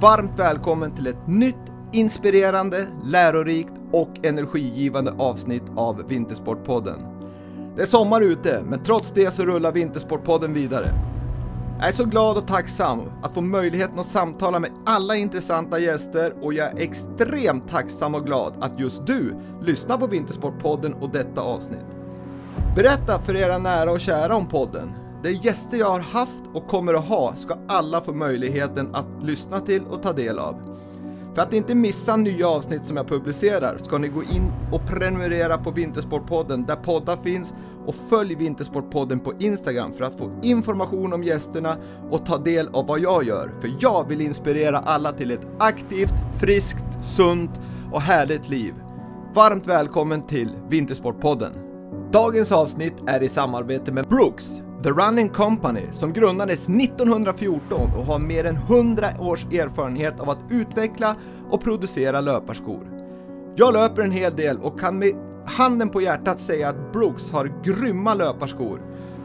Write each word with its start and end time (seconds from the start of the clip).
varmt 0.00 0.38
välkommen 0.38 0.94
till 0.94 1.06
ett 1.06 1.26
nytt 1.26 1.54
inspirerande, 1.92 2.86
lärorikt 3.04 3.72
och 3.92 4.10
energigivande 4.22 5.14
avsnitt 5.18 5.62
av 5.76 6.08
Vintersportpodden. 6.08 7.06
Det 7.76 7.82
är 7.82 7.86
sommar 7.86 8.20
ute, 8.20 8.62
men 8.66 8.84
trots 8.84 9.12
det 9.12 9.30
så 9.34 9.44
rullar 9.44 9.72
Vintersportpodden 9.72 10.54
vidare. 10.54 10.94
Jag 11.78 11.88
är 11.88 11.92
så 11.92 12.04
glad 12.04 12.36
och 12.36 12.46
tacksam 12.46 13.00
att 13.22 13.34
få 13.34 13.40
möjligheten 13.40 13.98
att 13.98 14.06
samtala 14.06 14.58
med 14.58 14.70
alla 14.86 15.16
intressanta 15.16 15.78
gäster 15.78 16.34
och 16.42 16.54
jag 16.54 16.66
är 16.66 16.78
extremt 16.78 17.70
tacksam 17.70 18.14
och 18.14 18.26
glad 18.26 18.54
att 18.60 18.80
just 18.80 19.06
du 19.06 19.34
lyssnar 19.62 19.98
på 19.98 20.06
Vintersportpodden 20.06 20.94
och 20.94 21.10
detta 21.10 21.40
avsnitt. 21.40 21.86
Berätta 22.76 23.18
för 23.18 23.36
era 23.36 23.58
nära 23.58 23.90
och 23.90 24.00
kära 24.00 24.36
om 24.36 24.48
podden. 24.48 25.07
De 25.22 25.32
gäster 25.32 25.76
jag 25.76 25.90
har 25.90 26.00
haft 26.00 26.44
och 26.54 26.66
kommer 26.66 26.94
att 26.94 27.08
ha 27.08 27.34
ska 27.36 27.58
alla 27.68 28.00
få 28.00 28.12
möjligheten 28.12 28.94
att 28.94 29.22
lyssna 29.22 29.60
till 29.60 29.84
och 29.84 30.02
ta 30.02 30.12
del 30.12 30.38
av. 30.38 30.78
För 31.34 31.42
att 31.42 31.52
inte 31.52 31.74
missa 31.74 32.16
nya 32.16 32.48
avsnitt 32.48 32.86
som 32.86 32.96
jag 32.96 33.08
publicerar 33.08 33.78
ska 33.78 33.98
ni 33.98 34.08
gå 34.08 34.22
in 34.22 34.52
och 34.72 34.86
prenumerera 34.86 35.58
på 35.58 35.70
Vintersportpodden 35.70 36.66
där 36.66 36.76
poddar 36.76 37.16
finns 37.16 37.54
och 37.86 37.94
följ 37.94 38.34
Vintersportpodden 38.34 39.20
på 39.20 39.32
Instagram 39.38 39.92
för 39.92 40.04
att 40.04 40.18
få 40.18 40.30
information 40.42 41.12
om 41.12 41.24
gästerna 41.24 41.76
och 42.10 42.26
ta 42.26 42.38
del 42.38 42.68
av 42.72 42.86
vad 42.86 43.00
jag 43.00 43.24
gör. 43.24 43.52
För 43.60 43.76
jag 43.80 44.08
vill 44.08 44.20
inspirera 44.20 44.78
alla 44.78 45.12
till 45.12 45.30
ett 45.30 45.46
aktivt, 45.58 46.14
friskt, 46.40 46.84
sunt 47.00 47.60
och 47.92 48.00
härligt 48.00 48.48
liv. 48.48 48.74
Varmt 49.34 49.66
välkommen 49.66 50.26
till 50.26 50.56
Vintersportpodden. 50.68 51.52
Dagens 52.12 52.52
avsnitt 52.52 52.94
är 53.06 53.22
i 53.22 53.28
samarbete 53.28 53.92
med 53.92 54.06
Brooks, 54.06 54.62
The 54.82 54.90
Running 54.90 55.28
Company, 55.28 55.82
som 55.92 56.12
grundades 56.12 56.68
1914 56.68 57.90
och 57.96 58.04
har 58.04 58.18
mer 58.18 58.44
än 58.44 58.56
100 58.56 59.06
års 59.18 59.44
erfarenhet 59.44 60.20
av 60.20 60.30
att 60.30 60.38
utveckla 60.50 61.16
och 61.50 61.60
producera 61.60 62.20
löparskor. 62.20 62.86
Jag 63.56 63.74
löper 63.74 64.02
en 64.02 64.10
hel 64.10 64.36
del 64.36 64.58
och 64.58 64.80
kan 64.80 64.98
med 64.98 65.12
handen 65.46 65.88
på 65.88 66.00
hjärtat 66.00 66.40
säga 66.40 66.68
att 66.68 66.92
Brooks 66.92 67.30
har 67.30 67.62
grymma 67.64 68.14
löparskor. 68.14 68.80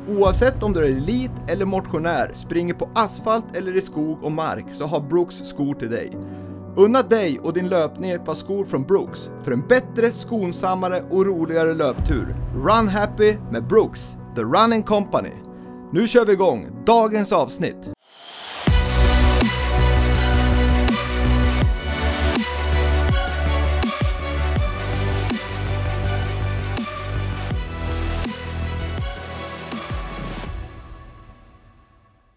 Oavsett 0.10 0.64
om 0.64 0.74
du 0.74 0.80
är 0.80 0.90
elit 0.90 1.32
eller 1.48 1.66
motionär, 1.66 2.32
springer 2.34 2.74
på 2.74 2.90
asfalt 2.96 3.56
eller 3.56 3.76
i 3.76 3.82
skog 3.82 4.24
och 4.24 4.32
mark 4.32 4.66
så 4.72 4.86
har 4.86 5.02
Brooks 5.02 5.36
skor 5.36 5.74
till 5.74 5.92
dig. 5.92 6.18
Unna 6.76 7.02
dig 7.02 7.40
och 7.40 7.54
din 7.54 7.70
löpning 7.70 8.12
ett 8.12 8.26
par 8.26 8.36
skor 8.36 8.66
från 8.66 8.84
Brooks 8.84 9.30
för 9.44 9.52
en 9.52 9.68
bättre, 9.68 10.12
skonsammare 10.12 11.04
och 11.10 11.26
roligare 11.26 11.74
löptur. 11.74 12.36
Run 12.56 12.88
happy 12.88 13.36
med 13.52 13.68
Brooks, 13.68 14.18
The 14.36 14.42
Running 14.42 14.84
Company. 14.84 15.43
Nu 15.94 16.08
kör 16.08 16.26
vi 16.26 16.34
igång 16.34 16.68
dagens 16.86 17.32
avsnitt. 17.32 17.76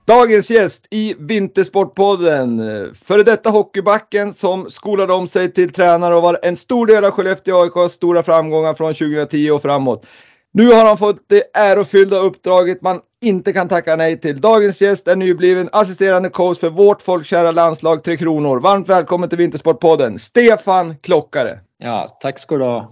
Dagens 0.06 0.50
gäst 0.50 0.86
i 0.90 1.14
Vintersportpodden, 1.18 2.60
före 2.94 3.22
detta 3.22 3.50
hockeybacken 3.50 4.32
som 4.32 4.70
skolade 4.70 5.12
om 5.12 5.28
sig 5.28 5.52
till 5.52 5.72
tränare 5.72 6.14
och 6.14 6.22
var 6.22 6.38
en 6.42 6.56
stor 6.56 6.86
del 6.86 7.04
av 7.04 7.10
Skellefteå 7.10 7.62
AIKs 7.62 7.92
stora 7.92 8.22
framgångar 8.22 8.74
från 8.74 8.94
2010 8.94 9.50
och 9.50 9.62
framåt. 9.62 10.06
Nu 10.52 10.72
har 10.72 10.84
han 10.84 10.98
fått 10.98 11.28
det 11.28 11.56
ärofyllda 11.56 12.18
uppdraget 12.18 12.82
man 12.82 13.00
inte 13.24 13.52
kan 13.52 13.68
tacka 13.68 13.96
nej 13.96 14.20
till. 14.20 14.40
Dagens 14.40 14.82
gäst 14.82 15.08
är 15.08 15.16
nybliven 15.16 15.68
assisterande 15.72 16.28
coach 16.28 16.58
för 16.58 16.70
vårt 16.70 17.02
folkkära 17.02 17.50
landslag 17.50 18.04
Tre 18.04 18.16
Kronor. 18.16 18.60
Varmt 18.60 18.88
välkommen 18.88 19.28
till 19.28 19.38
Vintersportpodden, 19.38 20.18
Stefan 20.18 20.96
Klockare. 20.96 21.58
Ja, 21.78 22.06
tack 22.20 22.38
ska 22.38 22.56
du 22.56 22.64
ha. 22.64 22.88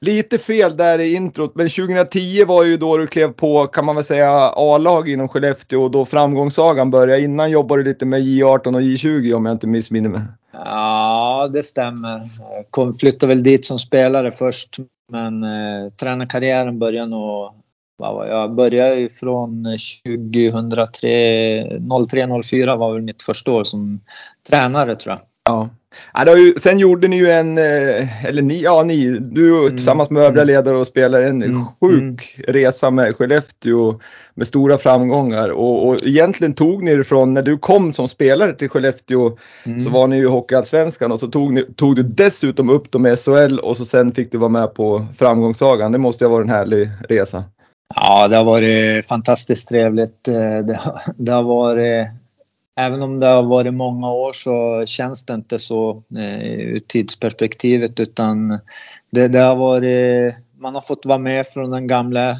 Lite 0.00 0.38
fel 0.38 0.76
där 0.76 0.98
i 0.98 1.14
introt, 1.14 1.54
men 1.54 1.68
2010 1.68 2.44
var 2.44 2.64
ju 2.64 2.76
då 2.76 2.96
du 2.96 3.06
klev 3.06 3.32
på, 3.32 3.66
kan 3.66 3.84
man 3.84 3.94
väl 3.94 4.04
säga, 4.04 4.30
A-lag 4.56 5.08
inom 5.08 5.28
Skellefteå 5.28 5.82
och 5.82 5.90
då 5.90 6.04
framgångssagan 6.04 6.90
började. 6.90 7.22
Innan 7.22 7.50
jobbade 7.50 7.82
du 7.82 7.88
lite 7.88 8.06
med 8.06 8.20
J18 8.20 8.74
och 8.74 8.80
J20 8.80 9.32
om 9.32 9.46
jag 9.46 9.54
inte 9.54 9.66
missminner 9.66 10.08
mig. 10.08 10.20
Ja, 10.52 11.50
det 11.52 11.62
stämmer. 11.62 12.28
Kom, 12.70 12.92
flyttade 12.92 13.34
väl 13.34 13.42
dit 13.42 13.66
som 13.66 13.78
spelare 13.78 14.30
först, 14.30 14.76
men 15.12 15.42
eh, 15.42 15.90
tränarkarriären 16.00 16.78
började 16.78 17.10
nog 17.10 17.52
jag 17.98 18.54
började 18.54 18.94
ju 18.94 19.08
från 19.10 19.64
2003, 20.04 21.64
03-04 21.78 22.76
var 22.76 22.92
väl 22.92 23.02
mitt 23.02 23.22
första 23.22 23.52
år 23.52 23.64
som 23.64 24.00
tränare 24.48 24.96
tror 24.96 25.12
jag. 25.12 25.20
Ja. 25.44 25.68
Ja, 26.12 26.36
ju, 26.36 26.54
sen 26.56 26.78
gjorde 26.78 27.08
ni 27.08 27.16
ju 27.16 27.30
en, 27.30 27.58
eh, 27.58 28.24
eller 28.24 28.42
ni, 28.42 28.62
ja 28.62 28.82
ni, 28.82 29.18
du 29.18 29.58
mm. 29.58 29.76
tillsammans 29.76 30.10
med 30.10 30.22
övriga 30.22 30.42
mm. 30.42 30.54
ledare 30.54 30.76
och 30.76 30.86
spelare 30.86 31.28
en 31.28 31.42
mm. 31.42 31.64
sjuk 31.80 32.36
mm. 32.36 32.54
resa 32.54 32.90
med 32.90 33.16
Skellefteå 33.16 34.00
med 34.34 34.46
stora 34.46 34.78
framgångar 34.78 35.48
och, 35.48 35.88
och 35.88 36.06
egentligen 36.06 36.54
tog 36.54 36.82
ni 36.82 36.96
det 36.96 37.04
från 37.04 37.34
när 37.34 37.42
du 37.42 37.58
kom 37.58 37.92
som 37.92 38.08
spelare 38.08 38.52
till 38.52 38.68
Skellefteå 38.68 39.36
mm. 39.64 39.80
så 39.80 39.90
var 39.90 40.06
ni 40.06 40.16
ju 40.16 40.28
Hockeyallsvenskan 40.28 41.12
och 41.12 41.20
så 41.20 41.28
tog, 41.28 41.52
ni, 41.52 41.64
tog 41.76 41.96
du 41.96 42.02
dessutom 42.02 42.70
upp 42.70 42.90
dem 42.90 43.06
i 43.06 43.16
SHL 43.16 43.58
och 43.58 43.76
så 43.76 43.84
sen 43.84 44.12
fick 44.12 44.32
du 44.32 44.38
vara 44.38 44.48
med 44.48 44.74
på 44.74 45.06
framgångssagan. 45.18 45.92
Det 45.92 45.98
måste 45.98 46.24
ju 46.24 46.28
ha 46.28 46.36
varit 46.36 46.44
en 46.44 46.54
härlig 46.54 46.88
resa. 47.08 47.44
Ja, 47.94 48.28
det 48.28 48.36
har 48.36 48.44
varit 48.44 49.06
fantastiskt 49.06 49.68
trevligt. 49.68 50.28
Eh, 50.28 50.58
det, 50.58 50.80
det 51.16 51.32
har 51.32 51.42
varit 51.42 52.08
Även 52.80 53.02
om 53.02 53.20
det 53.20 53.26
har 53.26 53.42
varit 53.42 53.74
många 53.74 54.10
år 54.10 54.32
så 54.32 54.86
känns 54.86 55.24
det 55.24 55.34
inte 55.34 55.58
så 55.58 55.90
eh, 56.18 56.42
ur 56.42 56.80
tidsperspektivet 56.80 58.00
utan 58.00 58.58
det, 59.10 59.28
det, 59.28 59.38
har 59.38 59.56
varit, 59.56 60.34
man 60.58 60.74
har 60.74 60.80
fått 60.80 61.06
vara 61.06 61.18
med 61.18 61.46
från 61.46 61.70
den 61.70 61.86
gamla, 61.86 62.36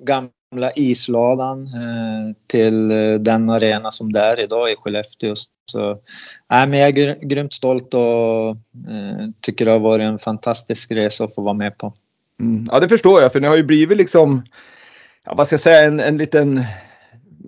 gamla 0.00 0.72
isladan 0.76 1.66
eh, 1.66 2.34
till 2.46 2.88
den 3.24 3.50
arena 3.50 3.90
som 3.90 4.12
det 4.12 4.20
är 4.20 4.40
idag 4.40 4.72
i 4.72 4.76
Skellefteå. 4.76 5.34
Så, 5.72 5.98
nej, 6.50 6.68
men 6.68 6.78
jag 6.78 6.98
är 6.98 7.26
grymt 7.26 7.52
stolt 7.52 7.94
och 7.94 8.48
eh, 8.90 9.28
tycker 9.40 9.64
det 9.64 9.70
har 9.70 9.78
varit 9.78 10.04
en 10.04 10.18
fantastisk 10.18 10.90
resa 10.90 11.24
att 11.24 11.34
få 11.34 11.42
vara 11.42 11.54
med 11.54 11.78
på. 11.78 11.92
Mm. 12.40 12.68
Ja 12.72 12.80
det 12.80 12.88
förstår 12.88 13.22
jag 13.22 13.32
för 13.32 13.40
ni 13.40 13.48
har 13.48 13.56
ju 13.56 13.62
blivit 13.62 13.98
liksom, 13.98 14.42
ja, 15.26 15.34
vad 15.34 15.46
ska 15.46 15.54
jag 15.54 15.60
säga, 15.60 15.82
en, 15.82 16.00
en 16.00 16.16
liten 16.16 16.64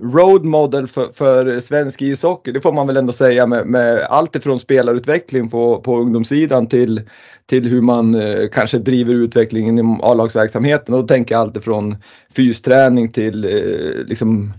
road 0.02 0.44
model 0.44 0.86
för, 0.86 1.12
för 1.12 1.60
svensk 1.60 2.02
ishockey. 2.02 2.52
Det 2.52 2.60
får 2.60 2.72
man 2.72 2.86
väl 2.86 2.96
ändå 2.96 3.12
säga 3.12 3.46
med, 3.46 3.66
med 3.66 4.00
allt 4.00 4.36
ifrån 4.36 4.58
spelarutveckling 4.58 5.48
på, 5.48 5.80
på 5.80 5.98
ungdomssidan 5.98 6.66
till, 6.66 7.02
till 7.46 7.68
hur 7.68 7.80
man 7.80 8.14
eh, 8.14 8.48
kanske 8.52 8.78
driver 8.78 9.14
utvecklingen 9.14 9.78
inom 9.78 10.00
A-lagsverksamheten. 10.02 10.94
Och 10.94 11.00
då 11.00 11.06
tänker 11.06 11.34
jag 11.34 11.40
allt 11.40 11.56
ifrån 11.56 11.96
fysträning 12.36 13.08
till 13.08 13.44
eh, 13.44 14.04
liksom 14.06 14.52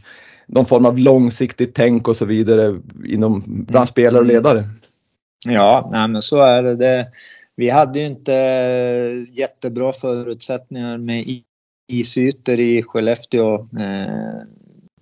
någon 0.47 0.65
form 0.65 0.85
av 0.85 0.99
långsiktigt 0.99 1.75
tänk 1.75 2.07
och 2.07 2.15
så 2.15 2.25
vidare 2.25 2.79
inom 3.05 3.43
bland 3.45 3.87
spelare 3.87 4.19
och 4.19 4.27
ledare. 4.27 4.63
Ja, 5.45 5.89
nej, 5.91 6.07
men 6.07 6.21
så 6.21 6.41
är 6.41 6.63
det. 6.63 6.75
det. 6.75 7.07
Vi 7.55 7.69
hade 7.69 7.99
ju 7.99 8.05
inte 8.05 8.33
jättebra 9.33 9.91
förutsättningar 9.91 10.97
med 10.97 11.23
isytor 11.87 12.59
i 12.59 12.83
Skellefteå. 12.83 13.55
Eh, 13.55 14.41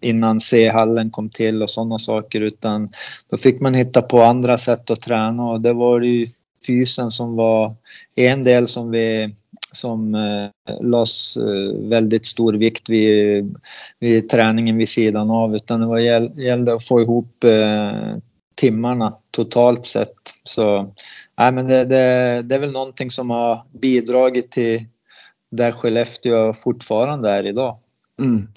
innan 0.02 0.40
C-hallen 0.40 1.09
kom 1.09 1.30
till 1.30 1.64
och 1.64 1.69
sådana 1.69 1.97
saker 1.97 2.42
utan 2.42 2.90
då 3.30 3.38
fick 3.38 3.59
man 3.59 3.74
hitta 3.74 4.02
på 4.02 4.22
andra 4.22 4.58
sätt 4.58 4.92
att 4.92 5.01
träna 5.01 5.44
och 5.44 5.62
det 5.62 5.74
var 5.74 6.01
ju 6.01 6.25
fysen 6.68 7.12
som 7.12 7.36
var 7.36 7.75
en 8.16 8.44
del 8.44 8.68
som 8.68 8.92
vi 8.92 9.36
som 9.72 10.16
eh, 10.16 10.75
lades 10.81 11.38
eh, 11.38 11.89
väldigt 11.89 12.25
stor 12.25 12.54
vikt 12.54 12.89
vid, 12.89 13.56
vid 14.00 14.30
träningen 14.30 14.78
vid 14.78 14.89
sidan 14.89 15.30
av 15.30 15.56
utan 15.56 15.80
det 15.80 15.86
var, 15.86 16.00
gällde 16.39 16.74
att 16.74 16.88
få 16.88 17.01
ihop 17.01 17.44
eh, 17.44 18.18
timmarna 18.56 19.12
totalt 19.31 19.86
sett. 19.86 20.18
Så 20.44 20.94
nej, 21.38 21.51
men 21.51 21.68
det, 21.68 21.86
det, 21.86 22.42
det 22.42 22.56
är 22.56 22.60
väl 22.60 22.72
någonting 22.72 23.12
som 23.12 23.30
har 23.30 23.66
bidragit 23.81 24.51
till 24.51 24.86
där 25.51 25.71
Skellefteå 25.71 26.53
fortfarande 26.53 27.30
är 27.30 27.45
idag. 27.45 27.77
Mm. 28.19 28.48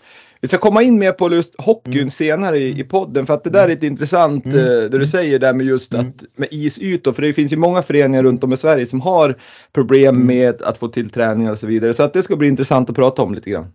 Vi 0.41 0.49
ska 0.49 0.59
komma 0.59 0.83
in 0.83 0.99
mer 0.99 1.13
på 1.13 1.35
just 1.35 1.55
hockeyn 1.61 1.99
mm. 1.99 2.11
senare 2.11 2.59
i, 2.59 2.81
i 2.81 2.85
podden 2.85 3.27
för 3.27 3.35
att 3.35 3.45
det 3.45 3.51
där 3.51 3.69
är 3.69 3.73
ett 3.73 3.83
intressant 3.83 4.45
mm. 4.45 4.59
eh, 4.59 4.65
det 4.65 4.99
du 4.99 5.07
säger 5.07 5.39
där 5.39 5.55
med 5.55 5.67
just 5.67 5.95
mm. 5.95 6.07
att 6.07 6.25
med 6.37 6.49
isytor 6.51 7.13
för 7.13 7.23
det 7.23 7.33
finns 7.33 7.53
ju 7.53 7.57
många 7.57 7.83
föreningar 7.83 8.23
runt 8.23 8.45
om 8.45 8.53
i 8.53 8.57
Sverige 8.57 8.87
som 8.87 9.01
har 9.01 9.39
problem 9.73 10.15
mm. 10.15 10.27
med 10.27 10.63
att 10.63 10.79
få 10.79 10.89
till 10.89 11.11
träningar 11.11 11.53
och 11.53 11.59
så 11.59 11.67
vidare 11.67 11.95
så 11.95 12.03
att 12.03 12.13
det 12.13 12.23
ska 12.23 12.37
bli 12.37 12.49
intressant 12.49 12.91
att 12.91 12.97
prata 12.97 13.23
om 13.23 13.35
lite 13.35 13.51
grann. 13.51 13.67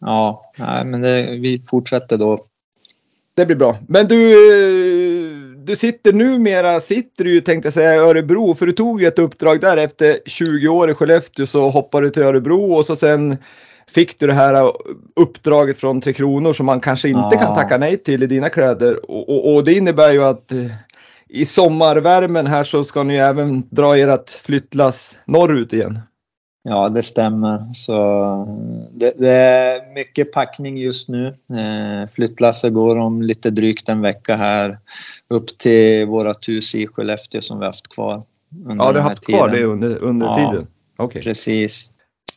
Ja, 0.00 0.52
nej, 0.58 0.84
men 0.84 1.00
det, 1.00 1.38
vi 1.40 1.62
fortsätter 1.70 2.18
då. 2.18 2.38
Det 3.34 3.46
blir 3.46 3.56
bra. 3.56 3.76
Men 3.88 4.08
du, 4.08 4.30
eh, 4.30 4.81
du 5.64 5.76
sitter 5.76 6.12
numera, 6.12 6.80
sitter 6.80 7.24
du 7.24 7.40
tänkte 7.40 7.66
jag 7.66 7.72
säga 7.72 7.94
i 7.94 7.98
Örebro 7.98 8.54
för 8.54 8.66
du 8.66 8.72
tog 8.72 9.00
ju 9.00 9.06
ett 9.06 9.18
uppdrag 9.18 9.60
där 9.60 9.76
efter 9.76 10.18
20 10.26 10.68
år 10.68 10.90
i 10.90 10.94
Skellefteå 10.94 11.46
så 11.46 11.70
hoppade 11.70 12.06
du 12.06 12.10
till 12.10 12.22
Örebro 12.22 12.74
och 12.74 12.86
så 12.86 12.96
sen 12.96 13.36
fick 13.88 14.18
du 14.18 14.26
det 14.26 14.32
här 14.32 14.72
uppdraget 15.16 15.76
från 15.76 16.00
Tre 16.00 16.12
Kronor 16.12 16.52
som 16.52 16.66
man 16.66 16.80
kanske 16.80 17.08
inte 17.08 17.28
ja. 17.32 17.38
kan 17.38 17.54
tacka 17.54 17.78
nej 17.78 17.96
till 17.96 18.22
i 18.22 18.26
dina 18.26 18.48
kläder. 18.48 19.10
Och, 19.10 19.28
och, 19.28 19.54
och 19.54 19.64
det 19.64 19.74
innebär 19.74 20.12
ju 20.12 20.24
att 20.24 20.52
eh, 20.52 20.58
i 21.28 21.46
sommarvärmen 21.46 22.46
här 22.46 22.64
så 22.64 22.84
ska 22.84 23.02
ni 23.02 23.16
även 23.16 23.68
dra 23.70 23.96
ert 23.96 24.30
flyttlass 24.30 25.18
norrut 25.24 25.72
igen. 25.72 25.98
Ja, 26.64 26.88
det 26.88 27.02
stämmer. 27.02 27.72
Så 27.72 27.94
det, 28.92 29.12
det 29.18 29.28
är 29.28 29.94
mycket 29.94 30.32
packning 30.32 30.76
just 30.78 31.08
nu. 31.08 31.26
Eh, 31.26 32.08
flyttlasset 32.14 32.72
går 32.72 32.96
om 32.96 33.22
lite 33.22 33.50
drygt 33.50 33.88
en 33.88 34.00
vecka 34.00 34.36
här 34.36 34.78
upp 35.28 35.58
till 35.58 36.06
vårat 36.06 36.48
hus 36.48 36.74
i 36.74 36.86
Skellefteå 36.86 37.40
som 37.40 37.58
vi 37.58 37.66
haft 37.66 37.88
kvar. 37.88 38.22
Ja, 38.68 38.92
du 38.92 38.98
har 38.98 39.08
haft 39.08 39.22
tiden. 39.22 39.38
kvar 39.38 39.48
det 39.48 39.64
under, 39.64 39.98
under 39.98 40.26
ja, 40.26 40.34
tiden? 40.34 40.66
Okay. 40.98 41.22
Precis. 41.22 41.92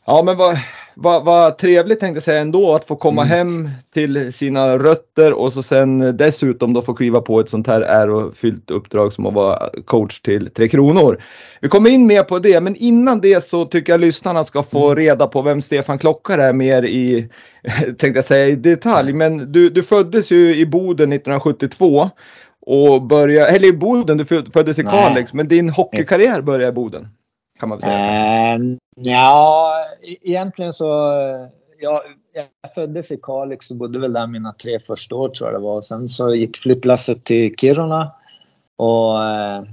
Ja, 0.05 0.23
men 0.25 0.37
vad, 0.37 0.57
vad, 0.95 1.25
vad 1.25 1.57
trevligt 1.57 1.99
tänkte 1.99 2.17
jag 2.17 2.23
säga 2.23 2.41
ändå 2.41 2.75
att 2.75 2.85
få 2.85 2.95
komma 2.95 3.23
mm. 3.23 3.37
hem 3.37 3.69
till 3.93 4.33
sina 4.33 4.77
rötter 4.77 5.33
och 5.33 5.53
så 5.53 5.63
sen 5.63 6.17
dessutom 6.17 6.73
då 6.73 6.81
få 6.81 6.93
kliva 6.93 7.21
på 7.21 7.39
ett 7.39 7.49
sånt 7.49 7.67
här 7.67 7.81
ärofyllt 7.81 8.71
uppdrag 8.71 9.13
som 9.13 9.25
att 9.25 9.33
vara 9.33 9.69
coach 9.85 10.19
till 10.19 10.49
Tre 10.49 10.67
Kronor. 10.67 11.21
Vi 11.61 11.69
kommer 11.69 11.89
in 11.89 12.07
mer 12.07 12.23
på 12.23 12.39
det, 12.39 12.61
men 12.61 12.75
innan 12.75 13.21
det 13.21 13.43
så 13.43 13.65
tycker 13.65 13.93
jag 13.93 14.01
lyssnarna 14.01 14.43
ska 14.43 14.63
få 14.63 14.85
mm. 14.85 14.95
reda 14.95 15.27
på 15.27 15.41
vem 15.41 15.61
Stefan 15.61 15.99
Klockare 15.99 16.43
är 16.43 16.53
mer 16.53 16.85
i, 16.85 17.29
tänkte 17.85 18.07
jag 18.07 18.25
säga 18.25 18.47
i 18.47 18.55
detalj, 18.55 19.13
men 19.13 19.51
du, 19.51 19.69
du 19.69 19.83
föddes 19.83 20.31
ju 20.31 20.55
i 20.55 20.65
Boden 20.65 21.13
1972 21.13 22.09
och 22.65 23.01
började, 23.01 23.51
eller 23.51 23.67
i 23.67 23.73
Boden, 23.73 24.17
du 24.17 24.25
föddes 24.25 24.79
i 24.79 24.83
Kalix, 24.83 25.33
men 25.33 25.47
din 25.47 25.69
hockeykarriär 25.69 26.41
började 26.41 26.71
i 26.71 26.75
Boden. 26.75 27.07
Kan 27.59 27.69
man 27.69 27.77
väl 27.77 27.83
säga. 27.83 28.53
Eh, 28.53 28.59
uh, 28.59 28.77
ja, 28.95 29.73
e-, 30.03 30.29
egentligen 30.29 30.73
så, 30.73 30.85
ja, 31.79 32.03
jag 32.33 32.73
föddes 32.73 33.11
i 33.11 33.19
Kalix 33.21 33.71
och 33.71 33.77
bodde 33.77 33.99
väl 33.99 34.13
där 34.13 34.27
mina 34.27 34.53
tre 34.53 34.79
första 34.79 35.15
år 35.15 35.29
tror 35.29 35.51
jag 35.51 35.61
det 35.61 35.63
var. 35.63 35.81
Sen 35.81 36.07
så 36.07 36.35
gick 36.35 36.57
flyttlasset 36.57 37.23
till 37.23 37.55
Kiruna 37.55 38.11
och 38.75 39.13
uh, 39.13 39.71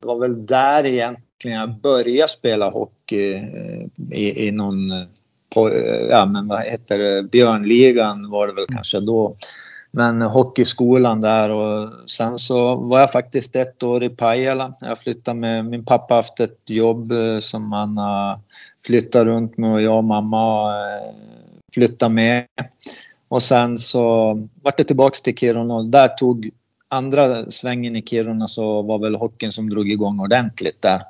det 0.00 0.06
var 0.06 0.18
väl 0.20 0.46
där 0.46 0.86
egentligen 0.86 1.60
jag 1.60 1.80
började 1.80 2.28
spela 2.28 2.70
hockey 2.70 3.34
uh, 3.34 3.86
i, 4.10 4.48
i 4.48 4.50
någon, 4.50 4.90
på, 5.54 5.70
ja 6.10 6.26
men 6.26 6.48
vad 6.48 6.62
heter 6.62 6.98
det, 6.98 7.22
Björnligan 7.22 8.30
var 8.30 8.46
det 8.46 8.52
väl 8.52 8.66
kanske 8.66 9.00
då 9.00 9.36
men 9.94 10.22
hockeyskolan 10.22 11.20
där 11.20 11.50
och 11.50 12.10
sen 12.10 12.38
så 12.38 12.74
var 12.74 13.00
jag 13.00 13.12
faktiskt 13.12 13.56
ett 13.56 13.82
år 13.82 14.04
i 14.04 14.08
Pajala. 14.08 14.74
Jag 14.80 14.98
flyttade 14.98 15.40
med, 15.40 15.64
min 15.64 15.84
pappa 15.84 16.14
haft 16.14 16.40
ett 16.40 16.70
jobb 16.70 17.12
eh, 17.12 17.38
som 17.38 17.72
han 17.72 17.96
har 17.96 18.40
flyttat 18.86 19.24
runt 19.24 19.56
med 19.56 19.72
och 19.72 19.82
jag 19.82 19.96
och 19.96 20.04
mamma 20.04 20.70
eh, 20.70 21.14
flyttade 21.74 22.14
med. 22.14 22.46
Och 23.28 23.42
sen 23.42 23.78
så 23.78 24.34
vart 24.62 24.76
det 24.76 24.84
tillbaks 24.84 25.22
till 25.22 25.36
Kiruna 25.36 25.74
och 25.74 25.84
där 25.84 26.08
tog 26.08 26.50
andra 26.88 27.50
svängen 27.50 27.96
i 27.96 28.02
Kiruna 28.02 28.48
så 28.48 28.82
var 28.82 28.98
väl 28.98 29.14
hockeyn 29.14 29.52
som 29.52 29.70
drog 29.70 29.90
igång 29.90 30.20
ordentligt 30.20 30.82
där. 30.82 31.02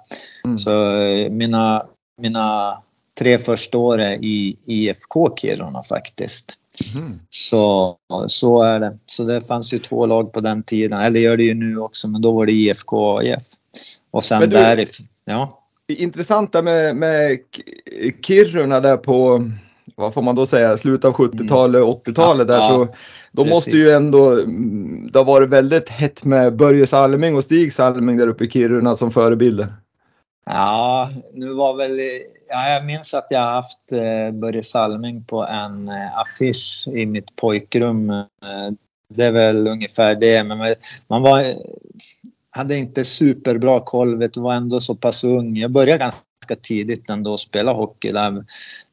Mm. 0.44 0.58
Så 0.58 0.96
eh, 0.96 1.30
mina, 1.30 1.86
mina 2.20 2.78
tre 3.18 3.38
första 3.38 3.78
år 3.78 4.00
i 4.02 4.56
IFK 4.64 5.36
Kiruna 5.36 5.82
faktiskt. 5.82 6.58
Mm. 6.94 7.20
Så, 7.30 7.96
så 8.26 8.62
är 8.62 8.80
det. 8.80 8.98
Så 9.06 9.24
det 9.24 9.48
fanns 9.48 9.74
ju 9.74 9.78
två 9.78 10.06
lag 10.06 10.32
på 10.32 10.40
den 10.40 10.62
tiden, 10.62 11.00
eller 11.00 11.20
gör 11.20 11.36
det 11.36 11.42
ju 11.42 11.54
nu 11.54 11.78
också, 11.78 12.08
men 12.08 12.22
då 12.22 12.32
var 12.32 12.46
det 12.46 12.52
IFK 12.52 12.96
och 12.96 13.20
AIF. 13.20 13.42
Och 14.10 14.24
sen 14.24 14.50
därifrån, 14.50 15.06
ja. 15.24 15.60
Intressant 15.88 16.52
där 16.52 16.62
med, 16.62 16.96
med 16.96 17.38
Kiruna 18.26 18.80
där 18.80 18.96
på, 18.96 19.50
vad 19.96 20.14
får 20.14 20.22
man 20.22 20.34
då 20.34 20.46
säga, 20.46 20.76
slutet 20.76 21.04
av 21.04 21.12
70-talet, 21.14 21.82
mm. 21.82 21.94
80-talet 21.94 22.48
där 22.48 22.58
ja, 22.58 22.68
så 22.68 22.96
då 23.32 23.42
precis. 23.42 23.54
måste 23.54 23.70
ju 23.70 23.90
ändå, 23.90 24.34
det 25.12 25.18
har 25.18 25.24
varit 25.24 25.48
väldigt 25.48 25.88
hett 25.88 26.24
med 26.24 26.56
Börje 26.56 26.86
Salming 26.86 27.36
och 27.36 27.44
Stig 27.44 27.72
Salming 27.72 28.16
där 28.16 28.28
uppe 28.28 28.44
i 28.44 28.50
Kiruna 28.50 28.96
som 28.96 29.10
förebilder. 29.10 29.74
Ja, 30.44 31.10
nu 31.32 31.52
var 31.52 31.76
väl 31.76 32.00
Ja, 32.48 32.68
jag 32.68 32.84
minns 32.84 33.14
att 33.14 33.26
jag 33.30 33.40
haft 33.40 33.92
eh, 33.92 34.30
Börje 34.32 34.62
Salming 34.62 35.24
på 35.24 35.46
en 35.46 35.88
eh, 35.88 36.18
affisch 36.18 36.88
i 36.88 37.06
mitt 37.06 37.36
pojkrum. 37.36 38.10
Eh, 38.10 38.26
det 39.08 39.24
är 39.24 39.32
väl 39.32 39.68
ungefär 39.68 40.14
det, 40.14 40.44
men 40.44 40.74
man 41.08 41.22
var, 41.22 41.54
hade 42.50 42.76
inte 42.76 43.04
superbra 43.04 43.80
koll, 43.80 44.18
vet 44.18 44.36
var 44.36 44.54
ändå 44.54 44.80
så 44.80 44.94
pass 44.94 45.24
ung. 45.24 45.56
Jag 45.56 45.70
började 45.70 45.98
ganska 45.98 46.62
tidigt 46.62 47.10
ändå 47.10 47.36
spela 47.36 47.72
hockey 47.72 48.12
där, 48.12 48.44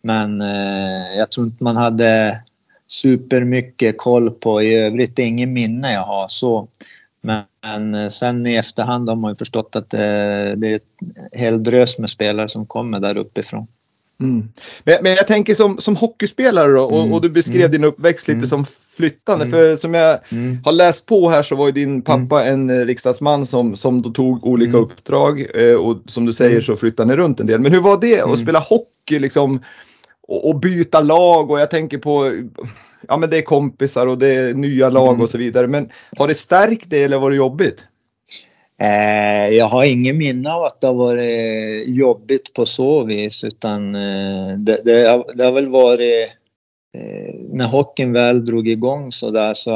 men 0.01 0.42
eh, 0.42 1.18
jag 1.18 1.31
tror 1.31 1.47
inte 1.47 1.63
man 1.63 1.77
hade 1.77 2.42
supermycket 2.88 3.97
koll 3.97 4.31
på 4.31 4.62
i 4.62 4.75
övrigt. 4.75 5.15
Det 5.15 5.24
är 5.24 5.27
inget 5.27 5.50
minne 5.50 5.94
jag 5.94 6.04
har 6.06 6.27
så. 6.27 6.68
Men 7.21 7.44
eh, 7.96 8.08
sen 8.08 8.48
i 8.48 8.56
efterhand 8.56 9.10
har 9.10 9.16
man 9.16 9.31
ju 9.31 9.36
förstått 9.36 9.75
att 9.75 9.90
det, 9.90 10.56
det 10.58 10.68
är 10.68 10.75
ett 10.75 10.84
hel 11.31 11.63
drös 11.63 12.00
med 12.00 12.10
spelare 12.10 12.50
som 12.50 12.66
kommer 12.66 13.00
där 13.00 13.18
uppifrån. 13.18 13.68
Mm. 14.22 14.50
Men, 14.84 14.98
men, 15.02 15.12
jag 15.12 15.28
tänker 15.28 15.56
som, 15.56 15.78
som 15.78 15.96
hockeyspelare 15.96 16.72
då, 16.72 16.84
och, 16.84 17.00
mm. 17.02 17.13
och 17.13 17.22
du 17.22 17.30
beskrev 17.30 17.62
mm. 17.62 17.72
din 17.72 17.84
uppväxt 17.84 18.28
lite 18.28 18.38
mm. 18.38 18.48
som 18.48 18.66
flyttande. 18.98 19.46
Mm. 19.46 19.58
För 19.58 19.75
som 19.75 19.94
jag 19.94 20.19
mm. 20.30 20.58
har 20.66 20.72
läst 20.72 21.06
på 21.06 21.30
här 21.30 21.44
så 21.44 21.56
var 21.56 21.66
ju 21.66 21.72
din 21.72 22.02
pappa 22.02 22.46
en 22.46 22.69
eh, 22.69 22.86
riksdagsman 22.86 23.46
som, 23.46 23.75
som 23.75 24.02
då 24.02 24.10
tog 24.10 24.46
olika 24.46 24.78
uppdrag 24.78 25.46
eh, 25.56 25.75
och 25.75 25.98
som 26.07 26.25
du 26.25 26.34
säger 26.34 26.62
så 26.62 26.75
flyttade 26.75 27.07
ni 27.07 27.16
runt 27.16 27.40
en 27.40 27.48
del. 27.48 27.60
Men 27.60 27.72
hur 27.72 27.81
var 27.81 28.02
det 28.02 28.22
att 28.22 28.38
spela 28.38 28.60
hockey 28.60 29.19
liksom 29.19 29.60
och, 30.28 30.50
och 30.50 30.60
byta 30.60 31.02
lag 31.02 31.52
och 31.52 31.60
jag 31.60 31.69
tänker 31.69 31.98
på 31.98 32.34
ja 33.07 33.18
men 33.18 33.30
det 33.30 33.38
är 33.38 33.42
kompisar 33.42 34.07
och 34.07 34.18
det 34.18 34.27
är 34.27 34.53
nya 34.53 34.89
lag 34.89 35.09
mm. 35.09 35.21
och 35.21 35.30
så 35.30 35.38
vidare. 35.38 35.68
Men 35.68 35.89
har 36.18 36.27
det 36.27 36.36
stärkt 36.36 36.89
det 36.89 37.03
eller 37.03 37.18
var 37.18 37.30
det 37.30 37.36
jobbigt? 37.36 37.83
Eh, 38.81 39.48
jag 39.50 39.68
har 39.68 39.83
ingen 39.83 40.18
minne 40.18 40.51
av 40.51 40.63
att 40.63 40.81
det 40.81 40.88
har 40.88 40.94
varit 40.94 41.88
jobbigt 41.88 42.53
på 42.53 42.65
så 42.65 43.03
vis 43.03 43.44
utan 43.44 43.95
eh, 43.95 44.57
det, 44.57 44.81
det, 44.86 45.07
har, 45.07 45.36
det, 45.36 45.44
har 45.44 45.51
väl 45.51 45.68
varit 45.68 46.30
eh, 46.98 47.36
när 47.50 47.65
hockeyn 47.65 48.13
väl 48.13 48.45
drog 48.45 48.68
igång 48.68 49.12
så 49.12 49.31
där 49.31 49.54
så 49.54 49.71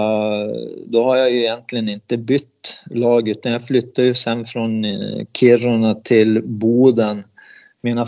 då 0.87 1.03
har 1.03 1.17
jag 1.17 1.31
ju 1.31 1.39
egentligen 1.39 1.89
inte 1.89 2.17
bytt 2.17 2.83
lag 2.85 3.27
utan 3.27 3.51
jag 3.51 3.65
flyttade 3.67 4.07
ju 4.07 4.13
sen 4.13 4.45
från 4.45 4.85
eh, 4.85 5.25
Kiruna 5.37 5.95
till 5.95 6.41
Boden. 6.43 7.23
Mina 7.81 8.05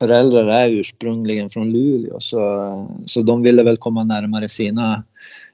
föräldrar 0.00 0.46
är 0.46 0.68
ursprungligen 0.68 1.48
från 1.48 1.72
Luleå 1.72 2.20
så, 2.20 2.88
så 3.06 3.22
de 3.22 3.42
ville 3.42 3.62
väl 3.62 3.76
komma 3.76 4.04
närmare 4.04 4.48
sina, 4.48 5.04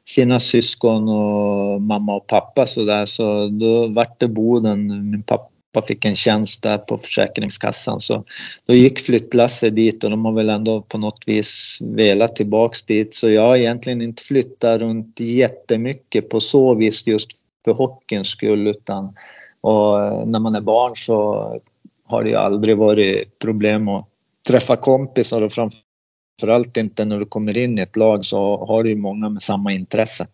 sina 0.09 0.41
syskon 0.41 1.09
och 1.09 1.83
mamma 1.83 2.17
och 2.17 2.27
pappa 2.27 2.67
så 2.67 2.85
där. 2.85 3.07
Så 3.07 3.49
då 3.49 3.87
vart 3.87 4.21
det 4.21 4.29
Boden. 4.29 5.11
Min 5.11 5.23
pappa 5.23 5.83
fick 5.89 6.05
en 6.05 6.17
tjänst 6.17 6.63
där 6.63 6.79
på 6.79 6.97
Försäkringskassan. 6.97 8.01
Så 8.01 8.25
då 8.67 8.75
gick 8.75 9.01
flyttlasset 9.01 9.77
dit 9.77 10.05
och 10.05 10.11
de 10.11 10.25
har 10.25 10.33
väl 10.33 10.51
ändå 10.51 10.83
på 10.83 10.99
något 10.99 11.25
vis 11.27 11.79
velat 11.83 12.37
tillbaks 12.37 12.83
dit. 12.83 13.15
Så 13.15 13.31
jag 13.31 13.43
har 13.43 13.57
egentligen 13.57 14.03
inte 14.03 14.23
flyttat 14.23 14.81
runt 14.81 15.21
jättemycket 15.21 16.29
på 16.29 16.41
så 16.41 16.75
vis 16.75 17.07
just 17.07 17.31
för 17.65 17.73
hockeyns 17.73 18.29
skull 18.29 18.67
utan 18.67 19.15
och 19.61 20.05
eh, 20.05 20.27
när 20.27 20.39
man 20.39 20.55
är 20.55 20.61
barn 20.61 20.93
så 20.97 21.61
har 22.05 22.25
det 22.25 22.31
ju 22.31 22.37
aldrig 22.37 22.77
varit 22.77 23.39
problem 23.39 23.89
att 23.89 24.10
träffa 24.49 24.77
kompisar 24.77 25.43
och 25.43 25.53
framförallt 25.53 26.77
inte 26.77 27.05
när 27.05 27.19
du 27.19 27.27
kommer 27.27 27.57
in 27.57 27.79
i 27.79 27.83
ett 27.83 27.97
lag 27.97 28.25
så 28.25 28.65
har 28.65 28.83
du 28.83 28.91
ju 28.91 28.97
många 28.97 29.29
med 29.29 29.43
samma 29.43 29.73
intresse. 29.73 30.27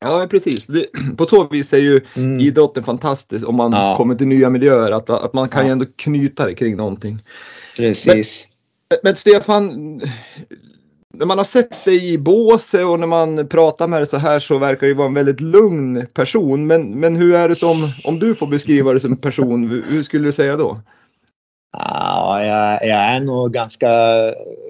Ja 0.00 0.26
precis. 0.30 0.66
Det, 0.66 0.86
på 1.16 1.26
så 1.26 1.48
vis 1.48 1.72
är 1.72 1.78
ju 1.78 2.00
mm. 2.14 2.40
idrotten 2.40 2.82
fantastisk 2.82 3.48
om 3.48 3.54
man 3.54 3.72
ja. 3.72 3.94
kommer 3.96 4.14
till 4.14 4.26
nya 4.26 4.50
miljöer. 4.50 4.92
Att, 4.92 5.10
att 5.10 5.32
man 5.32 5.48
kan 5.48 5.60
ja. 5.60 5.66
ju 5.66 5.72
ändå 5.72 5.86
knyta 5.96 6.46
det 6.46 6.54
kring 6.54 6.76
någonting. 6.76 7.18
Precis. 7.76 8.48
Men, 8.90 8.98
men 9.02 9.16
Stefan, 9.16 10.00
när 11.14 11.26
man 11.26 11.38
har 11.38 11.44
sett 11.44 11.84
dig 11.84 12.12
i 12.12 12.18
båse 12.18 12.84
och 12.84 13.00
när 13.00 13.06
man 13.06 13.48
pratar 13.48 13.88
med 13.88 14.00
dig 14.00 14.06
så 14.06 14.16
här 14.16 14.38
så 14.38 14.58
verkar 14.58 14.86
du 14.86 14.94
vara 14.94 15.06
en 15.06 15.14
väldigt 15.14 15.40
lugn 15.40 16.06
person. 16.14 16.66
Men, 16.66 17.00
men 17.00 17.16
hur 17.16 17.34
är 17.34 17.48
det 17.48 17.56
som, 17.56 17.76
om 18.04 18.18
du 18.18 18.34
får 18.34 18.46
beskriva 18.46 18.90
dig 18.90 19.00
som 19.00 19.16
person, 19.16 19.82
hur 19.88 20.02
skulle 20.02 20.28
du 20.28 20.32
säga 20.32 20.56
då? 20.56 20.80
Ja, 21.72 22.44
jag, 22.44 22.88
jag, 22.88 22.98
är 22.98 23.20
nog 23.20 23.52
ganska 23.52 23.88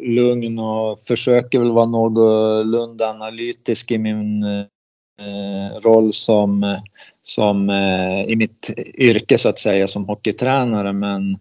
lugn 0.03 0.59
och 0.59 0.99
försöker 0.99 1.59
väl 1.59 1.71
vara 1.71 1.87
någorlunda 1.87 3.09
analytisk 3.11 3.91
i 3.91 3.99
min 3.99 4.43
eh, 4.43 5.81
roll 5.85 6.13
som, 6.13 6.79
som 7.23 7.71
eh, 7.71 8.23
i 8.23 8.37
mitt 8.37 8.75
yrke 8.95 9.39
så 9.39 9.49
att 9.49 9.59
säga 9.59 9.87
som 9.87 10.05
hockeytränare. 10.05 10.93
Men 10.93 11.39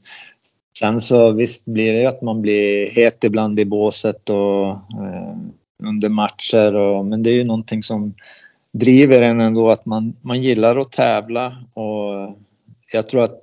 sen 0.80 1.02
så 1.02 1.32
visst 1.32 1.66
blir 1.66 1.94
det 1.94 2.00
ju 2.00 2.06
att 2.06 2.22
man 2.22 2.42
blir 2.42 2.90
het 2.90 3.24
ibland 3.24 3.60
i 3.60 3.66
båset 3.66 4.30
och 4.30 4.68
eh, 4.70 5.36
under 5.84 6.10
matcher. 6.10 6.76
Och, 6.76 7.06
men 7.06 7.24
det 7.24 7.30
är 7.30 7.36
ju 7.36 7.44
någonting 7.44 7.84
som 7.84 8.14
driver 8.74 9.22
en 9.22 9.42
ändå 9.42 9.72
att 9.72 9.86
man, 9.86 10.16
man 10.22 10.42
gillar 10.42 10.78
att 10.78 10.92
tävla 10.92 11.58
och 11.74 12.36
jag 12.92 13.10
tror 13.10 13.24
att 13.24 13.42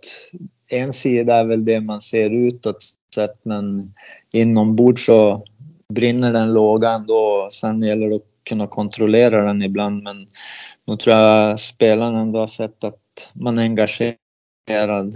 en 0.72 0.92
sida 0.92 1.36
är 1.36 1.44
väl 1.44 1.64
det 1.64 1.80
man 1.80 2.00
ser 2.00 2.30
utåt 2.30 2.76
sett 3.14 3.44
men 3.44 3.94
inombords 4.32 5.06
så 5.06 5.44
brinner 5.88 6.32
den 6.32 6.52
låga 6.52 6.90
ändå. 6.90 7.48
Sen 7.50 7.82
gäller 7.82 8.08
det 8.08 8.16
att 8.16 8.22
kunna 8.48 8.66
kontrollera 8.66 9.42
den 9.42 9.62
ibland 9.62 10.02
men 10.02 10.26
nu 10.86 10.96
tror 10.96 11.16
jag 11.16 11.60
spelarna 11.60 12.20
ändå 12.20 12.38
har 12.38 12.46
sett 12.46 12.84
att 12.84 13.30
man 13.34 13.58
är 13.58 13.62
engagerad 13.62 15.14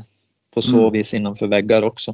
på 0.55 0.63
så 0.63 0.79
mm. 0.79 0.93
vis 0.93 1.15
innanför 1.15 1.47
väggar 1.47 1.83
också. 1.83 2.13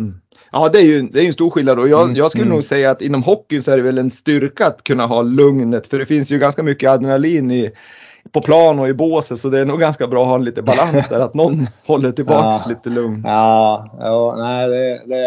Mm. 0.00 0.20
Ja, 0.52 0.68
det 0.68 0.78
är 0.78 0.82
ju 0.82 1.02
det 1.02 1.20
är 1.20 1.26
en 1.26 1.32
stor 1.32 1.50
skillnad 1.50 1.78
och 1.78 1.88
jag, 1.88 2.04
mm. 2.04 2.16
jag 2.16 2.30
skulle 2.30 2.44
mm. 2.44 2.54
nog 2.54 2.64
säga 2.64 2.90
att 2.90 3.02
inom 3.02 3.22
hockey 3.22 3.62
så 3.62 3.70
är 3.70 3.76
det 3.76 3.82
väl 3.82 3.98
en 3.98 4.10
styrka 4.10 4.66
att 4.66 4.84
kunna 4.84 5.06
ha 5.06 5.22
lugnet 5.22 5.86
för 5.86 5.98
det 5.98 6.06
finns 6.06 6.30
ju 6.30 6.38
ganska 6.38 6.62
mycket 6.62 6.90
adrenalin 6.90 7.50
i, 7.50 7.70
på 8.32 8.42
plan 8.42 8.80
och 8.80 8.88
i 8.88 8.94
båset 8.94 9.38
så 9.38 9.48
det 9.48 9.60
är 9.60 9.64
nog 9.64 9.80
ganska 9.80 10.06
bra 10.06 10.22
att 10.22 10.28
ha 10.28 10.34
en 10.34 10.44
lite 10.44 10.62
balans 10.62 11.08
där, 11.08 11.20
att 11.20 11.34
någon 11.34 11.66
håller 11.86 12.12
tillbaks 12.12 12.64
ja. 12.64 12.70
lite 12.70 12.88
lugn. 12.88 13.22
Ja, 13.24 13.96
ja 13.98 14.34
nej, 14.38 14.68
det, 14.68 15.02
det, 15.06 15.26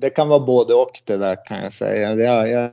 det, 0.00 0.10
kan 0.10 0.28
vara 0.28 0.40
både 0.40 0.74
och 0.74 0.90
det 1.04 1.16
där 1.16 1.44
kan 1.44 1.62
jag 1.62 1.72
säga. 1.72 2.14
Det, 2.14 2.24
jag, 2.24 2.70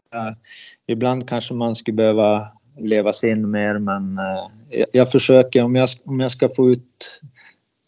ibland 0.88 1.30
kanske 1.30 1.54
man 1.54 1.76
skulle 1.76 1.96
behöva 1.96 2.48
leva 2.80 3.14
sig 3.14 3.32
in 3.32 3.52
mer 3.52 3.80
men 3.80 4.18
eh, 4.18 4.48
jag, 4.70 4.88
jag, 4.92 5.12
försöker, 5.12 5.64
om 5.64 5.76
jag, 5.76 5.90
om 6.06 6.20
jag 6.20 6.32
ska 6.32 6.50
få 6.50 6.70
ut 6.70 7.22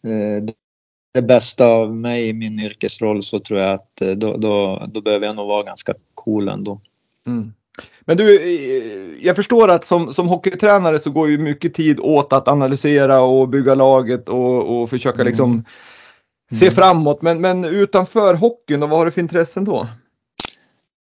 eh, 0.04 0.54
det 1.14 1.22
bästa 1.22 1.66
av 1.66 1.96
mig 1.96 2.28
i 2.28 2.32
min 2.32 2.60
yrkesroll 2.60 3.22
så 3.22 3.38
tror 3.38 3.60
jag 3.60 3.72
att 3.72 4.02
eh, 4.02 4.10
då, 4.10 4.36
då, 4.36 4.86
då 4.92 5.00
behöver 5.00 5.26
jag 5.26 5.36
nog 5.36 5.48
vara 5.48 5.62
ganska 5.62 5.94
cool 6.14 6.48
ändå. 6.48 6.80
Mm. 7.26 7.52
Men 8.06 8.16
du, 8.16 9.18
jag 9.20 9.36
förstår 9.36 9.68
att 9.68 9.84
som, 9.84 10.14
som 10.14 10.28
hockeytränare 10.28 10.98
så 10.98 11.10
går 11.10 11.28
ju 11.28 11.38
mycket 11.38 11.74
tid 11.74 12.00
åt 12.00 12.32
att 12.32 12.48
analysera 12.48 13.20
och 13.20 13.48
bygga 13.48 13.74
laget 13.74 14.28
och, 14.28 14.82
och 14.82 14.90
försöka 14.90 15.20
mm. 15.20 15.26
liksom 15.26 15.64
se 16.52 16.64
mm. 16.64 16.74
framåt. 16.74 17.22
Men, 17.22 17.40
men 17.40 17.64
utanför 17.64 18.34
hockeyn, 18.34 18.80
då, 18.80 18.86
vad 18.86 18.98
har 18.98 19.04
du 19.04 19.10
för 19.10 19.20
intressen 19.20 19.64
då? 19.64 19.86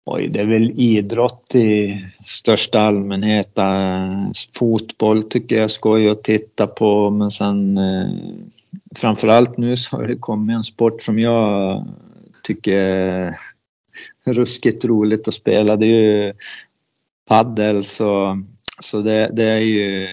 Oj, 0.06 0.28
det 0.28 0.40
är 0.40 0.44
väl 0.44 0.72
idrott 0.76 1.54
i 1.54 2.04
största 2.24 2.80
allmänhet. 2.80 3.58
Äh, 3.58 4.30
fotboll 4.58 5.22
tycker 5.22 5.56
jag 5.56 5.64
är 5.64 5.68
skoj 5.68 6.08
att 6.08 6.24
titta 6.24 6.66
på 6.66 7.10
men 7.10 7.30
sen 7.30 7.78
eh, 7.78 8.08
framförallt 8.96 9.56
nu 9.56 9.76
så 9.76 9.96
har 9.96 10.06
det 10.06 10.16
kommit 10.16 10.54
en 10.54 10.62
sport 10.62 11.02
som 11.02 11.18
jag 11.18 11.84
tycker 12.42 12.76
är 12.76 13.34
ruskigt 14.24 14.84
roligt 14.84 15.28
att 15.28 15.34
spela. 15.34 15.76
Det 15.76 15.86
är 15.86 15.88
ju 15.88 16.32
paddel 17.28 17.84
så, 17.84 18.42
så 18.78 19.00
det, 19.00 19.30
det 19.32 19.44
är 19.44 19.60
ju 19.60 20.08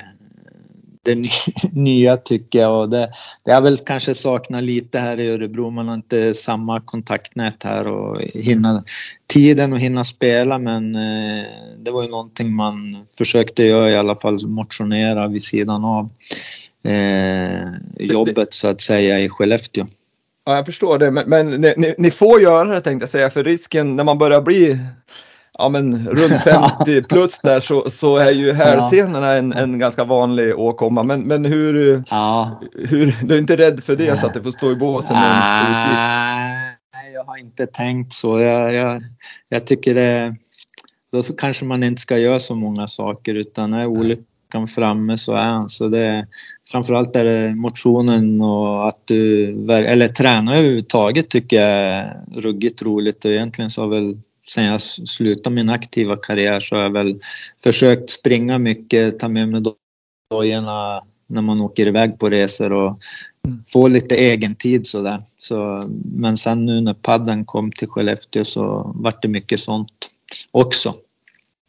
det 1.04 1.16
nya 1.72 2.18
tycker 2.18 2.60
jag 2.60 2.82
och 2.82 2.90
det, 2.90 3.12
det 3.46 3.54
har 3.54 3.62
väl 3.62 3.78
kanske 3.78 4.16
saknat 4.16 4.64
lite 4.64 5.00
här 5.00 5.20
i 5.20 5.28
Örebro. 5.28 5.70
Man 5.70 5.88
har 5.88 5.96
inte 5.96 6.34
samma 6.34 6.82
kontaktnät 6.82 7.64
här 7.64 7.88
och 7.88 8.22
hinna 8.22 8.84
tiden 9.28 9.74
att 9.74 9.80
hinna 9.80 10.04
spela 10.04 10.58
men 10.58 10.96
eh, 10.96 11.46
det 11.78 11.92
var 11.92 12.04
ju 12.04 12.10
någonting 12.10 12.56
man 12.56 13.06
försökte 13.18 13.64
göra 13.64 13.92
i 13.92 13.96
alla 13.96 14.16
fall, 14.16 14.48
motionera 14.48 15.28
vid 15.28 15.44
sidan 15.44 15.86
av 15.86 16.10
eh, 16.84 17.70
jobbet 18.00 18.54
så 18.54 18.68
att 18.68 18.82
säga 18.82 19.20
i 19.20 19.30
Skellefteå. 19.30 19.86
Ja, 20.46 20.56
jag 20.56 20.66
förstår 20.66 21.00
det, 21.00 21.12
men, 21.12 21.30
men 21.30 21.62
ni, 21.62 21.96
ni, 21.98 22.12
får 22.12 22.42
göra 22.42 22.74
det 22.74 22.82
tänkte 22.82 23.04
jag 23.04 23.10
säga, 23.10 23.30
för 23.30 23.44
risken 23.44 23.96
när 23.96 24.04
man 24.04 24.18
börjar 24.18 24.42
bli 24.42 24.78
ja, 25.58 25.70
men 25.70 26.08
runt 26.08 26.44
50 26.44 27.04
plus 27.04 27.40
där 27.44 27.60
så, 27.60 27.90
så 27.90 28.18
är 28.18 28.32
ju 28.32 28.54
hälsenorna 28.54 29.34
en, 29.34 29.54
en 29.54 29.80
ganska 29.80 30.04
vanlig 30.04 30.60
åkomma. 30.60 31.04
Men, 31.04 31.22
men 31.22 31.46
hur, 31.46 32.04
ja. 32.10 32.62
hur, 32.74 33.16
du 33.24 33.36
är 33.36 33.40
inte 33.40 33.58
rädd 33.58 33.84
för 33.84 33.96
det 33.96 34.20
så 34.20 34.28
att 34.28 34.34
du 34.34 34.44
får 34.44 34.52
stå 34.52 34.72
i 34.72 34.76
båsen 34.76 35.16
med 35.16 35.32
en 35.32 35.48
stor 35.48 35.70
gips? 35.70 36.16
Nej, 36.94 37.14
jag 37.14 37.24
har 37.24 37.38
inte 37.38 37.68
tänkt 37.68 38.14
så. 38.14 38.40
Jag, 38.40 38.74
jag, 38.74 39.04
jag 39.50 39.68
tycker 39.68 39.96
det, 39.96 40.36
då 41.12 41.24
kanske 41.38 41.66
man 41.66 41.84
inte 41.84 42.02
ska 42.02 42.18
göra 42.18 42.40
så 42.40 42.56
många 42.56 42.88
saker 42.88 43.36
utan 43.36 43.74
är 43.74 43.86
olyckan 43.86 44.68
framme 44.68 45.18
så 45.18 45.34
är 45.34 45.50
han. 45.50 45.70
Så 45.70 45.88
det, 45.88 46.28
framförallt 46.72 47.16
är 47.16 47.26
det 47.26 47.56
motionen 47.56 48.42
och 48.42 48.88
att 48.88 49.08
du, 49.08 49.50
eller 49.74 50.08
träna 50.08 50.56
överhuvudtaget 50.56 51.30
tycker 51.30 51.62
jag 51.62 51.72
är 51.72 52.24
ruggigt 52.36 52.82
roligt 52.82 53.26
och 53.26 53.32
egentligen 53.32 53.70
så 53.70 53.82
har 53.82 53.90
väl 53.90 54.18
sen 54.48 54.66
jag 54.66 54.82
slutade 54.82 55.56
min 55.56 55.70
aktiva 55.70 56.16
karriär 56.16 56.60
så 56.60 56.76
har 56.76 56.84
jag 56.84 56.94
väl 56.94 57.20
försökt 57.64 58.10
springa 58.10 58.58
mycket, 58.58 59.20
ta 59.20 59.28
med 59.28 59.50
mig 59.50 59.62
dojorna 60.32 61.04
när 61.28 61.42
man 61.42 61.62
åker 61.62 61.88
iväg 61.88 62.20
på 62.20 62.30
resor 62.30 62.74
och 62.74 63.00
mm. 63.48 63.62
få 63.74 63.88
lite 63.88 64.16
egen 64.16 64.56
tid 64.56 64.88
sådär. 64.88 65.20
Så, 65.38 65.90
men 66.16 66.38
sen 66.38 66.66
nu 66.66 66.82
när 66.82 66.94
padden 66.94 67.46
kom 67.46 67.72
till 67.72 67.88
Skellefteå 67.88 68.44
så 68.44 68.92
vart 68.96 69.22
det 69.22 69.28
mycket 69.28 69.60
sånt 69.60 70.10
också. 70.52 70.94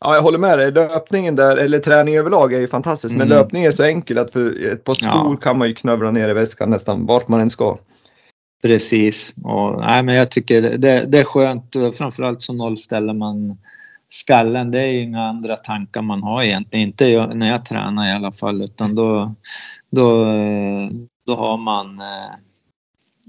Ja, 0.01 0.15
jag 0.15 0.23
håller 0.23 0.39
med 0.39 0.59
dig. 0.59 0.73
Löpningen 0.73 1.37
där, 1.37 1.57
eller 1.57 1.79
träning 1.79 2.17
överlag 2.17 2.53
är 2.53 2.61
ju 2.61 2.69
fantastiskt. 2.69 3.13
Men 3.13 3.27
mm. 3.27 3.39
löpning 3.39 3.65
är 3.65 3.73
så 3.73 3.83
enkel 3.83 4.19
att 4.19 4.33
för 4.33 4.67
ett 4.73 4.85
par 4.85 4.93
skor 4.93 5.09
ja. 5.11 5.37
kan 5.43 5.59
man 5.59 5.69
ju 5.69 5.75
knövla 5.75 6.11
ner 6.11 6.29
i 6.29 6.33
väskan 6.33 6.71
nästan 6.71 7.07
vart 7.07 7.29
man 7.29 7.41
än 7.41 7.51
ska. 7.51 7.79
Precis. 8.63 9.35
Och, 9.45 9.81
nej, 9.81 10.03
men 10.03 10.15
jag 10.15 10.31
tycker 10.31 10.63
det, 10.63 11.07
det 11.07 11.19
är 11.19 11.25
skönt. 11.25 11.77
Framförallt 11.99 12.43
så 12.43 12.53
nollställer 12.53 13.15
man 13.15 13.59
skallen. 14.09 14.71
Det 14.71 14.81
är 14.81 14.93
inga 14.93 15.23
andra 15.23 15.57
tankar 15.57 16.03
man 16.03 16.23
har 16.23 16.43
egentligen. 16.43 16.89
Inte 16.89 17.27
när 17.27 17.49
jag 17.49 17.65
tränar 17.65 18.09
i 18.09 18.13
alla 18.13 18.33
fall. 18.33 18.63
Utan 18.63 18.95
då, 18.95 19.35
då, 19.91 20.25
då 21.27 21.35
har 21.35 21.57
man 21.57 22.01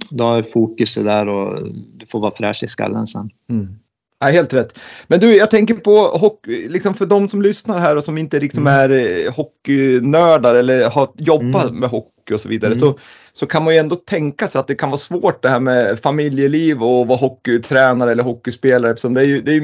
då 0.10 0.24
har 0.24 0.42
fokus 0.42 0.96
där 0.96 1.28
och 1.28 1.68
du 1.98 2.06
får 2.06 2.20
vara 2.20 2.32
fräsch 2.32 2.64
i 2.64 2.68
skallen 2.68 3.08
sen. 3.08 3.30
Mm. 3.50 3.76
Ja, 4.20 4.28
helt 4.28 4.54
rätt. 4.54 4.80
Men 5.08 5.20
du, 5.20 5.36
jag 5.36 5.52
tänker 5.52 5.74
på 5.74 6.00
hockey, 6.00 6.70
liksom 6.70 6.94
för 6.94 7.06
de 7.06 7.30
som 7.30 7.42
lyssnar 7.42 7.80
här 7.80 7.98
och 7.98 8.04
som 8.04 8.18
inte 8.18 8.40
liksom 8.40 8.68
mm. 8.68 8.80
är 8.80 9.26
eh, 9.26 9.34
hockeynördar 9.34 10.56
eller 10.56 10.90
har 10.90 11.10
jobbat 11.18 11.64
mm. 11.64 11.80
med 11.80 11.90
hockey 11.90 12.34
och 12.34 12.42
så 12.42 12.50
vidare. 12.50 12.72
Mm. 12.72 12.80
Så 12.80 13.00
så 13.36 13.46
kan 13.46 13.64
man 13.64 13.74
ju 13.74 13.80
ändå 13.80 13.96
tänka 13.96 14.48
sig 14.48 14.60
att 14.60 14.68
det 14.68 14.76
kan 14.76 14.90
vara 14.90 14.98
svårt 14.98 15.42
det 15.42 15.50
här 15.50 15.60
med 15.60 16.00
familjeliv 16.00 16.84
och 16.84 17.08
vara 17.08 17.18
hockeytränare 17.18 18.12
eller 18.12 18.24
hockeyspelare. 18.24 18.92
Eftersom 18.92 19.14
det 19.14 19.22
är 19.22 19.26
ju 19.26 19.42
det 19.42 19.56
är 19.56 19.62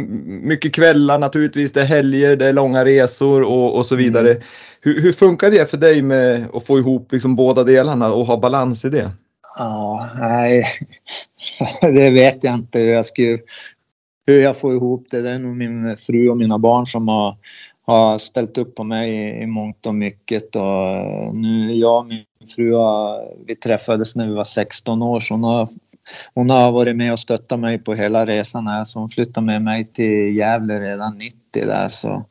mycket 0.48 0.74
kvällar 0.74 1.20
naturligtvis, 1.20 1.74
det 1.74 1.82
är 1.82 1.86
helger, 1.86 2.36
det 2.36 2.48
är 2.48 2.54
långa 2.54 2.86
resor 2.86 3.42
och, 3.42 3.76
och 3.76 3.86
så 3.86 3.96
vidare. 3.96 4.32
Mm. 4.32 4.44
Hur, 4.82 5.02
hur, 5.02 5.12
funkar 5.12 5.52
det 5.52 5.70
för 5.70 5.78
dig 5.78 6.02
med 6.02 6.46
att 6.54 6.66
få 6.66 6.80
ihop 6.80 7.12
liksom 7.12 7.36
båda 7.36 7.64
delarna 7.64 8.14
och 8.14 8.26
ha 8.26 8.38
balans 8.38 8.86
i 8.86 8.90
det? 8.90 9.12
Ja, 9.58 10.10
nej, 10.20 10.66
det 11.82 12.12
vet 12.12 12.44
jag 12.44 12.54
inte 12.54 12.80
hur 12.80 12.94
jag, 12.94 13.06
ska, 13.06 13.22
hur 14.28 14.40
jag 14.42 14.58
får 14.58 14.76
ihop 14.76 15.08
det. 15.12 15.22
Det 15.22 15.30
är 15.30 15.40
nog 15.40 15.56
min 15.56 15.98
fru 15.98 16.30
och 16.30 16.38
mina 16.38 16.60
barn 16.60 16.86
som 16.86 17.08
har 17.08 17.38
har 17.90 18.18
ställt 18.18 18.58
upp 18.58 18.76
på 18.76 18.84
mig 18.84 19.10
i, 19.10 19.44
i 19.44 19.46
mångt 19.46 19.86
och 19.86 19.96
mycket. 19.96 20.56
Och 20.56 20.86
eh, 20.86 21.34
nu, 21.34 21.74
jag 21.76 22.00
och 22.00 22.06
min 22.06 22.26
fru 22.56 22.74
har, 22.74 23.34
vi 23.46 23.56
träffades 23.56 24.16
när 24.16 24.28
vi 24.28 24.34
var 24.34 24.44
16 24.44 25.02
år 25.02 25.20
så 25.20 25.34
hon 25.34 25.44
har, 25.44 25.68
hon 26.34 26.50
har 26.50 26.72
varit 26.72 26.96
med 26.96 27.12
och 27.12 27.20
stöttat 27.20 27.60
mig 27.60 27.80
på 27.80 27.94
hela 27.94 28.26
resan 28.26 28.68
här. 28.68 28.84
Så 28.84 29.00
hon 29.00 29.10
flyttade 29.10 29.46
med 29.46 29.62
mig 29.62 29.92
till 29.94 30.36
Gävle 30.36 30.80
redan 30.80 31.18
90 31.18 31.38
där 31.52 31.88
så. 31.88 32.26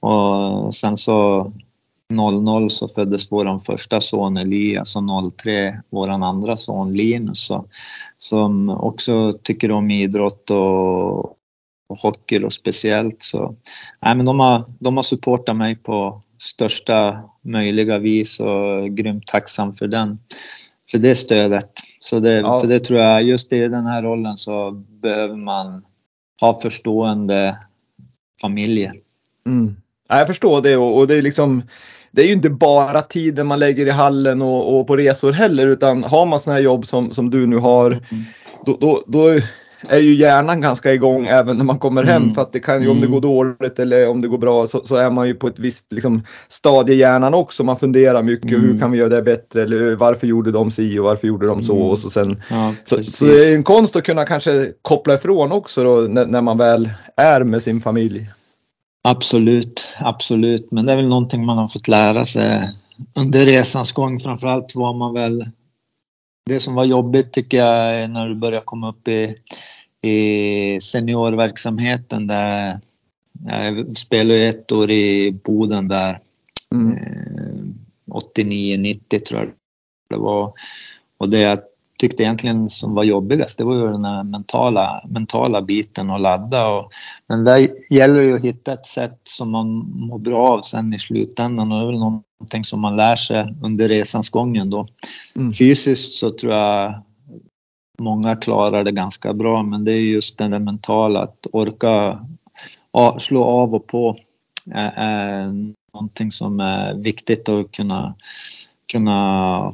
Och 0.00 0.74
sen 0.74 0.96
så 0.96 1.52
00 2.10 2.70
så 2.70 2.88
föddes 2.88 3.32
vår 3.32 3.58
första 3.58 4.00
son 4.00 4.36
Elias 4.36 4.96
och 4.96 5.36
03 5.36 5.80
vår 5.90 6.08
andra 6.08 6.56
son 6.56 6.92
Linus 6.92 7.46
så, 7.46 7.64
som 8.18 8.70
också 8.70 9.32
tycker 9.42 9.70
om 9.70 9.90
idrott 9.90 10.50
och, 10.50 11.35
och 11.88 11.98
hockey 11.98 12.38
då 12.38 12.50
speciellt. 12.50 13.22
Så, 13.22 13.54
nej, 14.02 14.16
men 14.16 14.26
de, 14.26 14.40
har, 14.40 14.64
de 14.78 14.96
har 14.96 15.02
supportat 15.02 15.56
mig 15.56 15.76
på 15.76 16.22
största 16.38 17.22
möjliga 17.42 17.98
vis 17.98 18.40
och 18.40 18.90
grymt 18.90 19.26
tacksam 19.26 19.72
för 19.72 19.86
den, 19.86 20.18
för 20.90 20.98
det 20.98 21.14
stödet. 21.14 21.70
Så 22.00 22.20
det, 22.20 22.32
ja. 22.32 22.60
för 22.60 22.68
det 22.68 22.80
tror 22.80 23.00
jag, 23.00 23.22
just 23.22 23.52
i 23.52 23.68
den 23.68 23.86
här 23.86 24.02
rollen 24.02 24.36
så 24.36 24.70
behöver 24.70 25.36
man 25.36 25.84
ha 26.40 26.54
förstående 26.54 27.58
familjer. 28.40 28.94
Mm. 29.46 29.76
Jag 30.08 30.26
förstår 30.26 30.62
det 30.62 30.76
och, 30.76 30.98
och 30.98 31.06
det 31.06 31.14
är 31.14 31.22
liksom 31.22 31.62
det 32.10 32.22
är 32.22 32.26
ju 32.26 32.32
inte 32.32 32.50
bara 32.50 33.02
tiden 33.02 33.46
man 33.46 33.58
lägger 33.58 33.86
i 33.86 33.90
hallen 33.90 34.42
och, 34.42 34.78
och 34.80 34.86
på 34.86 34.96
resor 34.96 35.32
heller 35.32 35.66
utan 35.66 36.04
har 36.04 36.26
man 36.26 36.40
sådana 36.40 36.58
här 36.58 36.64
jobb 36.64 36.86
som, 36.86 37.14
som 37.14 37.30
du 37.30 37.46
nu 37.46 37.56
har 37.56 37.90
mm. 37.90 38.24
då, 38.66 38.76
då, 38.80 39.04
då 39.06 39.40
är 39.88 39.98
ju 39.98 40.14
hjärnan 40.14 40.60
ganska 40.60 40.92
igång 40.92 41.26
även 41.26 41.56
när 41.56 41.64
man 41.64 41.78
kommer 41.78 42.04
hem 42.04 42.22
mm. 42.22 42.34
för 42.34 42.42
att 42.42 42.52
det 42.52 42.60
kan 42.60 42.82
ju 42.82 42.88
om 42.88 43.00
det 43.00 43.06
mm. 43.06 43.12
går 43.12 43.20
dåligt 43.20 43.78
eller 43.78 44.08
om 44.08 44.20
det 44.20 44.28
går 44.28 44.38
bra 44.38 44.66
så, 44.66 44.84
så 44.84 44.96
är 44.96 45.10
man 45.10 45.28
ju 45.28 45.34
på 45.34 45.46
ett 45.46 45.58
visst 45.58 45.92
liksom, 45.92 46.22
stadie 46.48 46.94
i 46.94 46.98
hjärnan 46.98 47.34
också. 47.34 47.64
Man 47.64 47.76
funderar 47.76 48.22
mycket 48.22 48.50
mm. 48.50 48.60
hur 48.60 48.78
kan 48.78 48.92
vi 48.92 48.98
göra 48.98 49.08
det 49.08 49.22
bättre 49.22 49.62
eller 49.62 49.94
varför 49.94 50.26
gjorde 50.26 50.52
de 50.52 50.70
si 50.70 50.98
och 50.98 51.04
varför 51.04 51.28
gjorde 51.28 51.46
de 51.46 51.62
så 51.64 51.76
mm. 51.76 51.86
och 51.86 51.98
så 51.98 52.10
sen. 52.10 52.42
Ja, 52.50 52.74
så, 52.84 53.04
så, 53.04 53.24
det 53.24 53.52
är 53.52 53.56
en 53.56 53.64
konst 53.64 53.96
att 53.96 54.04
kunna 54.04 54.24
kanske 54.24 54.72
koppla 54.82 55.14
ifrån 55.14 55.52
också 55.52 55.84
då 55.84 56.00
när, 56.00 56.26
när 56.26 56.42
man 56.42 56.58
väl 56.58 56.90
är 57.16 57.44
med 57.44 57.62
sin 57.62 57.80
familj. 57.80 58.30
Absolut, 59.08 59.94
absolut, 59.98 60.70
men 60.70 60.86
det 60.86 60.92
är 60.92 60.96
väl 60.96 61.08
någonting 61.08 61.46
man 61.46 61.58
har 61.58 61.68
fått 61.68 61.88
lära 61.88 62.24
sig 62.24 62.70
under 63.18 63.46
resans 63.46 63.92
gång. 63.92 64.20
Framförallt 64.20 64.74
var 64.74 64.94
man 64.94 65.14
väl 65.14 65.44
det 66.46 66.60
som 66.60 66.74
var 66.74 66.84
jobbigt 66.84 67.32
tycker 67.32 67.56
jag 67.56 68.00
är 68.00 68.08
när 68.08 68.28
du 68.28 68.34
börjar 68.34 68.60
komma 68.60 68.88
upp 68.88 69.08
i, 69.08 69.36
i 70.02 70.80
seniorverksamheten 70.80 72.26
där 72.26 72.80
jag 73.46 73.96
spelade 73.96 74.48
ett 74.48 74.72
år 74.72 74.90
i 74.90 75.32
Boden 75.44 75.88
där 75.88 76.18
Mm. 76.70 77.74
89-90 78.10 79.02
eh, 79.10 79.18
tror 79.18 79.40
jag 79.40 79.52
det 80.08 80.16
var. 80.16 80.52
Och 81.18 81.28
det 81.28 81.40
jag 81.40 81.58
tyckte 81.98 82.22
egentligen 82.22 82.70
som 82.70 82.94
var 82.94 83.04
jobbigast 83.04 83.58
det 83.58 83.64
var 83.64 83.74
ju 83.74 83.92
den 83.92 84.04
här 84.04 84.24
mentala, 84.24 85.02
mentala 85.08 85.62
biten 85.62 86.10
och 86.10 86.20
ladda. 86.20 86.68
Och, 86.68 86.90
men 87.26 87.44
där 87.44 87.68
gäller 87.90 88.20
det 88.20 88.26
ju 88.26 88.34
att 88.34 88.44
hitta 88.44 88.72
ett 88.72 88.86
sätt 88.86 89.20
som 89.24 89.50
man 89.50 89.68
mår 89.94 90.18
bra 90.18 90.48
av 90.48 90.62
sen 90.62 90.94
i 90.94 90.98
slutändan 90.98 91.72
och 91.72 91.78
det 91.78 91.84
är 91.84 91.90
väl 91.90 91.98
någonting 91.98 92.64
som 92.64 92.80
man 92.80 92.96
lär 92.96 93.16
sig 93.16 93.54
under 93.62 93.88
resans 93.88 94.30
gången 94.30 94.70
då. 94.70 94.86
Mm. 95.36 95.52
Fysiskt 95.52 96.14
så 96.14 96.30
tror 96.30 96.52
jag 96.52 97.02
många 97.98 98.36
klarar 98.36 98.84
det 98.84 98.92
ganska 98.92 99.32
bra 99.32 99.62
men 99.62 99.84
det 99.84 99.92
är 99.92 100.00
just 100.00 100.38
det 100.38 100.58
mentala, 100.58 101.22
att 101.22 101.46
orka 101.52 102.26
slå 103.18 103.44
av 103.44 103.74
och 103.74 103.86
på 103.86 104.14
är 104.74 105.72
någonting 105.94 106.32
som 106.32 106.60
är 106.60 106.94
viktigt 106.94 107.48
att 107.48 107.72
kunna, 107.72 108.14
kunna 108.92 109.12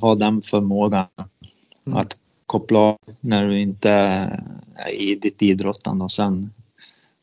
ha 0.01 0.15
den 0.15 0.43
förmågan. 0.43 1.07
Mm. 1.87 1.99
Att 1.99 2.17
koppla 2.47 2.79
av 2.79 2.99
när 3.21 3.47
du 3.47 3.61
inte 3.61 3.91
är 4.77 4.91
i 4.91 5.15
ditt 5.15 5.43
idrottande 5.43 6.05
och 6.05 6.11
sen 6.11 6.51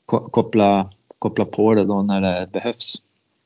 koppla, 0.05 0.87
koppla 1.19 1.45
på 1.45 1.73
det 1.73 1.85
då 1.85 2.01
när 2.01 2.21
det 2.21 2.47
behövs. 2.51 2.95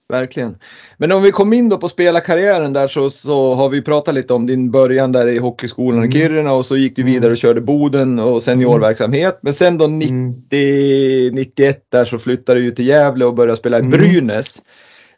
Verkligen. 0.10 0.55
Men 0.98 1.12
om 1.12 1.24
vi 1.24 1.32
kommer 1.32 1.58
in 1.58 1.70
då 1.70 1.77
på 1.77 1.89
spelarkarriären 1.89 2.74
där 2.74 2.88
så, 2.88 3.10
så 3.10 3.53
har 3.53 3.70
vi 3.70 3.82
pratat 3.82 4.15
lite 4.15 4.34
om 4.34 4.48
din 4.48 4.72
början 4.72 5.12
där 5.12 5.27
i 5.27 5.38
hockeyskolan 5.38 5.98
mm. 5.98 6.10
i 6.10 6.13
Kiruna 6.13 6.53
och 6.53 6.65
så 6.65 6.77
gick 6.77 6.96
du 6.96 7.03
vidare 7.03 7.32
och 7.32 7.38
körde 7.38 7.62
Boden 7.62 8.20
och 8.20 8.43
seniorverksamhet. 8.43 9.39
Men 9.41 9.53
sen 9.53 9.77
då 9.77 9.88
90, 9.88 10.10
mm. 10.10 11.36
91 11.36 11.86
där 11.89 12.05
så 12.05 12.20
flyttade 12.20 12.62
du 12.62 12.72
till 12.72 12.88
Gävle 12.88 13.25
och 13.25 13.34
började 13.34 13.58
spela 13.58 13.77
i 13.77 13.79
mm. 13.79 13.91
Brynäs. 13.91 14.62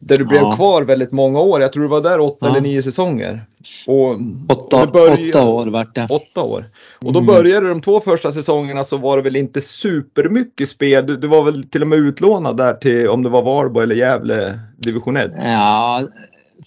Där 0.08 0.18
du 0.18 0.26
blev 0.26 0.42
ja. 0.42 0.56
kvar 0.56 0.82
väldigt 0.82 1.12
många 1.12 1.40
år. 1.40 1.62
Jag 1.62 1.74
tror 1.74 1.84
du 1.84 1.90
var 1.90 2.02
där 2.02 2.20
åtta 2.20 2.38
ja. 2.40 2.48
eller 2.48 2.62
nio 2.62 2.84
säsonger. 2.84 3.42
Och, 3.88 4.18
åtta, 4.50 4.88
började, 4.88 5.30
åtta 5.30 5.48
år 5.48 5.72
vart 5.72 5.96
det. 5.96 6.08
Åtta 6.10 6.44
år. 6.44 6.66
Och 7.00 7.14
då 7.14 7.20
mm. 7.20 7.26
började 7.26 7.70
de 7.70 7.82
två 7.82 8.00
första 8.00 8.32
säsongerna 8.32 8.84
så 8.84 8.98
var 8.98 9.18
det 9.18 9.24
väl 9.24 9.36
inte 9.36 9.62
supermycket 9.62 10.70
spel. 10.70 11.06
Du, 11.06 11.18
du 11.18 11.28
var 11.28 11.44
väl 11.44 11.64
till 11.64 11.82
och 11.82 11.88
med 11.88 12.00
utlånad 12.00 12.58
där 12.58 12.74
till 12.74 13.10
om 13.10 13.24
det 13.24 13.30
var 13.30 13.42
Varbo 13.42 13.80
eller 13.80 13.96
Gävle 13.96 14.60
division 14.78 15.18
1? 15.18 15.32
Ja, 15.44 16.08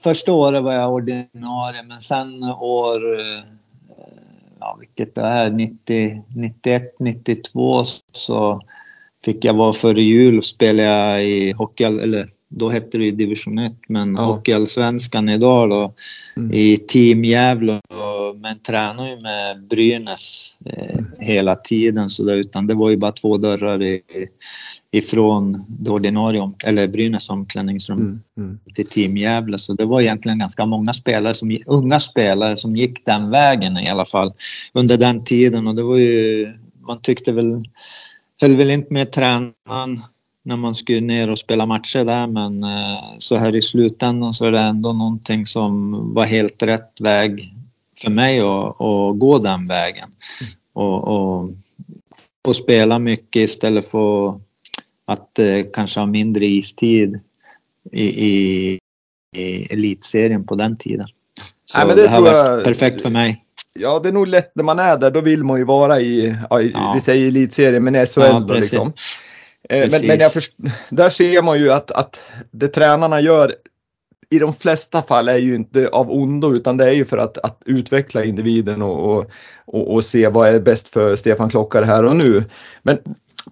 första 0.02 0.32
året 0.32 0.62
var 0.62 0.72
jag 0.72 0.92
ordinarie 0.92 1.82
men 1.82 2.00
sen 2.00 2.42
år 2.60 3.20
eh, 3.20 3.42
ja, 4.60 4.76
vilket 4.80 5.14
det 5.14 5.22
är, 5.22 5.50
90, 5.50 6.24
91, 6.36 6.94
92 6.98 7.82
så 8.12 8.62
fick 9.24 9.44
jag 9.44 9.54
vara 9.54 9.72
före 9.72 10.02
jul 10.02 10.36
och 10.36 10.44
spela 10.44 11.20
i 11.20 11.52
hockey, 11.52 11.84
eller 11.84 12.26
då 12.48 12.68
hette 12.68 12.98
det 12.98 13.04
ju 13.04 13.10
division 13.10 13.58
1, 13.58 13.72
men 13.88 14.14
ja. 14.14 14.22
Hockeyallsvenskan 14.22 15.28
idag 15.28 15.70
då 15.70 15.94
mm. 16.36 16.52
i 16.52 16.76
Team 16.76 17.24
Gävle. 17.24 17.80
Men 18.40 18.58
tränar 18.58 19.08
ju 19.08 19.20
med 19.20 19.66
Brynäs 19.66 20.58
eh, 20.64 21.00
hela 21.18 21.56
tiden 21.56 22.10
så 22.10 22.24
där, 22.24 22.34
utan 22.34 22.66
det 22.66 22.74
var 22.74 22.90
ju 22.90 22.96
bara 22.96 23.12
två 23.12 23.36
dörrar 23.38 23.82
i, 23.82 24.02
ifrån 24.90 25.54
det 25.68 25.90
ordinarie, 25.90 26.52
eller 26.64 26.88
Brynäs 26.88 27.30
omklädningsrum 27.30 27.98
mm. 27.98 28.20
Mm. 28.36 28.58
till 28.74 28.86
Team 28.86 29.16
Gävle. 29.16 29.58
Så 29.58 29.72
det 29.72 29.84
var 29.84 30.00
egentligen 30.00 30.38
ganska 30.38 30.66
många 30.66 30.92
spelare, 30.92 31.34
som, 31.34 31.58
unga 31.66 32.00
spelare 32.00 32.56
som 32.56 32.76
gick 32.76 33.06
den 33.06 33.30
vägen 33.30 33.78
i 33.78 33.88
alla 33.88 34.04
fall 34.04 34.32
under 34.72 34.96
den 34.96 35.24
tiden 35.24 35.66
och 35.66 35.74
det 35.74 35.82
var 35.82 35.96
ju, 35.96 36.52
man 36.86 37.00
tyckte 37.00 37.32
väl, 37.32 37.64
höll 38.40 38.56
väl 38.56 38.70
inte 38.70 38.92
med 38.92 39.12
tränaren 39.12 40.00
när 40.48 40.56
man 40.56 40.74
skulle 40.74 41.00
ner 41.00 41.30
och 41.30 41.38
spela 41.38 41.66
matcher 41.66 42.04
där 42.04 42.26
men 42.26 42.64
eh, 42.64 42.98
så 43.18 43.36
här 43.36 43.56
i 43.56 43.62
slutändan 43.62 44.32
så 44.32 44.46
är 44.46 44.52
det 44.52 44.58
ändå 44.58 44.92
någonting 44.92 45.46
som 45.46 45.92
var 46.14 46.24
helt 46.24 46.62
rätt 46.62 47.00
väg 47.00 47.54
för 48.02 48.10
mig 48.10 48.40
att, 48.40 48.80
att 48.80 49.18
gå 49.18 49.38
den 49.38 49.68
vägen. 49.68 50.10
Och, 50.72 51.08
och 51.08 51.50
få 52.44 52.54
spela 52.54 52.98
mycket 52.98 53.40
istället 53.40 53.86
för 53.86 54.40
att 55.06 55.38
eh, 55.38 55.64
kanske 55.72 56.00
ha 56.00 56.06
mindre 56.06 56.46
istid 56.46 57.20
i, 57.92 58.04
i, 58.04 58.78
i 59.36 59.72
elitserien 59.72 60.46
på 60.46 60.54
den 60.54 60.76
tiden. 60.76 61.08
Så 61.64 61.78
Nej, 61.78 61.96
det, 61.96 62.02
det 62.02 62.08
här 62.08 62.20
var 62.20 62.64
perfekt 62.64 63.02
för 63.02 63.10
mig. 63.10 63.36
Ja, 63.78 63.98
det 63.98 64.08
är 64.08 64.12
nog 64.12 64.26
lätt 64.26 64.52
när 64.54 64.64
man 64.64 64.78
är 64.78 64.98
där. 64.98 65.10
Då 65.10 65.20
vill 65.20 65.44
man 65.44 65.58
ju 65.58 65.64
vara 65.64 66.00
i, 66.00 66.36
ja. 66.50 66.92
vi 66.94 67.00
säger 67.00 67.28
elitserien, 67.28 67.84
men 67.84 68.06
SHL 68.06 68.20
ja, 68.20 68.40
då 68.40 68.54
liksom. 68.54 68.92
Eh, 69.68 69.88
men, 69.90 70.06
men 70.06 70.20
först, 70.20 70.52
där 70.88 71.10
ser 71.10 71.42
man 71.42 71.58
ju 71.58 71.72
att, 71.72 71.90
att 71.90 72.20
det 72.50 72.68
tränarna 72.68 73.20
gör 73.20 73.54
i 74.30 74.38
de 74.38 74.54
flesta 74.54 75.02
fall 75.02 75.28
är 75.28 75.36
ju 75.36 75.54
inte 75.54 75.88
av 75.88 76.10
ondo 76.10 76.54
utan 76.54 76.76
det 76.76 76.84
är 76.84 76.92
ju 76.92 77.04
för 77.04 77.18
att, 77.18 77.38
att 77.38 77.62
utveckla 77.64 78.24
individen 78.24 78.82
och, 78.82 79.18
och, 79.66 79.94
och, 79.94 80.04
se 80.04 80.28
vad 80.28 80.48
är 80.48 80.60
bäst 80.60 80.88
för 80.88 81.16
Stefan 81.16 81.50
Klockare 81.50 81.84
här 81.84 82.04
och 82.04 82.16
nu. 82.16 82.44
Men, 82.82 82.98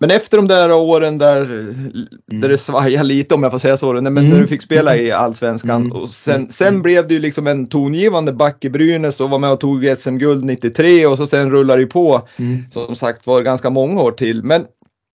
men 0.00 0.11
efter 0.11 0.37
de 0.37 0.48
där 0.48 0.72
åren 0.72 1.18
där, 1.18 1.42
mm. 1.42 2.07
där 2.26 2.48
det 2.48 2.59
svajar 2.59 3.05
lite 3.05 3.35
om 3.35 3.42
jag 3.42 3.52
får 3.52 3.59
säga 3.59 3.76
så, 3.76 3.92
men 3.92 4.07
mm. 4.07 4.31
när 4.31 4.40
du 4.40 4.46
fick 4.46 4.62
spela 4.62 4.96
i 4.96 5.12
Allsvenskan 5.12 5.83
mm. 5.83 5.92
och 5.92 6.09
sen, 6.09 6.48
sen 6.48 6.68
mm. 6.68 6.83
blev 6.83 7.09
det 7.09 7.14
ju 7.14 7.20
liksom 7.20 7.46
en 7.46 7.66
tongivande 7.66 8.33
back 8.33 8.64
i 8.64 8.70
Brynäs 8.70 9.20
och 9.20 9.31
var 9.31 9.38
med 9.38 9.50
och 9.50 9.61
tog 9.61 9.94
SM-guld 9.98 10.44
93 10.44 11.07
och 11.07 11.16
så 11.16 11.26
sen 11.26 11.50
rullar 11.50 11.79
det 11.79 11.87
på 11.87 12.29
mm. 12.37 12.64
som 12.70 12.96
sagt 12.96 13.26
var 13.26 13.42
ganska 13.42 13.70
många 13.70 14.02
år 14.02 14.12
till. 14.12 14.42
Men 14.42 14.64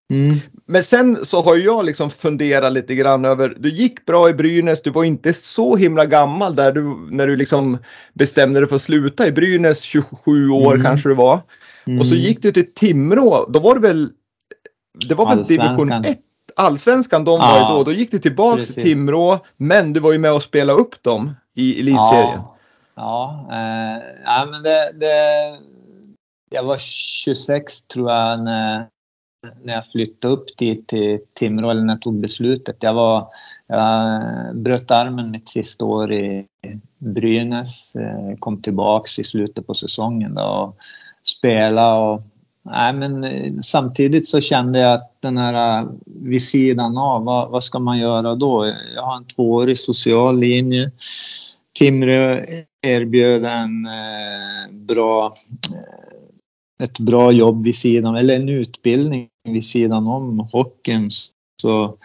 Mm. 0.10 0.40
Men 0.66 0.84
sen 0.84 1.26
så 1.26 1.42
har 1.42 1.56
jag 1.56 1.86
liksom 1.86 2.10
funderat 2.10 2.74
lite 2.74 2.96
grann 2.96 3.26
över, 3.26 3.54
du 3.58 3.70
gick 3.70 4.06
bra 4.06 4.30
i 4.30 4.34
Brynäs, 4.34 4.82
du 4.82 4.90
var 4.90 5.04
inte 5.04 5.34
så 5.34 5.76
himla 5.76 6.06
gammal 6.06 6.56
där 6.56 6.72
du, 6.72 7.08
när 7.10 7.28
du 7.28 7.36
liksom 7.36 7.78
bestämde 8.14 8.60
dig 8.60 8.70
för 8.70 8.76
att 8.76 8.82
sluta 8.82 9.28
i 9.28 9.32
Brynäs, 9.32 9.82
27 9.82 10.50
år 10.50 10.74
mm. 10.74 10.86
kanske 10.86 11.10
du 11.10 11.16
var. 11.16 11.40
Mm. 11.88 12.00
Och 12.00 12.06
så 12.06 12.14
mm. 12.14 12.26
gick 12.26 12.42
du 12.42 12.52
till 12.52 12.74
Timrå, 12.74 13.46
då 13.50 13.60
var 13.60 13.76
det 13.76 13.82
väl, 13.82 14.10
det 15.10 15.16
var 15.16 15.36
väl 15.36 15.44
division 15.44 15.92
1, 15.92 16.20
allsvenskan 16.56 17.24
de 17.24 17.32
ja. 17.32 17.48
var 17.48 17.60
ju 17.60 17.78
då, 17.78 17.84
då 17.84 17.92
gick 17.92 18.12
du 18.12 18.20
tillbaks 18.20 18.74
till 18.74 18.84
Timrå, 18.84 19.40
men 19.58 19.94
du 19.94 20.00
var 20.00 20.12
ju 20.12 20.18
med 20.18 20.34
och 20.34 20.44
spelade 20.44 20.80
upp 20.80 21.04
dem 21.04 21.36
i 21.56 21.80
elitserien. 21.80 22.40
Ja, 22.40 22.58
ja, 22.96 23.48
eh, 23.52 24.04
ja 24.24 24.48
men 24.52 24.64
det, 24.64 24.92
det, 25.00 25.16
jag 26.50 26.64
var 26.64 26.78
26 26.78 27.84
tror 27.84 28.12
jag 28.12 28.44
när 28.44 28.88
när 29.64 29.74
jag 29.74 29.88
flyttade 29.88 30.34
upp 30.34 30.58
dit 30.58 30.88
till 30.88 31.20
Timrå, 31.34 31.70
eller 31.70 31.82
när 31.82 31.94
jag 31.94 32.02
tog 32.02 32.20
beslutet. 32.20 32.78
Jag, 32.80 32.94
var, 32.94 33.28
jag 33.68 34.22
bröt 34.58 34.92
armen 34.92 35.32
mitt 35.32 35.50
sista 35.50 35.86
år 35.86 36.14
i 36.14 36.46
Brynäs, 36.98 37.96
eh, 37.96 38.38
kom 38.40 38.62
tillbaks 38.62 39.20
i 39.20 39.24
slutet 39.24 39.68
på 39.68 39.74
säsongen 39.74 40.36
då 40.36 40.42
och 40.42 40.78
spelade. 41.24 42.00
Och, 42.00 42.22
nej, 42.64 42.94
men 42.94 43.24
eh, 43.24 43.54
samtidigt 43.62 44.28
så 44.28 44.42
kände 44.42 44.80
jag 44.80 44.94
att 44.94 45.22
den 45.22 45.38
här 45.38 45.82
eh, 45.82 45.90
vid 46.06 46.44
sidan 46.44 46.98
av, 46.98 47.24
vad, 47.24 47.50
vad 47.50 47.64
ska 47.64 47.80
man 47.80 47.98
göra 47.98 48.36
då? 48.36 48.74
Jag 48.96 49.04
har 49.04 49.18
en 49.18 49.26
tvåårig 49.26 49.78
social 49.78 50.40
linje. 50.40 50.92
Timrå 51.80 52.40
erbjöd 52.82 53.46
en 53.46 53.86
eh, 53.86 54.72
bra 54.72 55.32
eh, 55.74 56.19
ett 56.84 57.00
bra 57.00 57.32
jobb 57.32 57.64
vid 57.64 57.76
sidan, 57.76 58.16
eller 58.16 58.36
en 58.36 58.50
utbildning 58.50 59.30
vid 59.44 59.64
sidan 59.64 60.08
om 60.08 60.48
hockeyn. 60.52 61.10
Så, 61.62 61.98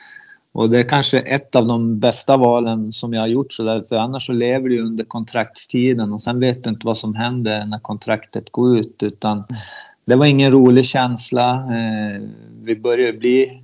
och 0.53 0.71
det 0.71 0.79
är 0.79 0.89
kanske 0.89 1.19
ett 1.19 1.57
av 1.57 1.67
de 1.67 1.99
bästa 1.99 2.37
valen 2.37 2.93
som 2.93 3.13
jag 3.13 3.21
har 3.21 3.27
gjort 3.27 3.53
så 3.53 3.63
där, 3.63 3.83
för 3.83 3.97
annars 3.97 4.27
så 4.27 4.33
lever 4.33 4.69
du 4.69 4.81
under 4.81 5.05
kontraktstiden 5.05 6.13
och 6.13 6.23
sen 6.23 6.41
vet 6.41 6.65
du 6.65 6.71
inte 6.71 6.87
vad 6.87 6.97
som 6.97 7.15
händer 7.15 7.67
när 7.67 7.79
kontraktet 7.79 8.51
går 8.51 8.79
ut 8.79 9.03
utan 9.03 9.45
det 10.05 10.17
var 10.17 10.27
ingen 10.27 10.53
rolig 10.53 10.85
känsla. 10.85 11.55
Eh, 11.55 12.23
vi 12.63 12.77
börjar 12.77 13.13
bli 13.13 13.63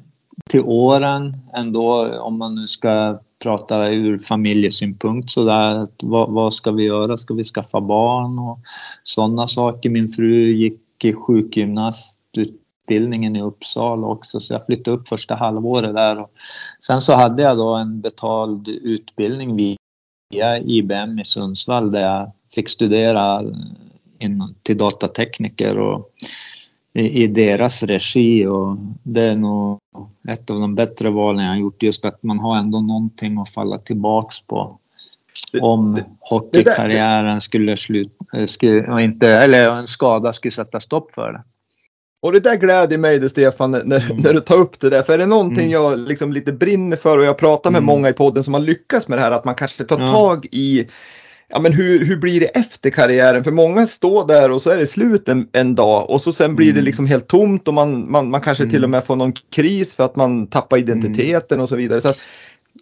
till 0.48 0.62
åren 0.64 1.36
ändå 1.54 2.18
om 2.20 2.38
man 2.38 2.54
nu 2.54 2.66
ska 2.66 3.18
prata 3.42 3.88
ur 3.88 4.18
familjesynpunkt 4.18 5.30
sådär. 5.30 5.86
Vad, 6.02 6.30
vad 6.30 6.54
ska 6.54 6.70
vi 6.70 6.82
göra? 6.82 7.16
Ska 7.16 7.34
vi 7.34 7.44
skaffa 7.44 7.80
barn 7.80 8.38
och 8.38 8.58
sådana 9.02 9.46
saker? 9.46 9.90
Min 9.90 10.08
fru 10.08 10.52
gick 10.52 10.80
sjukgymnastutbildningen 11.14 13.36
i 13.36 13.42
Uppsala 13.42 14.06
också 14.06 14.40
så 14.40 14.54
jag 14.54 14.66
flyttade 14.66 14.96
upp 14.96 15.08
första 15.08 15.34
halvåret 15.34 15.94
där. 15.94 16.20
Och 16.20 16.30
sen 16.86 17.00
så 17.00 17.14
hade 17.14 17.42
jag 17.42 17.56
då 17.56 17.74
en 17.74 18.00
betald 18.00 18.68
utbildning 18.68 19.76
via 20.30 20.58
IBM 20.58 21.18
i 21.18 21.24
Sundsvall 21.24 21.92
där 21.92 22.00
jag 22.00 22.32
fick 22.54 22.68
studera 22.68 23.42
in 24.18 24.54
till 24.62 24.78
datatekniker 24.78 25.78
och 25.78 26.10
i, 26.92 27.22
i 27.22 27.26
deras 27.26 27.82
regi 27.82 28.46
och 28.46 28.76
det 29.02 29.22
är 29.22 29.36
nog 29.36 29.78
ett 30.28 30.50
av 30.50 30.60
de 30.60 30.74
bättre 30.74 31.10
valen 31.10 31.44
jag 31.44 31.52
har 31.52 31.58
gjort 31.58 31.82
just 31.82 32.04
att 32.04 32.22
man 32.22 32.40
har 32.40 32.56
ändå 32.56 32.80
någonting 32.80 33.38
att 33.38 33.48
falla 33.48 33.78
tillbaks 33.78 34.42
på 34.42 34.78
om 35.60 36.00
hockeykarriären 36.20 37.40
skulle 37.40 37.76
sluta, 37.76 38.46
skulle, 38.46 39.02
inte, 39.02 39.28
eller 39.28 39.78
en 39.78 39.86
skada 39.86 40.32
skulle 40.32 40.52
sätta 40.52 40.80
stopp 40.80 41.14
för 41.14 41.32
det. 41.32 41.42
Och 42.22 42.32
det 42.32 42.40
där 42.40 42.56
gläder 42.56 42.98
mig 42.98 43.18
det 43.18 43.28
Stefan 43.28 43.70
när, 43.70 43.80
mm. 43.80 44.16
när 44.16 44.34
du 44.34 44.40
tar 44.40 44.56
upp 44.56 44.80
det 44.80 44.90
där. 44.90 45.02
För 45.02 45.12
är 45.12 45.18
det 45.18 45.26
någonting 45.26 45.58
mm. 45.58 45.70
jag 45.70 45.98
liksom 45.98 46.32
lite 46.32 46.52
brinner 46.52 46.96
för 46.96 47.18
och 47.18 47.24
jag 47.24 47.38
pratar 47.38 47.70
med 47.70 47.78
mm. 47.78 47.86
många 47.86 48.08
i 48.08 48.12
podden 48.12 48.44
som 48.44 48.54
har 48.54 48.60
lyckats 48.60 49.08
med 49.08 49.18
det 49.18 49.22
här 49.22 49.30
att 49.30 49.44
man 49.44 49.54
kanske 49.54 49.84
tar 49.84 50.00
ja. 50.00 50.06
tag 50.06 50.46
i 50.52 50.88
ja, 51.48 51.60
men 51.60 51.72
hur, 51.72 52.04
hur 52.04 52.16
blir 52.16 52.40
det 52.40 52.46
efter 52.46 52.90
karriären? 52.90 53.44
För 53.44 53.50
många 53.50 53.86
står 53.86 54.26
där 54.26 54.50
och 54.50 54.62
så 54.62 54.70
är 54.70 54.78
det 54.78 54.86
slut 54.86 55.28
en, 55.28 55.48
en 55.52 55.74
dag 55.74 56.10
och 56.10 56.20
så 56.20 56.32
sen 56.32 56.56
blir 56.56 56.66
det 56.66 56.72
mm. 56.72 56.84
liksom 56.84 57.06
helt 57.06 57.28
tomt 57.28 57.68
och 57.68 57.74
man, 57.74 58.10
man, 58.10 58.30
man 58.30 58.40
kanske 58.40 58.64
till 58.64 58.84
och 58.84 58.88
mm. 58.88 58.90
med 58.90 59.04
får 59.04 59.16
någon 59.16 59.32
kris 59.32 59.94
för 59.94 60.04
att 60.04 60.16
man 60.16 60.46
tappar 60.46 60.76
identiteten 60.76 61.60
och 61.60 61.68
så 61.68 61.76
vidare. 61.76 62.00
Så 62.00 62.14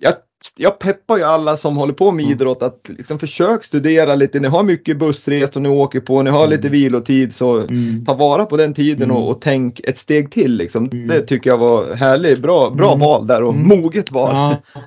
jag 0.00 0.14
jag 0.56 0.78
peppar 0.78 1.16
ju 1.16 1.22
alla 1.22 1.56
som 1.56 1.76
håller 1.76 1.92
på 1.92 2.12
med 2.12 2.22
mm. 2.22 2.32
idrott 2.32 2.62
att 2.62 2.88
liksom 2.88 3.18
försök 3.18 3.64
studera 3.64 4.14
lite. 4.14 4.40
Ni 4.40 4.48
har 4.48 4.62
mycket 4.62 4.98
bussresor 4.98 5.60
ni 5.60 5.68
åker 5.68 6.00
på, 6.00 6.22
ni 6.22 6.30
har 6.30 6.44
mm. 6.44 6.50
lite 6.50 6.68
vilotid 6.68 7.34
så 7.34 7.60
mm. 7.60 8.04
ta 8.04 8.14
vara 8.14 8.44
på 8.44 8.56
den 8.56 8.74
tiden 8.74 9.10
och, 9.10 9.16
mm. 9.16 9.28
och 9.28 9.40
tänk 9.40 9.80
ett 9.80 9.98
steg 9.98 10.30
till. 10.30 10.56
Liksom. 10.56 10.90
Mm. 10.92 11.08
Det 11.08 11.22
tycker 11.22 11.50
jag 11.50 11.58
var 11.58 11.94
härligt. 11.94 12.38
Bra, 12.38 12.70
bra 12.70 12.88
mm. 12.88 13.00
val 13.00 13.26
där 13.26 13.42
och 13.42 13.54
moget 13.54 14.12
val. 14.12 14.34
Ja. 14.34 14.56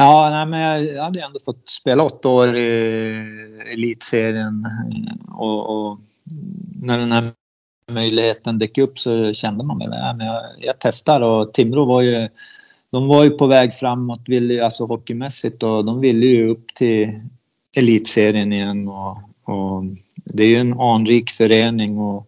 Ja, 0.00 0.30
nej, 0.30 0.46
men 0.46 0.86
jag 0.86 1.04
hade 1.04 1.20
ändå 1.20 1.38
fått 1.44 1.70
spela 1.70 2.02
åtta 2.02 2.28
år 2.28 2.56
i 2.56 3.24
elitserien 3.72 4.66
och, 5.28 5.90
och 5.90 5.98
när 6.82 6.98
den 6.98 7.12
här 7.12 7.32
möjligheten 7.90 8.58
dök 8.58 8.78
upp 8.78 8.98
så 8.98 9.32
kände 9.32 9.64
man 9.64 9.78
väl 9.78 9.92
att 9.92 10.16
jag, 10.18 10.42
jag 10.58 10.74
testar 10.78 11.20
och 11.20 11.52
Timrå 11.52 11.84
var 11.84 12.02
ju 12.02 12.28
de 12.92 13.08
var 13.08 13.24
ju 13.24 13.30
på 13.30 13.46
väg 13.46 13.74
framåt, 13.74 14.22
ville, 14.26 14.64
alltså 14.64 14.84
hockeymässigt 14.84 15.62
och 15.62 15.84
de 15.84 16.00
ville 16.00 16.26
ju 16.26 16.48
upp 16.48 16.74
till 16.74 17.20
elitserien 17.76 18.52
igen 18.52 18.88
och, 18.88 19.16
och 19.44 19.84
det 20.24 20.42
är 20.42 20.48
ju 20.48 20.56
en 20.56 20.80
anrik 20.80 21.30
förening 21.30 21.98
och, 21.98 22.26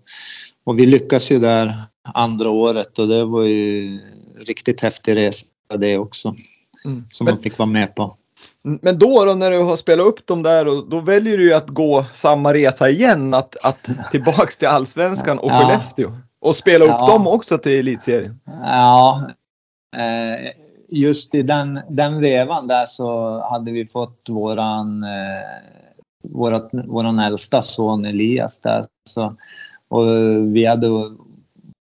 och 0.64 0.78
vi 0.78 0.86
lyckas 0.86 1.32
ju 1.32 1.38
där 1.38 1.74
andra 2.02 2.50
året 2.50 2.98
och 2.98 3.08
det 3.08 3.24
var 3.24 3.42
ju 3.42 3.98
riktigt 4.46 4.80
häftig 4.80 5.16
resa 5.16 5.46
det 5.78 5.98
också. 5.98 6.32
Mm. 6.84 7.04
Som 7.10 7.24
men, 7.24 7.34
man 7.34 7.42
fick 7.42 7.58
vara 7.58 7.68
med 7.68 7.94
på. 7.94 8.12
Men 8.62 8.98
då, 8.98 9.24
då 9.24 9.34
när 9.34 9.50
du 9.50 9.58
har 9.58 9.76
spelat 9.76 10.06
upp 10.06 10.26
dem 10.26 10.42
där, 10.42 10.90
då 10.90 11.00
väljer 11.00 11.38
du 11.38 11.44
ju 11.44 11.54
att 11.54 11.68
gå 11.68 12.04
samma 12.14 12.54
resa 12.54 12.90
igen, 12.90 13.34
att, 13.34 13.56
att 13.64 13.88
tillbaks 14.10 14.56
till 14.56 14.68
allsvenskan 14.68 15.38
och 15.38 15.50
ja. 15.50 15.60
Skellefteå. 15.60 16.12
Och 16.40 16.56
spela 16.56 16.84
upp 16.84 16.90
ja. 16.90 17.06
dem 17.06 17.26
också 17.26 17.58
till 17.58 17.78
elitserien. 17.78 18.40
Ja, 18.46 19.30
Eh, 19.96 20.52
just 20.88 21.34
i 21.34 21.42
den, 21.42 21.80
den 21.88 22.20
vevan 22.20 22.66
där 22.66 22.86
så 22.86 23.40
hade 23.50 23.70
vi 23.70 23.86
fått 23.86 24.26
våran, 24.28 25.02
eh, 25.02 25.68
vårat, 26.22 26.70
våran 26.72 27.18
äldsta 27.18 27.62
son 27.62 28.04
Elias 28.04 28.60
där. 28.60 28.84
Så, 29.08 29.36
och 29.88 30.06
vi 30.56 30.66
hade 30.66 30.88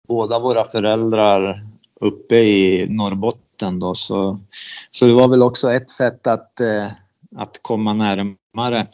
båda 0.09 0.39
våra 0.39 0.65
föräldrar 0.65 1.63
uppe 2.01 2.37
i 2.37 2.87
Norrbotten 2.91 3.79
då 3.79 3.95
så, 3.95 4.39
så 4.91 5.07
det 5.07 5.13
var 5.13 5.29
väl 5.29 5.43
också 5.43 5.73
ett 5.73 5.91
sätt 5.91 6.27
att, 6.27 6.61
eh, 6.61 6.87
att 7.37 7.63
komma 7.63 7.93
närmare 7.93 8.87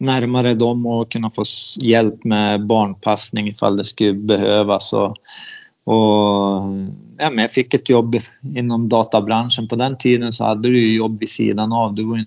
närmare 0.00 0.54
dem 0.54 0.86
och 0.86 1.12
kunna 1.12 1.30
få 1.30 1.42
hjälp 1.82 2.24
med 2.24 2.66
barnpassning 2.66 3.48
ifall 3.48 3.76
det 3.76 3.84
skulle 3.84 4.12
behövas. 4.12 4.92
Och, 4.92 5.16
och 5.84 5.94
ja, 7.18 7.30
men 7.30 7.38
jag 7.38 7.50
fick 7.50 7.74
ett 7.74 7.88
jobb 7.88 8.16
inom 8.56 8.88
databranschen. 8.88 9.68
På 9.68 9.76
den 9.76 9.98
tiden 9.98 10.32
så 10.32 10.44
hade 10.44 10.68
du 10.68 10.96
jobb 10.96 11.20
vid 11.20 11.28
sidan 11.28 11.72
av. 11.72 11.94
Du 11.94 12.04
var 12.04 12.24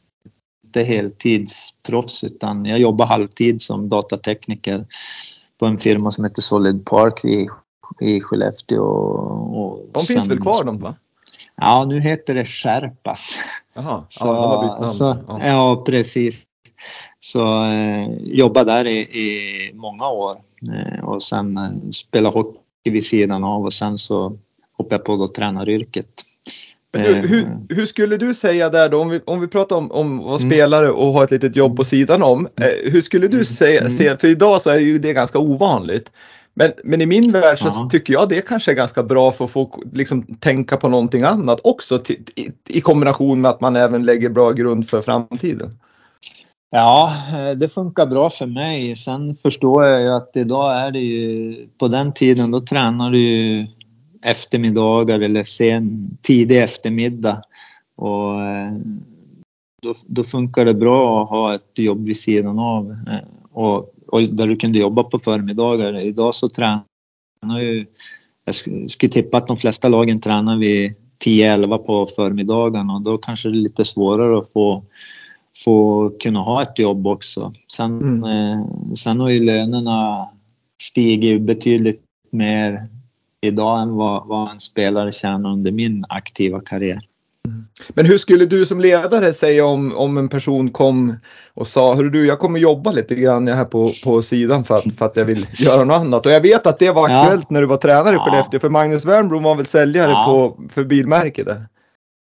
inte 0.66 0.84
heltidsproffs 0.84 2.24
utan 2.24 2.66
jag 2.66 2.80
jobbade 2.80 3.10
halvtid 3.10 3.62
som 3.62 3.90
datatekniker 3.90 4.86
på 5.60 5.66
en 5.66 5.78
firma 5.78 6.12
som 6.12 6.24
heter 6.24 6.42
Solid 6.42 6.86
Park 6.86 7.26
i, 7.26 7.48
i 8.06 8.22
Skellefteå. 8.22 8.84
Och 8.84 9.86
de 9.92 10.04
finns 10.04 10.28
väl 10.28 10.40
kvar 10.40 10.64
de 10.64 10.80
va? 10.80 10.96
Ja, 11.56 11.86
nu 11.86 12.00
heter 12.00 12.36
det 12.36 12.46
Skärpas. 12.46 13.38
Jaha, 13.74 14.04
så, 14.10 14.28
ja, 14.28 14.34
de 14.34 14.42
har 14.42 14.64
bytt 14.64 14.72
namn. 14.72 14.88
Så, 14.88 15.18
ja. 15.28 15.48
ja. 15.48 15.84
precis. 15.86 16.44
Så 17.20 17.66
eh, 17.66 18.10
jobbade 18.22 18.72
där 18.72 18.86
i, 18.86 19.00
i 19.00 19.72
många 19.74 20.10
år 20.10 20.36
eh, 20.74 21.04
och 21.04 21.22
sen 21.22 21.58
eh, 21.58 21.90
spelade 21.92 22.40
hockey 22.40 22.60
vid 22.90 23.06
sidan 23.06 23.44
av 23.44 23.66
och 23.66 23.74
sen 23.74 23.98
så 23.98 24.38
hoppade 24.78 24.96
jag 24.96 25.04
på 25.04 25.16
då 25.16 25.28
tränaryrket. 25.28 26.08
Du, 26.92 27.00
hur, 27.00 27.44
eh. 27.44 27.50
hur, 27.70 27.86
skulle 27.86 28.18
du 28.18 28.34
säga 28.34 28.70
där 28.70 28.90
då, 28.90 29.02
om 29.02 29.10
vi, 29.10 29.22
om 29.26 29.42
vi 29.42 29.48
pratar 29.48 29.76
om, 29.76 29.92
om 29.92 30.20
att 30.20 30.26
vara 30.26 30.38
mm. 30.38 30.50
spelare 30.50 30.92
och 30.92 31.14
ha 31.14 31.24
ett 31.24 31.32
litet 31.32 31.56
jobb 31.56 31.78
på 31.78 31.84
sidan 31.84 32.24
om. 32.24 32.48
Mm. 32.56 32.70
Eh, 32.70 32.92
hur 32.92 33.02
skulle 33.02 33.28
du 33.28 33.46
säga, 33.46 33.80
mm. 33.80 33.92
se, 33.92 34.18
för 34.18 34.28
idag 34.28 34.62
så 34.62 34.70
är 34.70 34.80
ju 34.80 35.00
det 35.00 35.14
ganska 35.14 35.40
ovanligt. 35.40 36.12
Men, 36.54 36.72
men 36.84 37.02
i 37.02 37.06
min 37.06 37.32
värld 37.32 37.60
så 37.60 37.68
ja. 37.68 37.90
tycker 37.92 38.14
jag 38.14 38.30
det 38.30 38.42
kanske 38.42 38.72
är 38.72 38.76
ganska 38.76 39.04
bra 39.04 39.32
för 39.32 39.46
att 39.46 39.52
få 39.52 39.84
liksom, 39.94 40.24
tänka 40.24 40.78
på 40.78 40.90
någonting 40.90 41.24
annat 41.24 41.60
också 41.64 42.02
i 42.70 42.82
kombination 42.82 43.42
med 43.42 43.52
att 43.52 43.62
man 43.62 43.76
även 43.76 44.04
lägger 44.04 44.30
bra 44.30 44.52
grund 44.52 44.90
för 44.90 45.02
framtiden. 45.02 45.80
Ja, 46.70 47.14
eh, 47.34 47.58
det 47.58 47.68
funkar 47.68 48.06
bra 48.06 48.30
för 48.30 48.46
mig. 48.46 48.96
Sen 48.96 49.34
förstår 49.34 49.86
jag 49.86 50.02
ju 50.02 50.08
att 50.08 50.32
idag 50.36 50.82
är 50.82 50.92
det 50.92 51.00
ju, 51.00 51.56
på 51.78 51.88
den 51.88 52.14
tiden 52.14 52.52
då 52.52 52.60
tränar 52.60 53.12
du 53.12 53.20
ju 53.20 53.68
eftermiddagar 54.22 55.20
eller 55.20 55.44
sen 55.44 56.18
tidig 56.22 56.64
eftermiddag. 56.64 57.42
Och 57.96 58.42
eh, 58.42 58.74
då, 59.82 59.94
då, 60.06 60.24
funkar 60.24 60.66
det 60.66 60.74
bra 60.74 61.24
att 61.24 61.30
ha 61.30 61.56
ett 61.56 61.72
jobb 61.76 62.06
vid 62.06 62.18
sidan 62.18 62.60
av 62.60 62.92
eh, 62.92 63.28
och, 63.52 63.94
och 64.08 64.22
där 64.22 64.48
du 64.48 64.56
kunde 64.56 64.80
jobba 64.80 65.04
på 65.04 65.20
förmiddagar. 65.20 66.00
Idag 66.00 66.36
så 66.36 66.50
tränar 66.50 67.60
ju, 67.60 67.86
jag 68.46 68.56
skulle 68.90 69.12
tippa 69.12 69.38
att 69.38 69.48
de 69.48 69.58
flesta 69.58 69.88
lagen 69.88 70.20
tränar 70.20 70.58
vid 70.58 70.94
10-11 71.26 71.78
på 71.78 72.06
förmiddagen 72.06 72.90
och 72.90 73.02
då 73.02 73.18
kanske 73.18 73.50
det 73.50 73.56
är 73.56 73.62
lite 73.62 73.86
svårare 73.86 74.38
att 74.38 74.52
få 74.52 74.84
få 75.66 76.10
kunna 76.10 76.40
ha 76.40 76.62
ett 76.62 76.80
jobb 76.80 77.08
också. 77.08 77.52
Sen, 77.72 78.02
mm. 78.02 78.24
eh, 78.24 78.66
sen 78.96 79.20
har 79.20 79.30
ju 79.30 79.44
lönerna 79.44 80.30
stigit 80.82 81.42
betydligt 81.42 82.02
mer 82.32 82.88
idag 83.42 83.82
än 83.82 83.96
vad, 83.96 84.28
vad 84.28 84.52
en 84.52 84.60
spelare 84.60 85.12
tjänar 85.12 85.50
under 85.50 85.72
min 85.72 86.06
aktiva 86.10 86.60
karriär. 86.60 87.00
Mm. 87.48 87.68
Men 87.90 88.06
hur 88.06 88.18
skulle 88.18 88.46
du 88.46 88.66
som 88.66 88.80
ledare 88.80 89.34
säga 89.34 89.66
om, 89.66 89.96
om 89.96 90.18
en 90.18 90.30
person 90.30 90.72
kom 90.72 91.16
och 91.54 91.68
sa, 91.68 91.96
hörru 91.96 92.10
du, 92.10 92.26
jag 92.26 92.40
kommer 92.40 92.60
jobba 92.60 92.92
lite 92.92 93.16
grann 93.16 93.48
här 93.48 93.66
på, 93.66 93.88
på 94.06 94.22
sidan 94.22 94.64
för 94.64 94.74
att, 94.74 94.96
för 94.98 95.06
att 95.06 95.18
jag 95.18 95.26
vill 95.26 95.46
göra 95.60 95.84
något 95.84 96.02
annat. 96.02 96.26
Och 96.26 96.32
jag 96.32 96.42
vet 96.42 96.68
att 96.68 96.80
det 96.80 96.92
var 96.92 97.10
aktuellt 97.10 97.46
ja. 97.50 97.54
när 97.54 97.62
du 97.62 97.68
var 97.68 97.78
tränare 97.78 98.16
i 98.16 98.20
Skellefteå, 98.20 98.60
för 98.60 98.70
Magnus 98.70 99.06
Wernbloom 99.06 99.44
var 99.44 99.56
väl 99.56 99.66
säljare 99.66 100.12
ja. 100.12 100.24
på, 100.26 100.64
för 100.74 100.84
bilmärke 100.84 101.44
där? 101.44 101.66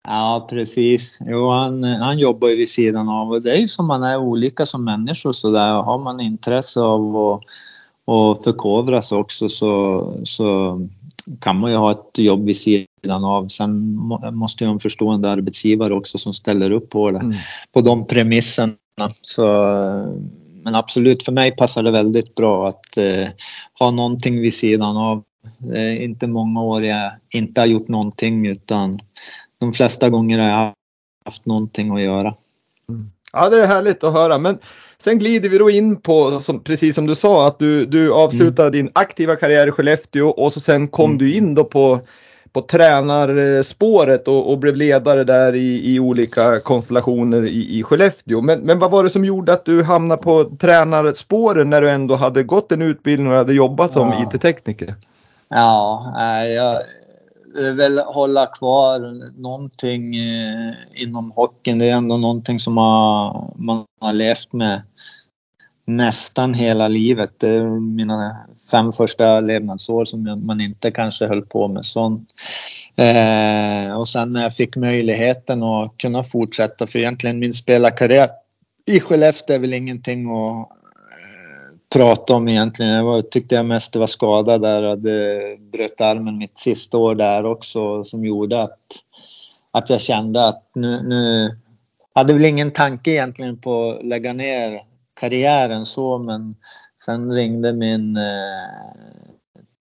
Ja, 0.05 0.47
precis. 0.51 1.19
Jo, 1.27 1.51
han, 1.51 1.85
han 1.85 2.19
jobbar 2.19 2.49
ju 2.49 2.57
vid 2.57 2.69
sidan 2.69 3.09
av 3.09 3.31
och 3.31 3.43
det 3.43 3.51
är 3.51 3.57
ju 3.57 3.69
som 3.69 3.87
man 3.87 4.03
är 4.03 4.17
olika 4.17 4.67
som 4.67 4.85
människor 4.85 5.33
så 5.33 5.51
där. 5.51 5.83
Har 5.83 5.99
man 5.99 6.21
intresse 6.21 6.81
av 6.81 7.17
att 7.17 7.43
och 8.05 8.43
förkovra 8.43 9.03
sig 9.03 9.19
också 9.19 9.49
så, 9.49 10.13
så 10.25 10.81
kan 11.41 11.59
man 11.59 11.71
ju 11.71 11.77
ha 11.77 11.93
ett 11.93 12.19
jobb 12.19 12.45
vid 12.45 12.57
sidan 12.57 13.25
av. 13.25 13.49
Sen 13.49 13.97
måste 14.33 14.65
ju 14.65 14.71
en 14.71 14.79
förstående 14.79 15.31
arbetsgivare 15.31 15.95
också 15.95 16.19
som 16.19 16.33
ställer 16.33 16.71
upp 16.71 16.91
på 16.91 17.11
det, 17.11 17.19
mm. 17.19 17.35
på 17.73 17.81
de 17.81 18.07
premisserna. 18.07 18.77
Så, 19.23 19.47
men 20.63 20.75
absolut, 20.75 21.23
för 21.23 21.33
mig 21.33 21.57
passar 21.57 21.83
det 21.83 21.91
väldigt 21.91 22.35
bra 22.35 22.69
att 22.69 22.97
eh, 22.97 23.29
ha 23.79 23.91
någonting 23.91 24.41
vid 24.41 24.55
sidan 24.55 24.97
av. 24.97 25.23
Det 25.59 25.79
är 25.79 26.03
inte 26.03 26.27
många 26.27 26.63
år 26.63 26.85
jag 26.85 27.13
inte 27.31 27.61
har 27.61 27.67
gjort 27.67 27.89
någonting 27.89 28.47
utan 28.47 28.93
de 29.65 29.73
flesta 29.73 30.11
gånger 30.11 30.39
har 30.39 30.49
jag 30.49 30.73
haft 31.25 31.47
någonting 31.47 31.95
att 31.95 32.03
göra. 32.03 32.35
Mm. 32.89 33.11
Ja, 33.33 33.49
det 33.49 33.63
är 33.63 33.67
härligt 33.67 34.05
att 34.05 34.13
höra. 34.13 34.39
Men 34.39 34.59
sen 34.99 35.19
glider 35.19 35.49
vi 35.49 35.59
då 35.59 35.71
in 35.71 35.97
på, 35.97 36.41
som, 36.41 36.61
precis 36.61 36.95
som 36.95 37.07
du 37.07 37.15
sa, 37.15 37.47
att 37.47 37.59
du, 37.59 37.87
du 37.87 38.13
avslutade 38.13 38.69
mm. 38.69 38.73
din 38.73 38.91
aktiva 38.95 39.37
karriär 39.37 39.67
i 39.67 39.71
Skellefteå 39.71 40.29
och 40.29 40.53
så 40.53 40.61
sen 40.61 40.89
kom 40.89 41.11
mm. 41.11 41.19
du 41.19 41.35
in 41.35 41.55
då 41.55 41.65
på, 41.65 42.01
på 42.53 42.61
tränarspåret 42.61 44.29
och, 44.29 44.51
och 44.51 44.59
blev 44.59 44.77
ledare 44.77 45.25
där 45.25 45.55
i, 45.55 45.95
i 45.95 46.01
olika 46.01 46.61
konstellationer 46.65 47.43
i, 47.43 47.79
i 47.79 47.83
Skellefteå. 47.83 48.41
Men, 48.41 48.61
men 48.61 48.79
vad 48.79 48.91
var 48.91 49.05
det 49.05 49.11
som 49.11 49.25
gjorde 49.25 49.53
att 49.53 49.65
du 49.65 49.83
hamnade 49.83 50.23
på 50.23 50.45
tränarspåren 50.45 51.71
när 51.71 51.83
du 51.83 51.91
ändå 51.91 52.15
hade 52.15 52.43
gått 52.43 52.73
en 52.73 52.83
utbildning 52.83 53.33
och 53.33 53.39
hade 53.39 53.55
jobbat 53.55 53.93
som 53.93 54.09
ja. 54.09 54.31
IT-tekniker? 54.35 54.95
Ja, 55.49 56.13
jag, 56.47 56.83
Eh, 57.59 57.73
väl 57.73 57.99
hålla 57.99 58.47
kvar 58.47 58.99
någonting 59.41 60.17
eh, 60.17 60.75
inom 60.95 61.31
hockeyn. 61.31 61.79
Det 61.79 61.89
är 61.89 61.95
ändå 61.95 62.17
någonting 62.17 62.61
som 62.61 62.75
man 62.75 63.85
har 64.01 64.13
levt 64.13 64.53
med 64.53 64.83
nästan 65.87 66.55
hela 66.55 66.89
livet. 66.89 67.31
Det 67.39 67.49
är 67.49 67.81
mina 67.81 68.37
fem 68.71 68.93
första 68.93 69.41
levnadsår 69.41 70.05
som 70.05 70.47
man 70.47 70.61
inte 70.61 70.91
kanske 70.91 71.27
höll 71.27 71.43
på 71.43 71.69
med 71.69 71.85
sånt. 71.85 72.29
Eh, 72.97 73.97
och 73.99 74.09
sen 74.09 74.33
när 74.33 74.43
jag 74.43 74.55
fick 74.55 74.77
möjligheten 74.77 75.63
att 75.63 75.99
kunna 75.99 76.23
fortsätta, 76.23 76.87
för 76.87 76.99
egentligen 76.99 77.39
min 77.39 77.53
spelarkarriär 77.53 78.29
i 78.87 79.01
Skellefteå 79.01 79.57
är 79.57 79.61
väl 79.61 79.75
ingenting 79.75 80.27
att 80.31 80.69
prata 81.95 82.35
om 82.35 82.49
egentligen. 82.49 82.93
Jag 82.93 83.05
var, 83.05 83.23
tyckte 83.23 83.55
jag 83.55 83.67
mest 83.67 83.97
var 83.97 84.07
skadad 84.07 84.63
där. 84.63 84.83
Jag 84.83 84.91
hade 84.91 85.57
bröt 85.61 86.01
armen 86.01 86.39
mitt 86.39 86.59
sista 86.59 86.99
år 86.99 87.15
där 87.15 87.45
också 87.45 88.05
som 88.05 88.25
gjorde 88.25 88.63
att, 88.63 88.79
att 89.71 89.91
jag 89.91 90.01
kände 90.01 90.49
att 90.49 90.71
nu, 90.75 91.03
nu 91.03 91.51
hade 92.15 92.33
väl 92.33 92.45
ingen 92.45 92.71
tanke 92.71 93.11
egentligen 93.11 93.57
på 93.57 93.91
att 93.91 94.07
lägga 94.07 94.33
ner 94.33 94.81
karriären 95.21 95.87
så 95.87 96.19
men 96.19 96.57
sen 97.05 97.33
ringde 97.33 97.73
min 97.73 98.17
eh, 98.17 98.23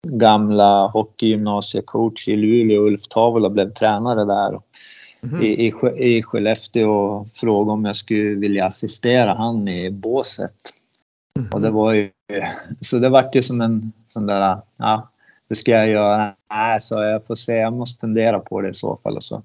gamla 0.08 0.88
hockeygymnasiecoach 0.88 2.28
i 2.28 2.36
Luleå, 2.36 2.82
Ulf 2.82 3.08
Tavola, 3.08 3.48
och 3.48 3.54
blev 3.54 3.74
tränare 3.74 4.26
där 4.26 4.60
mm. 5.24 5.42
i, 5.42 5.48
i, 5.48 5.74
i 5.98 6.24
Skellefteå 6.24 6.92
och 6.92 7.30
frågade 7.30 7.72
om 7.72 7.86
jag 7.86 7.96
skulle 7.96 8.36
vilja 8.36 8.66
assistera 8.66 9.34
han 9.34 9.68
i 9.68 9.92
båset. 9.92 10.79
Mm. 11.38 11.50
Och 11.54 11.62
det 11.62 11.70
var 11.70 11.94
ju, 11.94 12.12
så 12.82 13.00
det 13.00 13.10
vart 13.10 13.36
ju 13.36 13.42
som 13.42 13.62
en 13.62 13.92
sån 14.08 14.26
där, 14.26 14.58
ja, 14.78 15.10
det 15.48 15.56
ska 15.56 15.72
jag 15.72 15.88
göra? 15.88 16.36
Nej, 16.50 16.80
så 16.80 17.04
jag 17.04 17.28
får 17.28 17.36
se, 17.36 17.56
jag 17.56 17.74
måste 17.74 18.02
fundera 18.02 18.40
på 18.40 18.62
det 18.62 18.70
i 18.70 18.74
så 18.74 18.96
fall. 18.96 19.16
Och 19.16 19.24
så. 19.24 19.44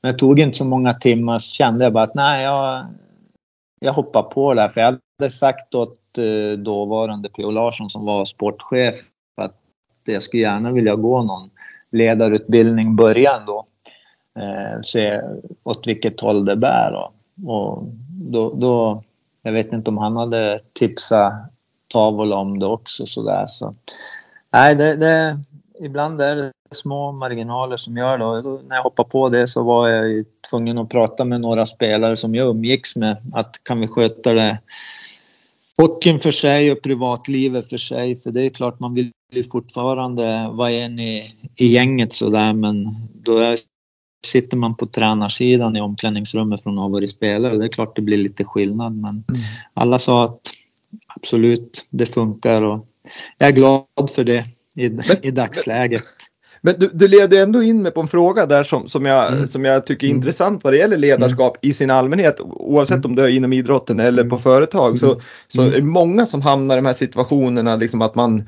Men 0.00 0.12
det 0.12 0.18
tog 0.18 0.40
inte 0.40 0.58
så 0.58 0.64
många 0.64 0.94
timmar 0.94 1.38
så 1.38 1.54
kände 1.54 1.84
jag 1.84 1.92
bara 1.92 2.04
att 2.04 2.14
nej, 2.14 2.42
jag, 2.42 2.86
jag 3.80 3.92
hoppar 3.92 4.22
på 4.22 4.54
det 4.54 4.60
här. 4.60 4.68
För 4.68 4.80
jag 4.80 4.98
hade 5.18 5.30
sagt 5.30 5.74
åt 5.74 5.98
eh, 6.18 6.58
dåvarande 6.58 7.28
P.O. 7.28 7.50
Larsson 7.50 7.90
som 7.90 8.04
var 8.04 8.24
sportchef 8.24 8.96
att 9.36 9.56
jag 10.04 10.22
skulle 10.22 10.42
gärna 10.42 10.72
vilja 10.72 10.96
gå 10.96 11.22
någon 11.22 11.50
ledarutbildning 11.90 12.96
början 12.96 13.46
då. 13.46 13.64
Eh, 14.38 14.80
se 14.82 15.20
åt 15.62 15.86
vilket 15.86 16.20
håll 16.20 16.44
det 16.44 16.56
bär. 16.56 16.92
Då. 16.92 17.12
Och 17.52 17.84
då, 18.08 18.54
då, 18.54 19.02
jag 19.48 19.52
vet 19.52 19.72
inte 19.72 19.90
om 19.90 19.98
han 19.98 20.16
hade 20.16 20.58
tipsat 20.72 21.32
Tavola 21.92 22.36
om 22.36 22.58
det 22.58 22.66
också 22.66 23.06
sådär. 23.06 23.46
Så. 23.46 23.74
Nej, 24.52 24.74
det, 24.74 24.96
det, 24.96 25.38
ibland 25.80 26.20
är 26.20 26.36
det 26.36 26.52
små 26.70 27.12
marginaler 27.12 27.76
som 27.76 27.96
gör 27.96 28.18
det. 28.18 28.42
Då, 28.42 28.60
när 28.68 28.76
jag 28.76 28.82
hoppade 28.82 29.08
på 29.08 29.28
det 29.28 29.46
så 29.46 29.62
var 29.62 29.88
jag 29.88 30.08
ju 30.08 30.24
tvungen 30.50 30.78
att 30.78 30.88
prata 30.88 31.24
med 31.24 31.40
några 31.40 31.66
spelare 31.66 32.16
som 32.16 32.34
jag 32.34 32.48
umgicks 32.48 32.96
med. 32.96 33.16
Att 33.32 33.64
kan 33.64 33.80
vi 33.80 33.88
sköta 33.88 34.32
det 34.32 34.58
hockeyn 35.76 36.18
för 36.18 36.30
sig 36.30 36.72
och 36.72 36.82
privatlivet 36.82 37.68
för 37.68 37.76
sig. 37.76 38.14
För 38.14 38.30
det 38.30 38.42
är 38.42 38.50
klart 38.50 38.80
man 38.80 38.94
vill 38.94 39.12
ju 39.32 39.42
fortfarande 39.42 40.48
vara 40.52 40.70
en 40.70 40.98
i, 40.98 41.34
i 41.56 41.66
gänget 41.66 42.12
sådär 42.12 42.52
men 42.52 42.86
då 43.22 43.38
är, 43.38 43.56
sitter 44.26 44.56
man 44.56 44.76
på 44.76 44.86
tränarsidan 44.86 45.76
i 45.76 45.80
omklädningsrummet 45.80 46.62
från 46.62 46.78
att 46.78 46.82
ha 46.82 46.88
varit 46.88 47.10
spelare. 47.10 47.58
Det 47.58 47.64
är 47.64 47.68
klart 47.68 47.96
det 47.96 48.02
blir 48.02 48.16
lite 48.16 48.44
skillnad 48.44 48.96
men 48.96 49.24
mm. 49.28 49.40
alla 49.74 49.98
sa 49.98 50.24
att 50.24 50.40
absolut 51.16 51.88
det 51.90 52.06
funkar 52.06 52.62
och 52.62 52.86
jag 53.38 53.48
är 53.48 53.52
glad 53.52 54.10
för 54.14 54.24
det 54.24 54.44
i, 54.74 54.88
men, 54.88 55.02
i 55.22 55.30
dagsläget. 55.30 56.04
Men 56.60 56.74
du, 56.78 56.90
du 56.94 57.08
leder 57.08 57.42
ändå 57.42 57.62
in 57.62 57.82
mig 57.82 57.92
på 57.92 58.00
en 58.00 58.08
fråga 58.08 58.46
där 58.46 58.64
som, 58.64 58.88
som, 58.88 59.06
jag, 59.06 59.32
mm. 59.32 59.46
som 59.46 59.64
jag 59.64 59.86
tycker 59.86 60.06
är 60.06 60.10
mm. 60.10 60.18
intressant 60.18 60.64
vad 60.64 60.72
det 60.72 60.76
gäller 60.76 60.96
ledarskap 60.96 61.56
mm. 61.62 61.70
i 61.70 61.74
sin 61.74 61.90
allmänhet 61.90 62.40
oavsett 62.40 63.04
om 63.04 63.14
det 63.14 63.22
är 63.22 63.28
inom 63.28 63.52
idrotten 63.52 64.00
eller 64.00 64.22
på 64.22 64.34
mm. 64.34 64.38
företag 64.38 64.98
så, 64.98 65.20
så 65.48 65.62
är 65.62 65.70
det 65.70 65.82
många 65.82 66.26
som 66.26 66.42
hamnar 66.42 66.74
i 66.74 66.78
de 66.78 66.86
här 66.86 66.92
situationerna 66.92 67.76
liksom 67.76 68.02
att 68.02 68.14
man 68.14 68.46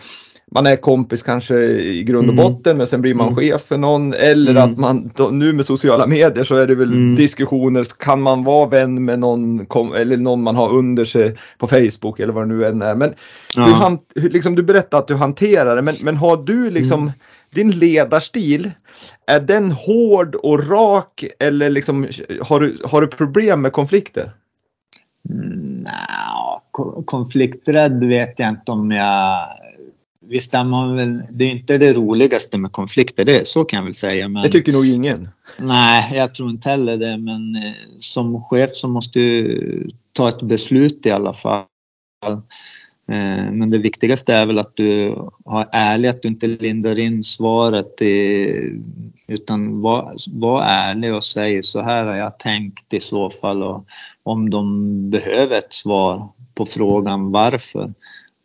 man 0.51 0.67
är 0.67 0.77
kompis 0.77 1.23
kanske 1.23 1.55
i 1.65 2.03
grund 2.05 2.29
och 2.29 2.35
botten 2.35 2.77
men 2.77 2.87
sen 2.87 3.03
blir 3.03 3.15
man 3.15 3.37
chef 3.37 3.63
för 3.63 3.79
någon. 3.79 4.15
Eller 4.15 4.55
att 4.55 4.77
man 4.77 5.11
nu 5.33 5.53
med 5.53 5.67
sociala 5.67 6.07
medier 6.07 6.45
så 6.45 6.55
är 6.55 6.67
det 6.67 6.75
väl 6.75 7.17
diskussioner, 7.17 7.87
kan 7.99 8.23
man 8.23 8.45
vara 8.45 8.69
vän 8.69 9.05
med 9.05 9.19
någon 9.19 9.67
eller 9.97 10.17
någon 10.17 10.43
man 10.43 10.57
har 10.57 10.73
under 10.73 11.05
sig 11.05 11.37
på 11.59 11.67
Facebook 11.67 12.21
eller 12.21 12.33
vad 12.33 12.49
det 12.49 12.55
nu 12.55 12.67
än 12.67 12.83
är. 12.83 12.95
Men 12.95 13.15
ja. 13.57 13.65
hur, 13.65 13.73
han, 13.73 13.99
liksom, 14.15 14.55
du 14.55 14.63
berättar 14.63 14.99
att 14.99 15.09
du 15.09 15.15
hanterar 15.15 15.77
det 15.77 15.83
men, 15.83 15.95
men 16.03 16.17
har 16.17 16.37
du 16.37 16.71
liksom 16.71 17.13
din 17.55 17.71
ledarstil, 17.71 18.71
är 19.27 19.41
den 19.41 19.73
hård 19.73 20.35
och 20.35 20.71
rak 20.71 21.25
eller 21.39 21.71
liksom, 21.71 22.09
har, 22.43 22.61
du, 22.61 22.79
har 22.85 23.01
du 23.01 23.07
problem 23.07 23.63
med 23.63 23.73
konflikter? 23.73 24.31
Mm, 25.31 25.81
no, 25.81 27.03
konflikträdd 27.05 28.05
vet 28.05 28.39
jag 28.39 28.49
inte 28.49 28.73
om 28.73 28.91
jag... 28.91 29.49
Visst 30.27 30.55
är 30.55 30.65
man 30.65 30.97
väl, 30.97 31.23
det 31.31 31.45
är 31.45 31.51
inte 31.51 31.79
det 31.79 31.93
roligaste 31.93 32.59
med 32.59 32.73
konflikter, 32.73 33.25
det, 33.25 33.49
så 33.49 33.65
kan 33.65 33.77
jag 33.77 33.85
väl 33.85 33.95
säga. 33.95 34.29
Men, 34.29 34.43
det 34.43 34.49
tycker 34.49 34.73
nog 34.73 34.87
ingen. 34.87 35.29
Nej, 35.59 36.17
jag 36.17 36.35
tror 36.35 36.51
inte 36.51 36.69
heller 36.69 36.97
det. 36.97 37.17
Men 37.17 37.57
eh, 37.57 37.73
som 37.99 38.45
chef 38.45 38.71
så 38.71 38.89
måste 38.89 39.19
du 39.19 39.91
ta 40.13 40.29
ett 40.29 40.43
beslut 40.43 41.07
i 41.07 41.11
alla 41.11 41.33
fall. 41.33 41.65
Eh, 43.09 43.53
men 43.53 43.71
det 43.71 43.79
viktigaste 43.79 44.35
är 44.35 44.47
väl 44.47 44.59
att 44.59 44.77
du 44.77 45.17
har 45.45 45.69
ärlig, 45.73 46.09
att 46.09 46.23
du 46.23 46.29
inte 46.29 46.47
lindar 46.47 46.99
in 46.99 47.25
svaret 47.25 48.03
utan 49.29 49.81
var, 49.81 50.15
var 50.31 50.63
ärlig 50.63 51.15
och 51.15 51.25
säg 51.25 51.63
så 51.63 51.83
här 51.83 52.05
har 52.05 52.17
jag 52.17 52.39
tänkt 52.39 52.95
i 52.95 53.01
så 53.01 53.31
fall 53.31 53.63
och 53.63 53.85
om 54.23 54.51
de 54.51 55.11
behöver 55.11 55.57
ett 55.57 55.73
svar 55.73 56.29
på 56.55 56.67
frågan 56.67 57.33
varför 57.33 57.95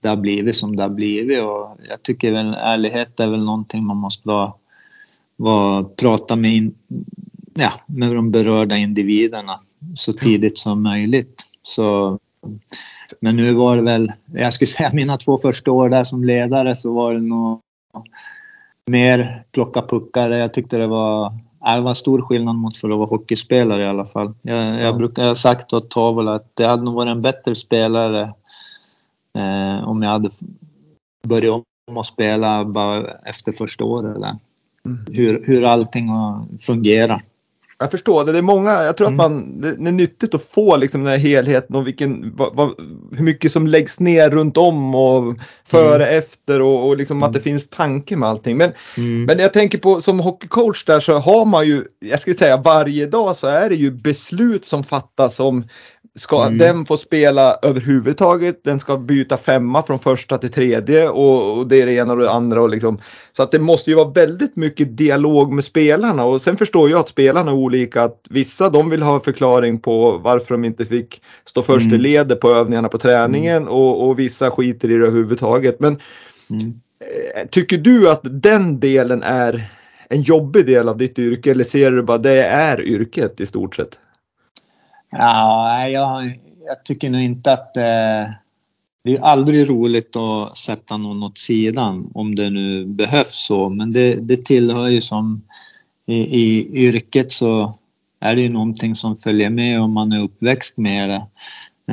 det 0.01 0.07
har 0.07 0.15
blivit 0.15 0.55
som 0.55 0.75
det 0.75 0.83
har 0.83 0.89
blivit 0.89 1.43
och 1.43 1.77
jag 1.89 2.03
tycker 2.03 2.31
väl 2.31 2.53
ärlighet 2.53 3.19
är 3.19 3.27
väl 3.27 3.43
någonting 3.43 3.85
man 3.85 3.97
måste 3.97 4.27
vara, 4.27 4.53
vara 5.35 5.83
prata 5.83 6.35
med, 6.35 6.53
in, 6.53 6.75
ja, 7.53 7.71
med 7.85 8.15
de 8.15 8.31
berörda 8.31 8.77
individerna 8.77 9.57
så 9.95 10.13
tidigt 10.13 10.57
som 10.57 10.83
möjligt. 10.83 11.43
Så 11.61 12.19
men 13.19 13.35
nu 13.35 13.53
var 13.53 13.75
det 13.75 13.81
väl, 13.81 14.11
jag 14.33 14.53
skulle 14.53 14.67
säga 14.67 14.89
mina 14.93 15.17
två 15.17 15.37
första 15.37 15.71
år 15.71 15.89
där 15.89 16.03
som 16.03 16.23
ledare 16.23 16.75
så 16.75 16.93
var 16.93 17.13
det 17.13 17.21
nog 17.21 17.61
mer 18.85 19.43
plocka 19.51 19.81
puckar. 19.81 20.29
Jag 20.29 20.53
tyckte 20.53 20.77
det 20.77 20.87
var, 20.87 21.33
det 21.75 21.81
var 21.81 21.93
stor 21.93 22.21
skillnad 22.21 22.55
mot 22.55 22.77
för 22.77 22.89
att 22.89 22.97
vara 22.97 23.09
hockeyspelare 23.09 23.83
i 23.83 23.87
alla 23.87 24.05
fall. 24.05 24.33
Jag, 24.41 24.81
jag 24.81 24.97
brukar 24.97 25.23
ha 25.23 25.35
sagt 25.35 25.73
åt 25.73 25.89
Tavola 25.89 26.35
att 26.35 26.55
det 26.55 26.65
hade 26.65 26.83
nog 26.83 26.93
varit 26.93 27.11
en 27.11 27.21
bättre 27.21 27.55
spelare 27.55 28.33
eh, 29.35 29.87
om 29.87 30.01
jag 30.01 30.09
hade 30.09 30.29
börjat 31.27 31.63
om 31.91 31.97
att 31.97 32.05
spela 32.05 32.65
bara 32.65 33.11
efter 33.25 33.51
första 33.51 33.83
året. 33.83 34.17
Mm. 34.85 35.05
Hur, 35.11 35.43
hur 35.45 35.63
allting 35.63 36.07
fungerar. 36.59 37.21
Jag 37.77 37.91
förstår 37.91 38.25
det. 38.25 38.31
Det 38.31 38.37
är 38.37 38.41
många, 38.41 38.71
jag 38.71 38.97
tror 38.97 39.07
mm. 39.07 39.19
att 39.19 39.31
man, 39.31 39.61
det 39.61 39.89
är 39.89 39.91
nyttigt 39.91 40.35
att 40.35 40.43
få 40.43 40.77
liksom 40.77 41.03
den 41.03 41.11
här 41.11 41.17
helheten 41.17 41.75
och 41.75 41.87
vilken, 41.87 42.35
vad, 42.35 42.55
vad, 42.55 42.73
hur 43.11 43.23
mycket 43.23 43.51
som 43.51 43.67
läggs 43.67 43.99
ner 43.99 44.29
runt 44.29 44.57
om 44.57 44.95
och 44.95 45.35
före, 45.65 46.05
mm. 46.05 46.17
efter 46.17 46.61
och, 46.61 46.87
och 46.87 46.97
liksom 46.97 47.17
mm. 47.17 47.27
att 47.27 47.33
det 47.33 47.39
finns 47.39 47.69
tanke 47.69 48.15
med 48.15 48.29
allting. 48.29 48.57
Men, 48.57 48.71
mm. 48.97 49.25
men 49.25 49.39
jag 49.39 49.53
tänker 49.53 49.77
på 49.77 50.01
som 50.01 50.19
hockeycoach 50.19 50.85
där 50.85 50.99
så 50.99 51.13
har 51.13 51.45
man 51.45 51.67
ju, 51.67 51.83
jag 51.99 52.19
skulle 52.19 52.35
säga 52.35 52.57
varje 52.57 53.05
dag 53.05 53.35
så 53.35 53.47
är 53.47 53.69
det 53.69 53.75
ju 53.75 53.91
beslut 53.91 54.65
som 54.65 54.83
fattas 54.83 55.39
om 55.39 55.63
Ska 56.17 56.43
mm. 56.43 56.57
den 56.57 56.85
få 56.85 56.97
spela 56.97 57.59
överhuvudtaget? 57.61 58.63
Den 58.63 58.79
ska 58.79 58.97
byta 58.97 59.37
femma 59.37 59.83
från 59.83 59.99
första 59.99 60.37
till 60.37 60.51
tredje 60.51 61.09
och, 61.09 61.57
och 61.57 61.67
det 61.67 61.81
är 61.81 61.85
det 61.85 61.93
ena 61.93 62.13
och 62.13 62.19
det 62.19 62.31
andra. 62.31 62.61
Och 62.61 62.69
liksom. 62.69 62.99
Så 63.33 63.43
att 63.43 63.51
det 63.51 63.59
måste 63.59 63.89
ju 63.89 63.95
vara 63.95 64.09
väldigt 64.09 64.55
mycket 64.55 64.97
dialog 64.97 65.53
med 65.53 65.63
spelarna 65.63 66.25
och 66.25 66.41
sen 66.41 66.57
förstår 66.57 66.89
jag 66.89 66.99
att 66.99 67.07
spelarna 67.07 67.51
är 67.51 67.55
olika. 67.55 68.03
Att 68.03 68.25
vissa 68.29 68.69
de 68.69 68.89
vill 68.89 69.01
ha 69.01 69.19
förklaring 69.19 69.79
på 69.79 70.17
varför 70.17 70.53
de 70.53 70.65
inte 70.65 70.85
fick 70.85 71.21
stå 71.45 71.61
först 71.61 71.85
mm. 71.85 71.95
i 71.95 71.97
ledet 71.97 72.39
på 72.39 72.51
övningarna 72.51 72.89
på 72.89 72.97
träningen 72.97 73.57
mm. 73.57 73.69
och, 73.69 74.07
och, 74.07 74.19
vissa 74.19 74.51
skiter 74.51 74.91
i 74.91 74.93
det 74.93 75.05
överhuvudtaget. 75.05 75.79
Men 75.79 75.99
mm. 76.49 76.73
eh, 77.35 77.47
tycker 77.47 77.77
du 77.77 78.09
att 78.09 78.21
den 78.23 78.79
delen 78.79 79.23
är 79.23 79.71
en 80.09 80.21
jobbig 80.21 80.65
del 80.65 80.89
av 80.89 80.97
ditt 80.97 81.19
yrke 81.19 81.51
eller 81.51 81.63
ser 81.63 81.91
du 81.91 82.03
bara 82.03 82.17
det 82.17 82.43
är 82.43 82.81
yrket 82.81 83.41
i 83.41 83.45
stort 83.45 83.75
sett? 83.75 83.99
Ja, 85.17 85.87
jag, 85.87 86.39
jag 86.65 86.83
tycker 86.83 87.09
nog 87.09 87.21
inte 87.21 87.53
att 87.53 87.77
eh, 87.77 88.33
det 89.03 89.13
är 89.15 89.21
aldrig 89.21 89.69
roligt 89.69 90.15
att 90.15 90.57
sätta 90.57 90.97
någon 90.97 91.23
åt 91.23 91.37
sidan 91.37 92.11
om 92.13 92.35
det 92.35 92.49
nu 92.49 92.85
behövs 92.85 93.45
så, 93.45 93.69
men 93.69 93.93
det, 93.93 94.15
det 94.15 94.45
tillhör 94.45 94.87
ju 94.87 95.01
som 95.01 95.41
i, 96.05 96.15
i 96.15 96.67
yrket 96.85 97.31
så 97.31 97.79
är 98.19 98.35
det 98.35 98.41
ju 98.41 98.49
någonting 98.49 98.95
som 98.95 99.15
följer 99.15 99.49
med 99.49 99.81
om 99.81 99.91
man 99.91 100.11
är 100.11 100.23
uppväxt 100.23 100.77
med 100.77 101.09
det 101.09 101.25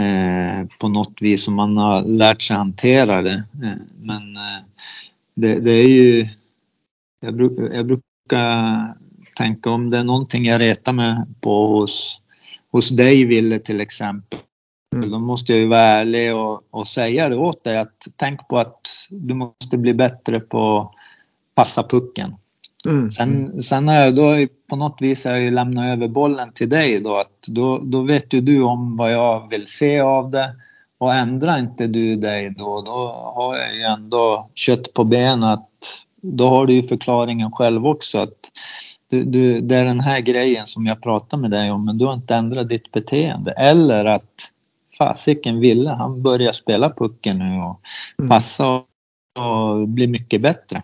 eh, 0.01 0.67
på 0.81 0.89
något 0.89 1.23
vis 1.23 1.49
och 1.49 1.55
man 1.55 1.77
har 1.77 2.03
lärt 2.03 2.43
sig 2.43 2.57
hantera 2.57 3.23
det. 3.23 3.45
Eh, 3.63 3.83
men 4.01 4.37
eh, 4.37 4.63
det, 5.35 5.61
det, 5.61 5.71
är 5.71 5.89
ju, 5.89 6.29
jag, 7.21 7.37
bruk, 7.37 7.53
jag 7.73 7.87
brukar 7.87 8.95
tänka 9.37 9.71
om 9.71 9.91
det 9.91 9.99
är 9.99 10.05
någonting 10.05 10.45
jag 10.45 10.61
retar 10.61 10.93
mig 10.93 11.17
på 11.41 11.67
hos 11.67 12.23
hos 12.73 12.89
dig 12.89 13.25
Ville 13.25 13.59
till 13.59 13.81
exempel. 13.81 14.39
Mm. 14.97 15.11
Då 15.11 15.19
måste 15.19 15.53
jag 15.53 15.61
ju 15.61 15.67
vara 15.67 15.81
ärlig 15.81 16.37
och, 16.37 16.63
och 16.71 16.87
säga 16.87 17.29
det 17.29 17.37
åt 17.37 17.65
dig 17.65 17.79
att 17.79 18.07
tänk 18.17 18.49
på 18.49 18.59
att 18.59 18.81
du 19.11 19.35
måste 19.35 19.79
bli 19.79 19.95
bättre 19.95 20.41
på 20.41 20.79
att 20.79 20.91
passa 21.55 21.83
pucken. 21.83 22.35
Mm. 22.87 23.11
Sen, 23.11 23.63
sen 23.63 23.89
har 23.89 23.95
jag 23.95 24.15
då 24.15 24.47
på 24.71 24.77
något 24.77 24.99
vis 25.01 25.25
har 25.25 25.37
jag 25.37 25.53
lämnat 25.53 25.85
över 25.85 26.09
bollen 26.09 26.53
till 26.53 26.69
dig 26.69 27.01
då 27.01 27.17
att 27.17 27.43
då, 27.49 27.79
då 27.79 28.03
vet 28.03 28.33
ju 28.33 28.41
du 28.41 28.63
om 28.63 28.97
vad 28.97 29.13
jag 29.13 29.49
vill 29.49 29.67
se 29.67 30.01
av 30.01 30.31
det 30.31 30.55
och 30.99 31.15
ändrar 31.15 31.59
inte 31.59 31.87
du 31.87 32.17
dig 32.17 32.55
då, 32.59 32.83
då 32.83 33.33
har 33.35 33.57
jag 33.57 33.77
ju 33.77 33.83
ändå 33.83 34.51
kött 34.55 34.95
på 34.95 35.05
benen 35.05 35.43
att 35.43 35.69
då 36.23 36.49
har 36.49 36.67
du 36.67 36.75
ju 36.75 36.83
förklaringen 36.83 37.53
själv 37.53 37.87
också 37.87 38.19
att 38.19 38.39
du, 39.12 39.25
du, 39.25 39.61
det 39.61 39.77
är 39.77 39.85
den 39.85 40.01
här 40.01 40.20
grejen 40.20 40.66
som 40.66 40.87
jag 40.87 41.03
pratar 41.03 41.38
med 41.38 41.51
dig 41.51 41.70
om 41.70 41.85
men 41.85 41.98
du 41.98 42.07
har 42.07 42.14
inte 42.14 42.35
ändrat 42.35 42.68
ditt 42.68 42.92
beteende. 42.92 43.51
Eller 43.51 44.05
att 44.05 44.53
fasiken 44.98 45.61
ville, 45.61 45.90
han 45.90 46.22
börjar 46.22 46.53
spela 46.53 46.90
pucken 46.90 47.38
nu 47.38 47.59
och 47.59 47.81
mm. 48.18 48.29
passa 48.29 48.68
och, 48.68 48.87
och 49.37 49.88
bli 49.88 50.07
mycket 50.07 50.40
bättre. 50.40 50.81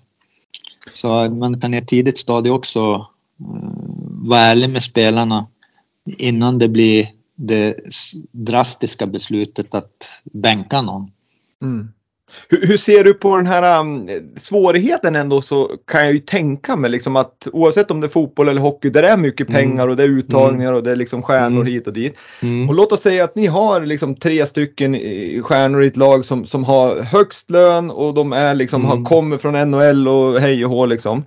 Så 0.94 1.30
man 1.30 1.60
kan 1.60 1.74
i 1.74 1.76
ett 1.76 1.88
tidigt 1.88 2.18
stadie 2.18 2.52
också 2.52 2.90
uh, 2.90 3.06
vara 4.08 4.40
ärlig 4.40 4.70
med 4.70 4.82
spelarna 4.82 5.46
innan 6.18 6.58
det 6.58 6.68
blir 6.68 7.08
det 7.34 7.76
drastiska 8.32 9.06
beslutet 9.06 9.74
att 9.74 10.22
bänka 10.24 10.82
någon. 10.82 11.10
Mm. 11.62 11.92
Hur, 12.48 12.66
hur, 12.66 12.76
ser 12.76 13.04
du 13.04 13.14
på 13.14 13.36
den 13.36 13.46
här 13.46 13.80
um, 13.80 14.08
svårigheten 14.36 15.16
ändå 15.16 15.42
så 15.42 15.70
kan 15.86 16.04
jag 16.04 16.12
ju 16.12 16.18
tänka 16.18 16.76
mig 16.76 16.90
liksom 16.90 17.16
att 17.16 17.48
oavsett 17.52 17.90
om 17.90 18.00
det 18.00 18.06
är 18.06 18.08
fotboll 18.08 18.48
eller 18.48 18.60
hockey 18.60 18.90
där 18.90 19.02
det 19.02 19.08
är 19.08 19.16
mycket 19.16 19.48
mm. 19.48 19.60
pengar 19.60 19.88
och 19.88 19.96
det 19.96 20.02
är 20.02 20.08
uttagningar 20.08 20.68
mm. 20.68 20.76
och 20.76 20.82
det 20.82 20.90
är 20.90 20.96
liksom 20.96 21.22
stjärnor 21.22 21.60
mm. 21.60 21.72
hit 21.72 21.86
och 21.86 21.92
dit. 21.92 22.18
Mm. 22.40 22.68
Och 22.68 22.74
låt 22.74 22.92
oss 22.92 23.00
säga 23.00 23.24
att 23.24 23.36
ni 23.36 23.46
har 23.46 23.80
liksom 23.80 24.14
tre 24.14 24.46
stycken 24.46 24.94
stjärnor 25.42 25.82
i 25.82 25.86
ett 25.86 25.96
lag 25.96 26.24
som, 26.24 26.46
som 26.46 26.64
har 26.64 27.02
högst 27.02 27.50
lön 27.50 27.90
och 27.90 28.14
de 28.14 28.32
är 28.32 28.54
liksom, 28.54 28.84
har, 28.84 28.92
mm. 28.92 29.04
kommer 29.04 29.38
från 29.38 29.70
NHL 29.70 30.08
och 30.08 30.40
hej 30.40 30.64
och 30.64 30.70
hå 30.70 30.86
liksom. 30.86 31.24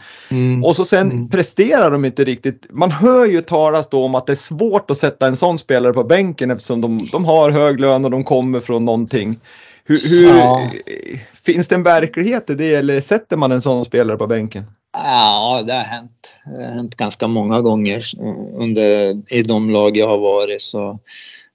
Och 0.63 0.75
så 0.75 0.83
sen 0.83 1.29
presterar 1.29 1.91
de 1.91 2.05
inte 2.05 2.23
riktigt. 2.23 2.65
Man 2.69 2.91
hör 2.91 3.25
ju 3.25 3.41
talas 3.41 3.89
då 3.89 4.03
om 4.03 4.15
att 4.15 4.25
det 4.25 4.33
är 4.33 4.35
svårt 4.35 4.91
att 4.91 4.97
sätta 4.97 5.27
en 5.27 5.37
sån 5.37 5.59
spelare 5.59 5.93
på 5.93 6.03
bänken 6.03 6.51
eftersom 6.51 6.81
de, 6.81 6.99
de 7.11 7.25
har 7.25 7.51
hög 7.51 7.79
lön 7.79 8.05
och 8.05 8.11
de 8.11 8.23
kommer 8.23 8.59
från 8.59 8.85
någonting. 8.85 9.39
Hur, 9.83 10.09
hur 10.09 10.27
ja. 10.27 10.71
Finns 11.45 11.67
det 11.67 11.75
en 11.75 11.83
verklighet 11.83 12.49
i 12.49 12.55
det 12.55 12.75
eller 12.75 13.01
sätter 13.01 13.37
man 13.37 13.51
en 13.51 13.61
sån 13.61 13.85
spelare 13.85 14.17
på 14.17 14.27
bänken? 14.27 14.63
Ja, 14.93 15.63
det 15.67 15.73
har 15.73 15.83
hänt. 15.83 16.33
Det 16.45 16.65
har 16.65 16.71
hänt 16.71 16.95
ganska 16.95 17.27
många 17.27 17.61
gånger 17.61 18.03
under, 18.55 19.15
i 19.33 19.41
de 19.41 19.69
lag 19.69 19.97
jag 19.97 20.07
har 20.07 20.17
varit. 20.17 20.61
Så, 20.61 20.99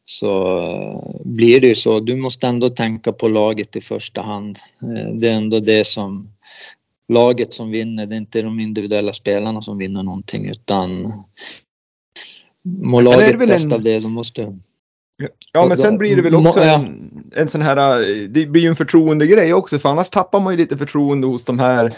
så 0.05 1.21
blir 1.25 1.61
det 1.61 1.67
ju 1.67 1.75
så. 1.75 2.01
Du 2.01 2.17
måste 2.17 2.47
ändå 2.47 2.69
tänka 2.69 3.13
på 3.13 3.29
laget 3.29 3.77
i 3.77 3.81
första 3.81 4.23
hand. 4.23 4.59
Det 5.13 5.29
är 5.29 5.35
ändå 5.35 5.61
det 5.61 5.87
som 5.87 6.29
laget 7.09 7.53
som 7.53 7.71
vinner. 7.71 8.07
Det 8.07 8.15
är 8.15 8.19
inte 8.19 8.43
de 8.43 8.61
individuella 8.61 9.13
spelarna 9.13 9.63
som 9.63 9.79
vinner 9.79 10.03
någonting 10.03 10.49
utan 10.49 11.13
må 12.63 13.01
laget 13.01 13.39
bäst 13.39 13.65
en... 13.65 13.73
av 13.73 13.81
det 13.81 14.01
så 14.01 14.09
måste 14.09 14.59
Ja 15.53 15.67
men 15.67 15.77
sen 15.77 15.99
blir 15.99 16.17
det 16.17 16.23
väl 16.23 16.35
också 16.35 16.61
en, 16.61 17.11
en 17.35 17.49
sån 17.49 17.63
här, 17.63 17.77
det 18.29 18.47
blir 18.47 18.63
ju 18.63 18.69
en 18.69 18.77
förtroendegrej 18.77 19.55
också 19.55 19.79
för 19.79 19.89
annars 19.89 20.09
tappar 20.09 20.41
man 20.41 20.53
ju 20.53 20.57
lite 20.57 20.77
förtroende 20.77 21.27
hos 21.27 21.45
de 21.45 21.59
här 21.59 21.95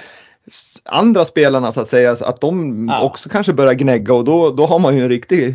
andra 0.85 1.25
spelarna 1.25 1.73
så 1.73 1.81
att 1.81 1.89
säga, 1.89 2.11
att 2.11 2.41
de 2.41 2.89
ja. 2.89 3.03
också 3.03 3.29
kanske 3.29 3.53
börjar 3.53 3.75
gnägga 3.75 4.15
och 4.15 4.25
då, 4.25 4.51
då 4.51 4.67
har 4.67 4.79
man 4.79 4.97
ju 4.97 5.03
en 5.03 5.09
riktig 5.09 5.55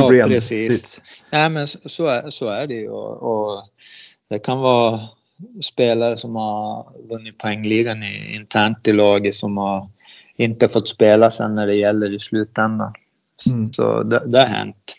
problem. 0.00 0.18
Ja 0.18 0.28
precis. 0.28 1.00
Nej 1.30 1.50
men 1.50 1.66
så 1.66 2.06
är, 2.06 2.30
så 2.30 2.48
är 2.48 2.66
det 2.66 2.74
ju 2.74 2.88
och, 2.88 3.22
och 3.22 3.64
det 4.30 4.38
kan 4.38 4.58
vara 4.58 5.00
spelare 5.62 6.16
som 6.16 6.36
har 6.36 6.86
vunnit 7.08 7.38
poängligan 7.38 8.02
i, 8.02 8.34
internt 8.34 8.88
i 8.88 8.92
laget 8.92 9.34
som 9.34 9.56
har 9.56 9.88
inte 10.36 10.68
fått 10.68 10.88
spela 10.88 11.30
sen 11.30 11.54
när 11.54 11.66
det 11.66 11.74
gäller 11.74 12.14
i 12.14 12.20
slutändan. 12.20 12.92
Mm. 13.46 13.72
Så 13.72 14.02
det, 14.02 14.22
det 14.26 14.38
har 14.40 14.46
hänt. 14.46 14.94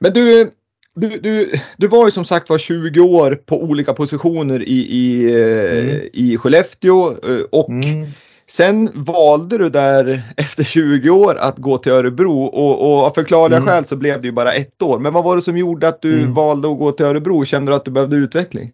Men 0.00 0.12
du, 0.12 0.50
du, 0.94 1.18
du, 1.18 1.52
du 1.76 1.88
var 1.88 2.04
ju 2.04 2.10
som 2.10 2.24
sagt 2.24 2.50
var 2.50 2.58
20 2.58 3.00
år 3.00 3.34
på 3.46 3.62
olika 3.62 3.92
positioner 3.92 4.62
i, 4.62 4.78
i, 4.78 5.24
eh, 5.24 5.78
mm. 5.78 6.08
i 6.12 6.36
Skellefteå 6.36 7.10
eh, 7.10 7.44
och 7.52 7.70
mm. 7.70 8.06
sen 8.50 8.90
valde 8.94 9.58
du 9.58 9.68
där 9.68 10.22
efter 10.36 10.64
20 10.64 11.10
år 11.10 11.36
att 11.38 11.58
gå 11.58 11.78
till 11.78 11.92
Örebro 11.92 12.42
och, 12.42 12.90
och 12.90 13.04
av 13.04 13.10
förklarliga 13.10 13.58
mm. 13.58 13.68
skäl 13.68 13.86
så 13.86 13.96
blev 13.96 14.20
det 14.20 14.26
ju 14.26 14.32
bara 14.32 14.52
ett 14.52 14.82
år. 14.82 14.98
Men 14.98 15.12
vad 15.12 15.24
var 15.24 15.36
det 15.36 15.42
som 15.42 15.58
gjorde 15.58 15.88
att 15.88 16.02
du 16.02 16.18
mm. 16.18 16.34
valde 16.34 16.72
att 16.72 16.78
gå 16.78 16.92
till 16.92 17.06
Örebro? 17.06 17.44
Kände 17.44 17.72
du 17.72 17.76
att 17.76 17.84
du 17.84 17.90
behövde 17.90 18.16
utveckling? 18.16 18.72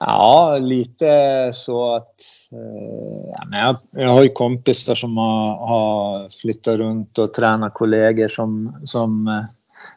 Ja, 0.00 0.58
lite 0.60 1.50
så 1.54 1.94
att 1.94 2.14
eh, 2.52 3.30
ja, 3.32 3.44
men 3.50 3.60
jag, 3.60 3.76
jag 3.90 4.08
har 4.08 4.22
ju 4.22 4.28
kompisar 4.28 4.94
som 4.94 5.16
har, 5.16 5.66
har 5.66 6.28
flyttat 6.42 6.78
runt 6.78 7.18
och 7.18 7.34
tränat 7.34 7.74
kollegor 7.74 8.28
som, 8.28 8.76
som 8.84 9.28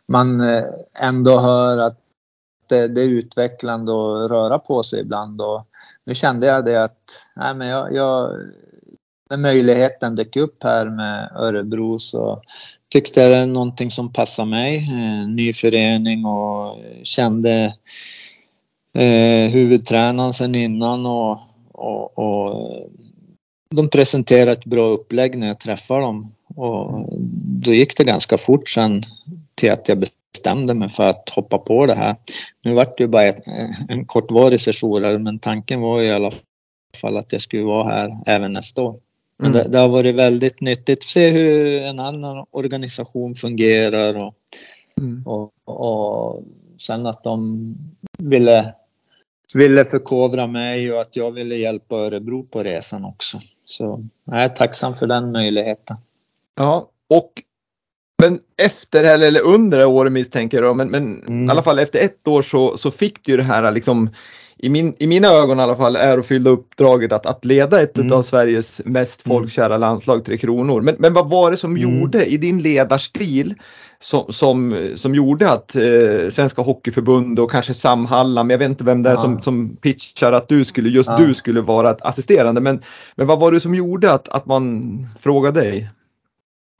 man 0.08 0.42
eh, 0.42 0.64
ändå 1.00 1.40
hör 1.40 1.78
att 1.78 1.98
det, 2.70 2.88
det, 2.88 3.02
är 3.02 3.10
utvecklande 3.10 3.92
att 3.92 4.32
röra 4.32 4.60
på 4.60 4.84
sig 4.84 5.00
ibland. 5.02 5.42
Och 5.42 5.68
nu 6.06 6.16
kände 6.16 6.48
jag 6.48 6.66
det 6.66 6.84
att 6.84 7.00
nej, 7.36 7.56
men 7.56 7.68
jag, 7.68 7.94
jag, 7.94 8.38
när 9.30 9.38
möjligheten 9.38 10.16
dök 10.16 10.36
upp 10.36 10.64
här 10.64 10.90
med 10.90 11.32
Örebro 11.36 12.00
så 12.00 12.42
tyckte 12.90 13.22
jag 13.22 13.32
det 13.32 13.40
var 13.40 13.46
någonting 13.46 13.92
som 13.92 14.14
passade 14.14 14.50
mig. 14.50 14.78
Eh, 14.78 15.28
ny 15.28 15.54
förening 15.54 16.26
och 16.26 16.78
kände 17.04 17.74
eh, 18.98 19.52
huvudtränaren 19.52 20.34
sen 20.34 20.56
innan 20.56 21.06
och, 21.06 21.40
och, 21.72 22.20
och 22.20 22.72
de 23.76 23.90
presenterade 23.90 24.52
ett 24.52 24.66
bra 24.66 24.88
upplägg 24.88 25.38
när 25.38 25.48
jag 25.48 25.60
träffade 25.60 26.02
dem 26.02 26.36
och 26.56 27.10
då 27.44 27.72
gick 27.72 27.98
det 27.98 28.04
ganska 28.04 28.38
fort 28.38 28.70
sen 28.70 29.04
till 29.62 29.72
att 29.72 29.90
jag 29.90 29.98
bestämde 29.98 30.74
mig 30.74 30.90
för 30.90 31.08
att 31.08 31.30
hoppa 31.30 31.58
på 31.58 31.86
det 31.86 31.94
här. 31.94 32.16
Nu 32.62 32.74
vart 32.74 32.98
det 32.98 33.04
ju 33.04 33.08
bara 33.08 33.24
ett, 33.24 33.44
en 33.90 34.06
kortvarig 34.06 34.62
session 34.62 35.24
men 35.24 35.40
tanken 35.40 35.82
var 35.82 36.02
i 36.02 36.12
alla 36.12 36.32
fall 37.02 37.18
att 37.18 37.32
jag 37.32 37.42
skulle 37.42 37.64
vara 37.64 37.88
här 37.88 38.18
även 38.26 38.54
nästa 38.54 38.82
år. 38.82 39.00
Men 39.38 39.52
mm. 39.52 39.64
det, 39.64 39.70
det, 39.70 39.78
har 39.78 39.90
varit 39.90 40.16
väldigt 40.16 40.62
nyttigt 40.62 41.00
att 41.00 41.04
se 41.04 41.30
hur 41.30 41.82
en 41.82 42.00
annan 42.00 42.46
organisation 42.52 43.36
fungerar 43.36 44.16
och, 44.16 44.36
mm. 45.02 45.28
och, 45.28 45.52
och 45.64 46.44
sen 46.80 47.06
att 47.06 47.24
de 47.24 47.76
ville, 48.18 48.74
ville 49.56 49.86
förkovra 49.86 50.48
mig 50.48 50.94
och 50.94 51.02
att 51.02 51.16
jag 51.16 51.32
ville 51.32 51.56
hjälpa 51.56 51.96
Örebro 51.96 52.44
på 52.44 52.64
resan 52.64 53.06
också. 53.06 53.38
Så 53.66 54.04
jag 54.26 54.44
är 54.44 54.50
tacksam 54.50 54.96
för 54.96 55.08
den 55.08 55.32
möjligheten. 55.32 55.98
Ja, 56.56 56.90
och 57.08 57.44
men 58.22 58.40
efter 58.58 59.04
eller 59.04 59.42
under 59.42 59.78
det 59.78 59.86
året 59.86 60.12
misstänker 60.12 60.64
jag 60.64 60.76
men, 60.76 60.90
men 60.90 61.24
mm. 61.28 61.48
i 61.48 61.52
alla 61.52 61.64
fall 61.64 61.80
efter 61.80 62.00
ett 62.00 62.28
år 62.28 62.42
så, 62.42 62.78
så 62.78 62.92
fick 62.92 63.26
du 63.26 63.38
det 63.38 63.44
här 63.44 63.72
liksom 63.72 64.10
i, 64.64 64.70
min, 64.70 64.96
i 65.00 65.08
mina 65.08 65.28
ögon 65.28 65.60
i 65.60 65.62
alla 65.62 65.76
fall 65.76 65.96
ärofyllda 65.96 66.50
uppdraget 66.50 67.12
att, 67.12 67.26
att 67.26 67.46
leda 67.46 67.82
ett 67.82 67.98
mm. 67.98 68.12
av 68.12 68.22
Sveriges 68.22 68.82
mest 68.86 69.26
mm. 69.26 69.38
folkkära 69.38 69.78
landslag, 69.78 70.26
Tre 70.26 70.38
Kronor. 70.38 70.82
Men, 70.82 70.96
men 71.00 71.14
vad 71.14 71.30
var 71.30 71.52
det 71.52 71.58
som 71.58 71.76
mm. 71.76 71.82
gjorde 71.82 72.26
i 72.26 72.38
din 72.38 72.62
ledarstil 72.62 73.56
som, 74.00 74.34
som, 74.34 74.90
som 74.96 75.16
gjorde 75.16 75.52
att 75.52 75.76
eh, 75.76 76.30
Svenska 76.32 76.62
Hockeyförbundet 76.62 77.44
och 77.44 77.52
kanske 77.52 77.74
Samhalla, 77.74 78.44
men 78.44 78.50
jag 78.50 78.58
vet 78.58 78.70
inte 78.70 78.84
vem 78.84 79.04
det 79.04 79.10
är 79.10 79.14
ja. 79.14 79.20
som, 79.20 79.42
som 79.42 79.76
pitchar 79.76 80.32
att 80.32 80.48
du 80.48 80.66
skulle, 80.66 80.90
just 80.90 81.10
ja. 81.10 81.18
du 81.18 81.34
skulle 81.34 81.62
vara 81.62 81.90
assisterande. 81.90 82.62
Men, 82.62 82.82
men 83.16 83.28
vad 83.28 83.40
var 83.40 83.52
det 83.52 83.60
som 83.60 83.76
gjorde 83.76 84.14
att, 84.14 84.30
att 84.30 84.46
man 84.46 85.08
frågade 85.20 85.62
dig? 85.62 85.90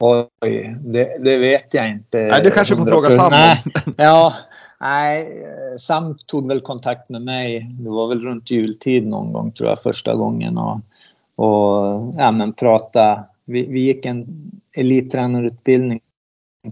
Oj, 0.02 0.76
det, 0.80 1.18
det, 1.20 1.38
vet 1.38 1.74
jag 1.74 1.90
inte. 1.90 2.18
Nej, 2.18 2.44
du 2.44 2.52
kanske 2.52 2.78
får 2.78 2.86
fråga 2.86 3.10
Sam. 3.10 3.32
Nej, 3.32 3.64
ja, 3.98 4.34
nej, 4.80 5.46
Sam 5.80 6.18
tog 6.26 6.48
väl 6.48 6.62
kontakt 6.62 7.10
med 7.10 7.22
mig. 7.22 7.68
Det 7.80 7.90
var 7.90 8.08
väl 8.08 8.22
runt 8.22 8.52
jultid 8.52 9.08
någon 9.08 9.34
gång 9.34 9.52
tror 9.52 9.70
jag 9.70 9.80
första 9.80 10.16
gången 10.16 10.58
och, 10.58 10.80
och 11.36 12.14
ja, 12.18 12.32
men 12.32 12.54
prata. 12.54 13.24
Vi, 13.46 13.68
vi 13.68 13.80
gick 13.80 14.06
en 14.06 14.52
elittränarutbildning 14.78 16.00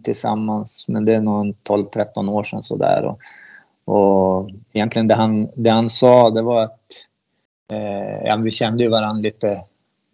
tillsammans, 0.03 0.85
men 0.87 1.05
det 1.05 1.13
är 1.13 1.21
nog 1.21 1.55
12-13 1.69 2.29
år 2.29 2.43
sedan 2.43 2.63
sådär. 2.63 3.03
Och, 3.05 3.19
och 3.95 4.49
egentligen 4.73 5.07
det 5.07 5.15
han, 5.15 5.49
det 5.55 5.69
han 5.69 5.89
sa, 5.89 6.29
det 6.29 6.41
var 6.41 6.63
att 6.63 6.79
eh, 7.71 8.23
ja, 8.23 8.35
vi 8.35 8.51
kände 8.51 8.83
ju 8.83 8.89
varandra 8.89 9.21
lite 9.21 9.63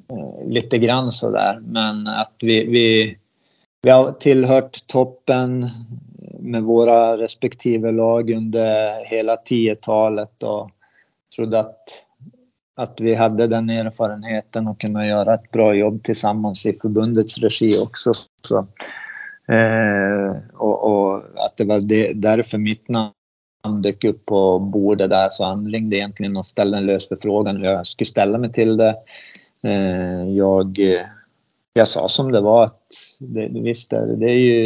Eh, 0.09 0.47
lite 0.47 0.77
grann 0.77 1.11
sådär. 1.11 1.59
Men 1.61 2.07
att 2.07 2.33
vi, 2.39 2.65
vi, 2.65 3.17
vi 3.81 3.89
har 3.89 4.11
tillhört 4.11 4.87
toppen 4.87 5.65
med 6.39 6.63
våra 6.63 7.17
respektive 7.17 7.91
lag 7.91 8.31
under 8.31 9.05
hela 9.05 9.35
10-talet 9.35 10.43
och 10.43 10.71
trodde 11.35 11.59
att, 11.59 11.83
att 12.75 13.01
vi 13.01 13.15
hade 13.15 13.47
den 13.47 13.69
erfarenheten 13.69 14.67
och 14.67 14.81
kunna 14.81 15.07
göra 15.07 15.33
ett 15.33 15.51
bra 15.51 15.73
jobb 15.73 16.03
tillsammans 16.03 16.65
i 16.65 16.73
förbundets 16.73 17.37
regi 17.37 17.79
också. 17.79 18.11
Så, 18.47 18.57
eh, 19.53 20.35
och, 20.53 20.83
och, 20.83 21.23
att 21.35 21.57
det 21.57 21.65
var 21.65 21.79
det, 21.79 22.13
därför 22.13 22.57
mitt 22.57 22.89
namn 22.89 23.81
dök 23.81 24.03
upp 24.03 24.25
på 24.25 24.59
bordet 24.59 25.09
där 25.09 25.29
så 25.29 25.45
han 25.45 25.67
ringde 25.67 25.95
egentligen 25.95 26.37
och 26.37 26.45
ställde 26.45 26.77
en 26.77 26.85
lös 26.85 27.09
förfrågan 27.09 27.57
hur 27.57 27.65
jag 27.65 27.85
skulle 27.85 28.05
ställa 28.05 28.37
mig 28.37 28.51
till 28.51 28.77
det. 28.77 28.95
Eh, 29.65 30.29
jag, 30.29 30.79
eh, 30.79 31.05
jag 31.73 31.87
sa 31.87 32.07
som 32.07 32.31
det 32.31 32.41
var 32.41 32.63
att 32.63 32.81
det, 33.19 33.47
visst 33.47 33.93
är 33.93 34.07
det, 34.07 34.15
det 34.15 34.29
är 34.29 34.39
ju 34.39 34.65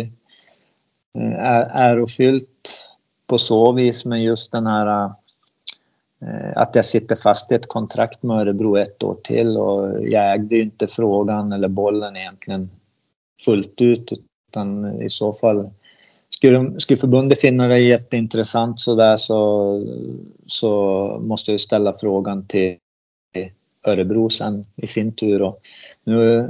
eh, 1.20 1.76
ärofyllt 1.76 2.90
på 3.28 3.38
så 3.38 3.72
vis, 3.72 4.06
men 4.06 4.24
just 4.24 4.52
den 4.52 4.68
här 4.68 5.06
eh, 6.22 6.52
att 6.56 6.76
jag 6.76 6.86
sitter 6.86 7.16
fast 7.16 7.52
i 7.52 7.56
ett 7.56 7.68
kontrakt 7.68 8.24
med 8.24 8.38
Örebro 8.38 8.78
ett 8.78 9.04
år 9.04 9.18
till 9.24 9.58
och 9.58 10.08
jag 10.08 10.34
ägde 10.34 10.56
ju 10.56 10.62
inte 10.62 10.88
frågan 10.88 11.52
eller 11.52 11.68
bollen 11.68 12.18
egentligen 12.18 12.70
fullt 13.46 13.82
ut 13.82 14.12
utan 14.50 15.02
i 15.02 15.10
så 15.10 15.34
fall 15.34 15.70
skulle, 16.30 16.80
skulle 16.80 16.98
förbundet 16.98 17.42
finna 17.42 17.68
det 17.68 17.80
jätteintressant 17.80 18.80
sådär 18.80 19.18
så, 19.18 19.84
så 20.48 21.18
måste 21.22 21.52
jag 21.52 21.60
ställa 21.60 21.94
frågan 21.94 22.46
till 22.48 22.78
Örebro 23.88 24.30
sen 24.30 24.66
i 24.76 24.88
sin 24.88 25.12
tur. 25.12 25.44
Och 25.44 25.60
nu 26.04 26.48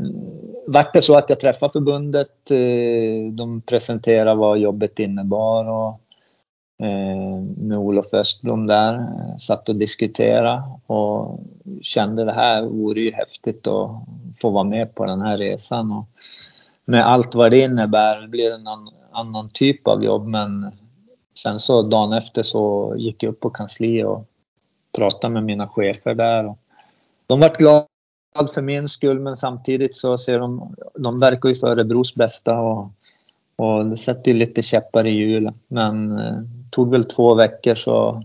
vart 0.67 0.93
det 0.93 1.01
så 1.01 1.17
att 1.17 1.29
jag 1.29 1.39
träffade 1.39 1.71
förbundet. 1.71 2.51
Eh, 2.51 3.33
de 3.33 3.61
presenterade 3.61 4.35
vad 4.35 4.59
jobbet 4.59 4.99
innebar 4.99 5.65
och 5.65 6.01
eh, 6.85 7.41
med 7.57 7.77
Olof 7.77 8.13
Östblom 8.13 8.67
där 8.67 8.93
eh, 8.95 9.37
satt 9.37 9.69
och 9.69 9.75
diskuterade 9.75 10.63
och 10.87 11.39
kände 11.81 12.25
det 12.25 12.31
här 12.31 12.63
vore 12.63 13.01
ju 13.01 13.11
häftigt 13.11 13.67
att 13.67 13.89
få 14.41 14.49
vara 14.49 14.63
med 14.63 14.95
på 14.95 15.05
den 15.05 15.21
här 15.21 15.37
resan. 15.37 15.91
Och 15.91 16.05
med 16.85 17.07
allt 17.07 17.35
vad 17.35 17.51
det 17.51 17.59
innebär. 17.59 18.21
Det 18.21 18.27
blir 18.27 18.53
en 18.53 18.67
annan 19.11 19.49
typ 19.53 19.87
av 19.87 20.03
jobb 20.03 20.27
men 20.27 20.71
sen 21.39 21.59
så 21.59 21.81
dagen 21.81 22.13
efter 22.13 22.43
så 22.43 22.93
gick 22.97 23.23
jag 23.23 23.31
upp 23.31 23.39
på 23.39 23.49
kansliet 23.49 24.07
och 24.07 24.25
pratade 24.97 25.33
med 25.33 25.43
mina 25.43 25.67
chefer 25.67 26.15
där. 26.15 26.45
Och 26.45 26.57
de 27.29 27.39
vart 27.39 27.57
glada 27.57 27.85
för 28.53 28.61
min 28.61 28.89
skull 28.89 29.19
men 29.19 29.35
samtidigt 29.35 29.95
så 29.95 30.17
ser 30.17 30.39
de, 30.39 30.75
de 30.95 31.19
verkar 31.19 31.49
ju 31.49 31.55
för 31.55 31.67
Örebros 31.67 32.15
bästa 32.15 32.59
och, 32.59 32.91
och 33.55 33.85
det 33.85 33.97
sätter 33.97 34.31
ju 34.31 34.37
lite 34.37 34.61
käppar 34.61 35.07
i 35.07 35.09
hjulet. 35.09 35.55
Men 35.67 36.19
eh, 36.19 36.37
tog 36.71 36.91
väl 36.91 37.05
två 37.05 37.35
veckor 37.35 37.75
så 37.75 38.23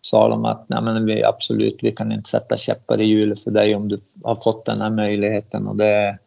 sa 0.00 0.28
de 0.28 0.44
att 0.44 0.68
nej 0.68 0.82
men 0.82 1.06
vi 1.06 1.24
absolut, 1.24 1.78
vi 1.82 1.92
kan 1.92 2.12
inte 2.12 2.30
sätta 2.30 2.56
käppar 2.56 3.00
i 3.00 3.04
hjulet 3.04 3.40
för 3.40 3.50
dig 3.50 3.74
om 3.74 3.88
du 3.88 3.96
har 4.22 4.36
fått 4.36 4.64
den 4.64 4.80
här 4.80 4.90
möjligheten 4.90 5.66
och 5.66 5.76
det 5.76 6.18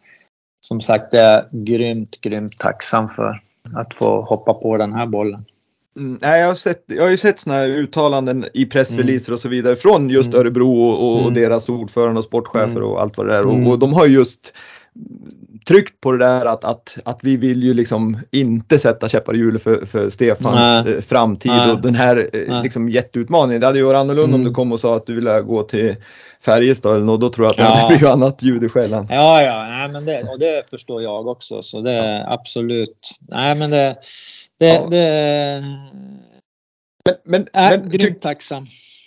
som 0.59 0.82
sagt, 0.82 1.11
det 1.11 1.19
är 1.19 1.34
jag 1.34 1.45
grymt, 1.51 2.21
grymt 2.21 2.59
tacksam 2.59 3.09
för 3.09 3.41
att 3.76 3.93
få 3.93 4.21
hoppa 4.21 4.53
på 4.53 4.78
den 4.78 4.93
här 4.93 5.05
bollen. 5.05 5.45
Mm, 5.98 6.18
jag, 6.22 6.48
har 6.48 6.56
sett, 6.56 6.84
jag 6.88 7.04
har 7.04 7.10
ju 7.10 7.18
sett 7.18 7.39
sådana 7.39 7.62
här 7.62 7.68
uttalanden 7.68 8.46
i 8.54 8.66
pressreleaser 8.66 9.30
mm. 9.30 9.34
och 9.34 9.39
så 9.39 9.50
vidare 9.50 9.76
från 9.76 10.10
just 10.10 10.28
mm. 10.28 10.39
Örebro 10.39 10.82
och, 10.82 11.12
och 11.12 11.22
mm. 11.22 11.34
deras 11.34 11.70
ordförande 11.70 12.18
och 12.18 12.24
sportchefer 12.24 12.70
mm. 12.70 12.84
och 12.84 13.02
allt 13.02 13.18
vad 13.18 13.28
det 13.28 13.36
är. 13.36 13.48
Och, 13.48 13.72
och, 13.72 13.80
de 13.80 13.93
har 13.93 14.06
just 14.06 14.54
tryckt 15.68 16.02
på 16.02 16.12
det 16.12 16.18
där 16.18 16.46
att, 16.46 16.64
att, 16.64 16.98
att 17.06 17.20
vi 17.24 17.38
vill 17.38 17.64
ju 17.64 17.74
liksom 17.74 18.18
inte 18.32 18.80
sätta 18.80 19.10
käppar 19.10 19.36
i 19.36 19.38
hjulet 19.38 19.64
för, 19.64 19.86
för 19.86 20.10
Stefans 20.10 20.86
Nej. 20.86 21.02
framtid 21.02 21.52
Nej. 21.52 21.72
och 21.72 21.82
den 21.82 21.96
här 21.96 22.30
Nej. 22.34 22.64
liksom 22.64 22.89
jätteutmaningen. 22.89 23.62
Det 23.62 23.68
hade 23.68 23.80
ju 23.80 23.86
varit 23.86 23.98
annorlunda 23.98 24.36
om 24.36 24.43
du 24.43 24.52
kom 24.52 24.72
och 24.72 24.80
sa 24.80 24.96
att 24.96 25.06
du 25.06 25.16
ville 25.16 25.41
gå 25.41 25.64
till 25.64 25.96
Färjestad 26.46 26.96
eller 26.96 27.06
något, 27.06 27.22
då 27.22 27.30
tror 27.30 27.46
jag 27.46 27.52
att 27.52 27.58
det 27.58 27.64
ja. 27.64 27.70
hade 27.70 27.88
blivit 27.88 28.10
annat 28.10 28.43
ljud 28.43 28.64
i 28.64 28.70
skällan. 28.70 29.08
Ja, 29.10 29.41
ja, 29.41 29.68
nej, 29.70 29.89
men 29.89 30.06
det, 30.06 30.24
och 30.24 30.39
det 30.39 30.70
förstår 30.70 31.02
jag 31.02 31.28
också. 31.28 31.62
Så 31.62 31.82
det 31.82 31.93
är 31.93 32.34
absolut, 32.34 33.12
nej 33.30 33.56
men 33.56 33.70
det, 33.70 33.96
det, 34.60 34.68
ja. 34.68 34.88
det 34.89 35.64
men, 37.06 37.16
men, 37.24 37.47
är 37.53 37.78
men, 37.78 37.89
grymt 37.89 38.22
tacksam. 38.22 38.66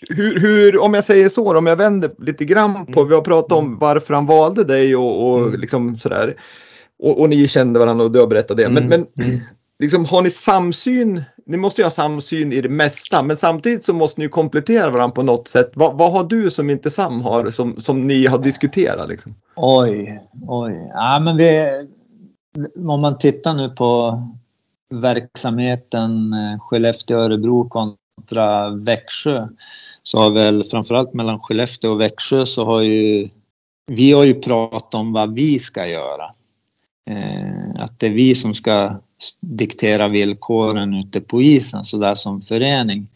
Hur, 0.09 0.41
hur, 0.41 0.79
om 0.79 0.95
jag 0.95 1.05
säger 1.05 1.29
så, 1.29 1.59
om 1.59 1.67
jag 1.67 1.77
vänder 1.77 2.11
lite 2.19 2.45
grann 2.45 2.87
på, 2.87 3.01
mm. 3.01 3.09
vi 3.09 3.15
har 3.15 3.23
pratat 3.23 3.53
om 3.53 3.67
mm. 3.67 3.79
varför 3.79 4.15
han 4.15 4.27
valde 4.27 4.65
dig 4.65 4.97
och, 4.97 5.29
och 5.29 5.39
mm. 5.39 5.61
liksom 5.61 5.99
sådär. 5.99 6.35
Och, 7.03 7.21
och, 7.21 7.29
ni 7.29 7.49
kände 7.49 7.79
varandra 7.79 8.05
och 8.05 8.13
du 8.13 8.21
har 8.21 8.27
berättat 8.27 8.57
det. 8.57 8.69
Men, 8.69 8.83
mm. 8.83 9.07
men 9.17 9.27
mm 9.27 9.41
liksom, 9.79 10.05
har 10.05 10.23
ni 10.23 10.31
samsyn? 10.31 11.23
Ni 11.47 11.57
måste 11.57 11.81
ju 11.81 11.85
ha 11.85 11.91
samsyn 11.91 12.53
i 12.53 12.61
det 12.61 12.69
mesta, 12.69 13.23
men 13.23 13.37
samtidigt 13.37 13.85
så 13.85 13.93
måste 13.93 14.21
ni 14.21 14.29
komplettera 14.29 14.91
varandra 14.91 15.15
på 15.15 15.23
något 15.23 15.49
sätt. 15.49 15.73
Va, 15.75 15.93
vad 15.93 16.13
har 16.13 16.25
du 16.25 16.51
som 16.51 16.71
inte 16.71 16.91
Sam 16.91 17.21
har 17.21 17.51
som, 17.51 17.81
som 17.81 18.07
ni 18.07 18.27
har 18.27 18.39
diskuterat? 18.39 19.09
Liksom? 19.09 19.35
Oj, 19.57 20.23
oj. 20.47 20.91
Ja, 20.95 21.21
men 21.21 21.37
vi, 21.37 21.71
om 22.89 23.01
man 23.01 23.19
tittar 23.19 23.55
nu 23.55 23.69
på 23.69 24.23
verksamheten 24.91 26.33
eh, 26.33 26.59
Skellefteå-Örebro 26.61 27.69
kontra 27.69 28.71
Växjö 28.71 29.49
så 30.03 30.19
har 30.19 30.31
väl 30.31 30.65
framförallt 30.65 31.15
mellan 31.15 31.41
Skellefteå 31.41 31.93
och 31.93 32.01
Växjö 32.01 32.47
så 32.47 32.65
har 32.65 32.81
ju 32.81 33.29
vi 33.87 34.13
har 34.13 34.25
ju 34.25 34.35
pratat 34.35 34.95
om 34.95 35.13
vad 35.13 35.35
vi 35.35 35.59
ska 35.59 35.87
göra. 35.87 36.31
Eh, 37.11 37.83
att 37.83 37.99
det 37.99 38.07
är 38.07 38.13
vi 38.13 38.35
som 38.35 38.55
ska 38.55 39.01
diktera 39.41 40.09
villkoren 40.09 40.95
ute 40.95 41.21
på 41.21 41.43
isen 41.43 41.85
sådär 41.85 42.15
som 42.15 42.41
förening. 42.41 43.09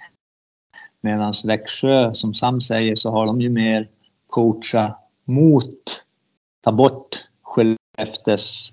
Medan 1.01 1.33
Växjö, 1.45 2.15
som 2.15 2.35
Sam 2.35 2.61
säger, 2.61 2.95
så 2.95 3.11
har 3.11 3.27
de 3.27 3.41
ju 3.41 3.51
mer 3.51 3.89
coacha 4.27 4.97
mot, 5.25 6.05
ta 6.61 6.73
bort 6.73 7.09
Skellefteås 7.43 8.73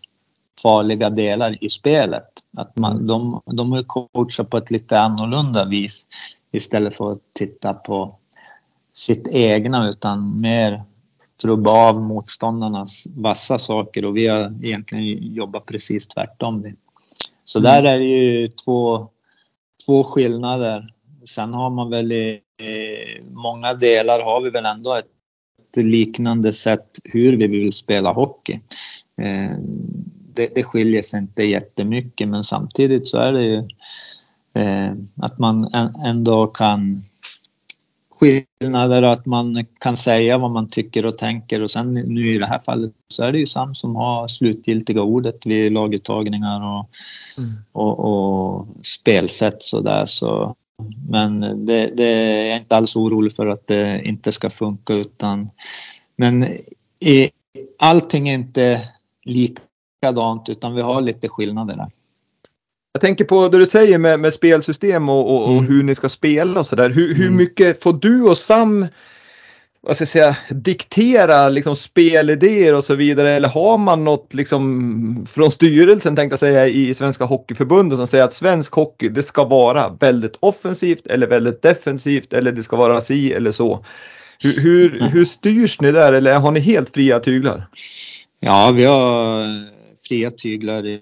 farliga 0.62 1.10
delar 1.10 1.64
i 1.64 1.70
spelet. 1.70 2.39
Att 2.58 2.78
man, 2.78 3.08
de, 3.08 3.42
de 3.46 3.72
har 3.72 3.84
coachat 3.84 4.50
på 4.50 4.58
ett 4.58 4.72
lite 4.72 5.00
annorlunda 5.00 5.66
vis 5.66 6.08
istället 6.52 6.96
för 6.96 7.12
att 7.12 7.22
titta 7.34 7.74
på 7.74 8.16
sitt 8.94 9.28
egna 9.28 9.90
utan 9.90 10.42
mer 10.42 10.84
trubba 11.42 11.90
av 11.90 12.02
motståndarnas 12.02 13.08
vassa 13.16 13.58
saker 13.58 14.06
och 14.06 14.18
vi 14.18 14.28
har 14.28 14.66
egentligen 14.66 15.34
jobbat 15.34 15.66
precis 15.66 16.08
tvärtom. 16.08 16.66
Så 17.44 17.60
mm. 17.60 17.72
där 17.72 17.92
är 17.92 17.98
det 18.00 18.06
ju 18.06 18.48
två, 18.48 19.10
två 19.86 20.04
skillnader. 20.04 20.94
Sen 21.26 21.54
har 21.54 21.70
man 21.70 21.90
väl 21.90 22.12
i, 22.12 22.42
i 22.62 23.22
många 23.32 23.74
delar 23.74 24.24
har 24.24 24.42
vi 24.42 24.50
väl 24.50 24.66
ändå 24.66 24.94
ett 24.94 25.06
liknande 25.78 26.54
sätt 26.54 27.00
hur 27.04 27.38
vi 27.38 27.48
vill 27.48 27.72
spela 27.72 28.12
hockey. 28.12 28.60
Eh, 29.22 29.58
det, 30.40 30.56
det 30.56 30.64
skiljer 30.64 31.02
sig 31.02 31.20
inte 31.20 31.44
jättemycket 31.44 32.28
men 32.28 32.44
samtidigt 32.44 33.08
så 33.08 33.18
är 33.18 33.34
det 33.34 33.44
ju 33.44 33.58
eh, 34.54 34.94
att 35.22 35.40
man 35.40 35.74
ändå 36.06 36.48
kan 36.48 37.02
skillnader 38.20 39.04
och 39.04 39.12
att 39.12 39.26
man 39.26 39.66
kan 39.80 39.98
säga 39.98 40.38
vad 40.38 40.52
man 40.52 40.68
tycker 40.68 41.06
och 41.06 41.18
tänker 41.18 41.64
och 41.64 41.72
sen 41.72 41.94
nu 41.94 42.34
i 42.34 42.38
det 42.38 42.46
här 42.46 42.60
fallet 42.60 42.92
så 43.08 43.24
är 43.24 43.32
det 43.32 43.40
ju 43.40 43.46
Sam 43.46 43.76
som 43.76 43.96
har 43.96 44.28
slutgiltiga 44.28 45.02
ordet 45.02 45.46
vid 45.46 45.72
laguttagningar 45.72 46.60
och, 46.60 46.90
mm. 47.38 47.52
och, 47.72 48.00
och 48.00 48.68
spelsätt 48.86 49.62
sådär 49.62 50.06
så 50.06 50.56
men 51.10 51.40
det, 51.66 51.92
det 51.98 52.04
är 52.04 52.46
jag 52.46 52.58
inte 52.58 52.76
alls 52.76 52.96
orolig 52.96 53.34
för 53.34 53.48
att 53.48 53.68
det 53.68 54.02
inte 54.04 54.32
ska 54.32 54.50
funka 54.50 54.94
utan 54.94 55.50
men 56.16 56.44
i, 57.00 57.30
allting 57.80 58.30
är 58.30 58.34
inte 58.34 58.82
likadant 60.02 60.50
utan 60.50 60.76
vi 60.76 60.82
har 60.82 61.02
lite 61.02 61.30
skillnader 61.30 61.76
där. 61.76 61.88
Jag 62.94 63.02
tänker 63.02 63.26
på 63.26 63.48
det 63.48 63.58
du 63.58 63.66
säger 63.66 63.98
med, 63.98 64.20
med 64.20 64.34
spelsystem 64.34 65.10
och, 65.10 65.36
och, 65.36 65.44
och 65.44 65.58
mm. 65.58 65.68
hur 65.68 65.84
ni 65.84 65.96
ska 65.96 66.10
spela 66.10 66.60
och 66.60 66.66
sådär. 66.66 66.90
Hur, 66.90 67.16
hur 67.16 67.26
mm. 67.26 67.38
mycket 67.38 67.84
får 67.84 67.94
du 67.94 68.24
och 68.24 68.38
Sam 68.38 68.88
vad 69.82 69.96
ska 69.96 70.02
jag 70.02 70.10
säga, 70.10 70.38
diktera 70.50 71.50
liksom 71.50 71.76
spelidéer 71.76 72.74
och 72.74 72.84
så 72.84 72.96
vidare 72.96 73.32
eller 73.32 73.50
har 73.50 73.78
man 73.78 74.04
något 74.04 74.34
liksom 74.34 75.26
från 75.30 75.52
styrelsen 75.52 76.16
tänkte 76.16 76.34
jag 76.34 76.40
säga 76.40 76.68
i 76.68 76.94
Svenska 76.94 77.26
Hockeyförbundet 77.26 77.98
som 77.98 78.08
säger 78.08 78.24
att 78.24 78.34
svensk 78.34 78.74
hockey 78.74 79.10
det 79.10 79.24
ska 79.24 79.44
vara 79.44 79.90
väldigt 79.90 80.38
offensivt 80.40 81.08
eller 81.08 81.28
väldigt 81.28 81.62
defensivt 81.62 82.34
eller 82.34 82.52
det 82.52 82.64
ska 82.64 82.76
vara 82.76 83.02
si 83.02 83.34
eller 83.34 83.52
så. 83.52 83.86
Hur, 84.44 84.62
hur, 84.62 84.96
mm. 84.96 85.12
hur 85.12 85.26
styrs 85.26 85.82
ni 85.82 85.92
där 85.92 86.14
eller 86.14 86.40
har 86.40 86.52
ni 86.52 86.60
helt 86.60 86.90
fria 86.90 87.20
tyglar? 87.20 87.68
Ja, 88.40 88.72
vi 88.72 88.86
har 88.86 89.44
fria 90.10 90.30
tyglar 90.30 90.86
i, 90.86 91.02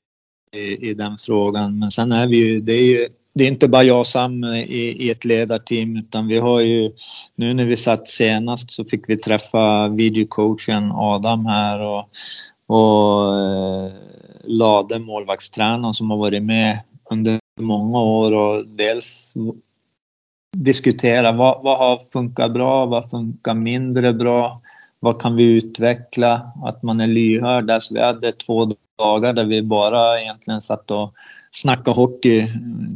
i 0.79 0.93
den 0.93 1.17
frågan. 1.17 1.79
Men 1.79 1.91
sen 1.91 2.11
är 2.11 2.27
vi 2.27 2.37
ju, 2.37 2.59
det 2.59 2.73
är 2.73 2.85
ju 2.85 3.07
det 3.37 3.43
är 3.43 3.47
inte 3.47 3.67
bara 3.67 3.83
jag 3.83 3.99
och 3.99 4.07
Sam 4.07 4.43
i, 4.43 5.05
i, 5.05 5.09
ett 5.11 5.25
ledarteam 5.25 5.97
utan 5.97 6.27
vi 6.27 6.37
har 6.37 6.59
ju 6.59 6.91
nu 7.35 7.53
när 7.53 7.65
vi 7.65 7.75
satt 7.75 8.07
senast 8.07 8.71
så 8.71 8.85
fick 8.85 9.09
vi 9.09 9.17
träffa 9.17 9.87
videocoachen 9.87 10.91
Adam 10.91 11.45
här 11.45 11.79
och, 11.79 12.09
och 12.67 13.39
eh, 13.39 13.91
Lade, 14.43 14.99
målvaktstränaren 14.99 15.93
som 15.93 16.09
har 16.09 16.17
varit 16.17 16.43
med 16.43 16.79
under 17.11 17.39
många 17.61 17.99
år 17.99 18.31
och 18.33 18.67
dels 18.67 19.33
diskutera 20.57 21.31
vad, 21.31 21.63
vad 21.63 21.79
har 21.79 21.99
funkat 22.13 22.53
bra, 22.53 22.85
vad 22.85 23.09
funkar 23.09 23.53
mindre 23.53 24.13
bra, 24.13 24.61
vad 24.99 25.21
kan 25.21 25.35
vi 25.35 25.43
utveckla, 25.43 26.51
att 26.63 26.83
man 26.83 26.99
är 26.99 27.07
lyhörd. 27.07 27.71
Alltså 27.71 27.93
vi 27.93 28.01
hade 28.01 28.31
två 28.31 28.71
dagar 28.97 29.33
där 29.33 29.45
vi 29.45 29.61
bara 29.61 30.21
egentligen 30.21 30.61
satt 30.61 30.91
och 30.91 31.13
snackade 31.51 31.97
hockey, 31.97 32.47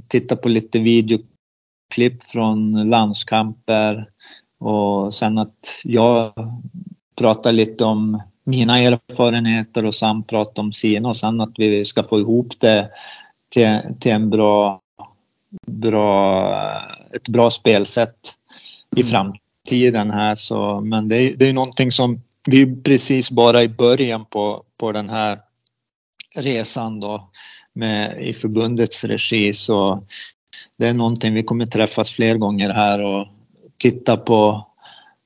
tittade 0.07 0.41
på 0.41 0.49
lite 0.49 0.79
videoklipp 0.79 2.23
från 2.23 2.89
landskamper 2.89 4.09
och 4.59 5.13
sen 5.13 5.37
att 5.37 5.81
jag 5.83 6.33
pratade 7.17 7.55
lite 7.55 7.83
om 7.83 8.21
mina 8.43 8.79
erfarenheter 8.79 9.85
och 9.85 9.93
Sam 9.93 10.23
pratade 10.23 10.61
om 10.61 10.71
sina 10.71 11.09
och 11.09 11.17
sen 11.17 11.41
att 11.41 11.53
vi 11.57 11.85
ska 11.85 12.03
få 12.03 12.19
ihop 12.19 12.59
det 12.59 12.89
till, 13.49 13.79
till 13.99 14.11
en 14.11 14.29
bra 14.29 14.81
bra, 15.67 16.55
ett 17.13 17.27
bra 17.29 17.49
spelsätt 17.49 18.35
i 18.95 19.01
mm. 19.01 19.11
framtiden 19.11 20.11
här. 20.11 20.35
Så, 20.35 20.81
men 20.81 21.07
det 21.07 21.15
är, 21.15 21.35
det 21.37 21.49
är 21.49 21.53
någonting 21.53 21.91
som 21.91 22.21
vi 22.49 22.61
är 22.61 22.83
precis 22.83 23.31
bara 23.31 23.63
i 23.63 23.69
början 23.69 24.25
på, 24.25 24.63
på 24.77 24.91
den 24.91 25.09
här 25.09 25.39
resan 26.35 26.99
då 26.99 27.29
med, 27.73 28.27
i 28.27 28.33
förbundets 28.33 29.03
regi. 29.03 29.53
Så 29.53 30.03
det 30.77 30.87
är 30.87 30.93
någonting 30.93 31.33
vi 31.33 31.43
kommer 31.43 31.65
träffas 31.65 32.11
fler 32.11 32.35
gånger 32.35 32.69
här 32.69 33.01
och 33.01 33.27
titta 33.77 34.17
på, 34.17 34.67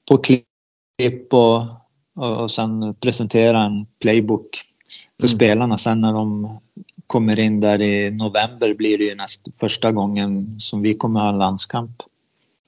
på 0.10 0.18
klipp 0.18 1.34
och, 1.34 1.62
och 2.42 2.52
sen 2.52 2.96
presentera 2.96 3.64
en 3.64 3.86
playbook 4.02 4.58
för 5.20 5.28
mm. 5.28 5.36
spelarna 5.36 5.78
sen 5.78 6.02
när 6.02 6.14
de 6.14 6.58
kommer 7.08 7.40
in 7.40 7.60
där 7.60 7.82
i 7.82 8.12
november 8.12 8.74
blir 8.74 8.98
det 8.98 9.04
ju 9.04 9.16
näst, 9.16 9.60
första 9.60 9.92
gången 9.92 10.60
som 10.60 10.82
vi 10.82 10.94
kommer 10.94 11.20
ha 11.20 11.30
en 11.30 11.38
landskamp. 11.38 11.92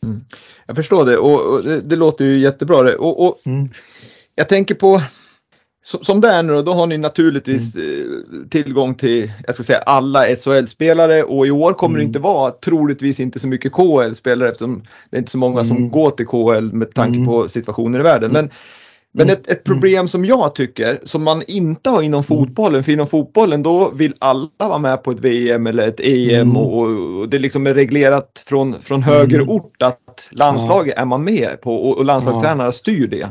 Mm. 0.03 0.25
Jag 0.65 0.75
förstår 0.75 1.05
det 1.05 1.17
och, 1.17 1.53
och 1.53 1.63
det, 1.63 1.81
det, 1.81 1.95
låter 1.95 2.25
ju 2.25 2.39
jättebra. 2.39 2.97
Och, 2.97 3.27
och 3.27 3.39
mm. 3.43 3.69
Jag 4.35 4.49
tänker 4.49 4.75
på 4.75 5.01
som, 5.87 6.03
som 6.03 6.21
det 6.21 6.27
är 6.27 6.43
nu 6.43 6.53
då, 6.53 6.61
då 6.61 6.73
har 6.73 6.87
ni 6.87 6.97
naturligtvis 6.97 7.75
mm. 7.75 8.23
Eh, 8.33 8.49
tillgång 8.49 8.95
till, 8.95 9.31
jag 9.45 9.55
ska 9.55 9.63
säga 9.63 9.79
alla 9.79 10.25
SHL-spelare 10.35 11.23
och 11.23 11.47
i 11.47 11.51
år 11.51 11.73
kommer 11.73 11.95
mm. 11.95 11.99
det 11.99 12.07
inte 12.07 12.19
vara 12.19 12.51
troligtvis 12.51 13.19
inte 13.19 13.39
så 13.39 13.47
mycket 13.47 13.71
KHL-spelare 13.71 14.49
eftersom 14.49 14.83
det 15.09 15.17
är 15.17 15.19
inte 15.19 15.31
så 15.31 15.37
många 15.37 15.65
som 15.65 15.77
mm. 15.77 15.89
går 15.89 16.11
till 16.11 16.27
KHL 16.27 16.73
med 16.73 16.93
tanke 16.93 17.17
mm. 17.17 17.25
på 17.25 17.47
situationen 17.47 18.01
i 18.01 18.03
världen. 18.03 18.31
Men 18.31 18.49
men 19.11 19.29
mm. 19.29 19.33
ett, 19.33 19.51
ett, 19.51 19.63
problem 19.63 20.07
som 20.07 20.25
jag 20.25 20.55
tycker, 20.55 20.99
som 21.03 21.23
man 21.23 21.43
inte 21.47 21.89
har 21.89 22.01
inom 22.01 22.23
fotbollen, 22.23 22.83
för 22.83 22.91
inom 22.91 23.07
fotbollen 23.07 23.63
då 23.63 23.91
vill 23.95 24.13
alla 24.19 24.49
vara 24.57 24.77
med 24.77 25.03
på 25.03 25.11
ett 25.11 25.19
VM 25.19 25.67
eller 25.67 25.87
ett 25.87 25.99
EM 25.99 26.41
mm. 26.41 26.57
och, 26.57 26.83
och, 27.19 27.29
det 27.29 27.39
liksom 27.39 27.67
är 27.67 27.73
reglerat 27.73 28.43
från, 28.47 28.81
från 28.81 29.03
högre 29.03 29.41
mm. 29.41 29.49
ort 29.49 29.81
att 29.81 30.29
landslaget 30.31 30.97
är 30.97 31.05
man 31.05 31.23
med 31.23 31.61
på 31.61 31.75
och, 31.75 31.97
och 31.97 32.05
landslagstränarna 32.05 32.71
styr 32.71 33.07
det. 33.07 33.27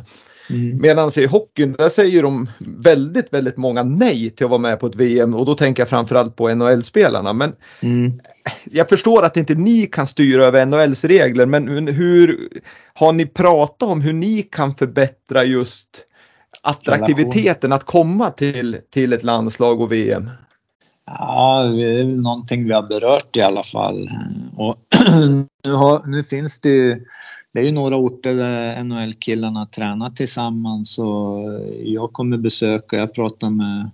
Mm. 0.51 0.81
Medan 0.81 1.11
i 1.17 1.27
hockeyn, 1.27 1.73
där 1.73 1.89
säger 1.89 2.23
de 2.23 2.51
väldigt, 2.59 3.33
väldigt 3.33 3.57
många 3.57 3.83
nej 3.83 4.31
till 4.31 4.45
att 4.45 4.51
vara 4.51 4.61
med 4.61 4.81
på 4.81 4.87
ett 4.87 4.95
VM 4.95 5.35
och 5.35 5.47
då 5.47 5.55
tänker 5.55 5.81
jag 5.81 5.89
framförallt 5.89 6.37
på 6.37 6.55
NHL-spelarna. 6.55 7.33
Men 7.33 7.53
mm. 7.81 8.21
jag 8.65 8.89
förstår 8.89 9.25
att 9.25 9.37
inte 9.37 9.55
ni 9.55 9.87
kan 9.87 10.07
styra 10.07 10.45
över 10.45 10.67
NHLs 10.67 11.05
regler, 11.05 11.47
men 11.47 11.89
hur 11.89 12.49
har 12.95 13.13
ni 13.13 13.27
pratat 13.27 13.89
om 13.89 14.01
hur 14.01 14.13
ni 14.13 14.43
kan 14.43 14.75
förbättra 14.75 15.45
just 15.45 15.89
attraktiviteten 16.63 17.73
att 17.73 17.85
komma 17.85 18.31
till, 18.31 18.81
till 18.91 19.13
ett 19.13 19.23
landslag 19.23 19.81
och 19.81 19.93
VM? 19.93 20.31
Ja, 21.07 21.63
det 21.63 22.01
är 22.01 22.05
någonting 22.05 22.65
vi 22.65 22.73
har 22.73 22.83
berört 22.83 23.37
i 23.37 23.43
alla 23.43 23.63
fall. 23.63 24.11
Och 24.57 24.77
nu, 25.65 25.73
har, 25.73 26.07
nu 26.07 26.23
finns 26.23 26.61
det 26.61 26.69
ju 26.69 27.07
det 27.57 27.63
är 27.63 27.65
ju 27.65 27.73
några 27.73 27.97
orter 27.97 28.35
där 28.35 28.85
NHL-killarna 28.85 29.67
tränar 29.67 30.11
tillsammans 30.11 30.99
och 30.99 31.61
jag 31.85 32.13
kommer 32.13 32.37
besöka, 32.37 32.97
jag 32.97 33.15
pratar 33.15 33.51
med, 33.51 33.91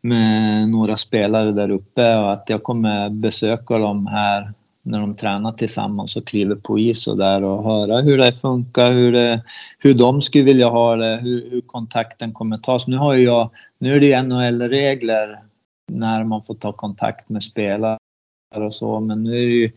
med 0.00 0.68
några 0.68 0.96
spelare 0.96 1.52
där 1.52 1.70
uppe 1.70 2.16
och 2.16 2.32
att 2.32 2.50
jag 2.50 2.62
kommer 2.62 3.10
besöka 3.10 3.78
dem 3.78 4.06
här 4.06 4.52
när 4.82 5.00
de 5.00 5.14
tränar 5.14 5.52
tillsammans 5.52 6.16
och 6.16 6.26
kliver 6.26 6.54
på 6.54 6.78
is 6.78 7.06
och 7.06 7.16
där 7.16 7.42
och 7.42 7.64
höra 7.64 8.00
hur 8.00 8.18
det 8.18 8.32
funkar, 8.32 8.92
hur, 8.92 9.12
det, 9.12 9.42
hur 9.78 9.94
de 9.94 10.20
skulle 10.20 10.44
vilja 10.44 10.68
ha 10.68 10.96
det, 10.96 11.16
hur, 11.22 11.50
hur 11.50 11.60
kontakten 11.60 12.32
kommer 12.32 12.56
tas. 12.56 12.86
Nu 12.88 12.96
har 12.96 13.14
jag, 13.14 13.50
nu 13.78 13.96
är 13.96 14.00
det 14.00 14.06
ju 14.06 14.22
NHL-regler 14.22 15.38
när 15.92 16.24
man 16.24 16.42
får 16.42 16.54
ta 16.54 16.72
kontakt 16.72 17.28
med 17.28 17.42
spelare 17.42 17.98
och 18.54 18.74
så, 18.74 19.00
men 19.00 19.22
nu 19.22 19.30
är 19.30 19.46
det 19.46 19.52
ju 19.52 19.70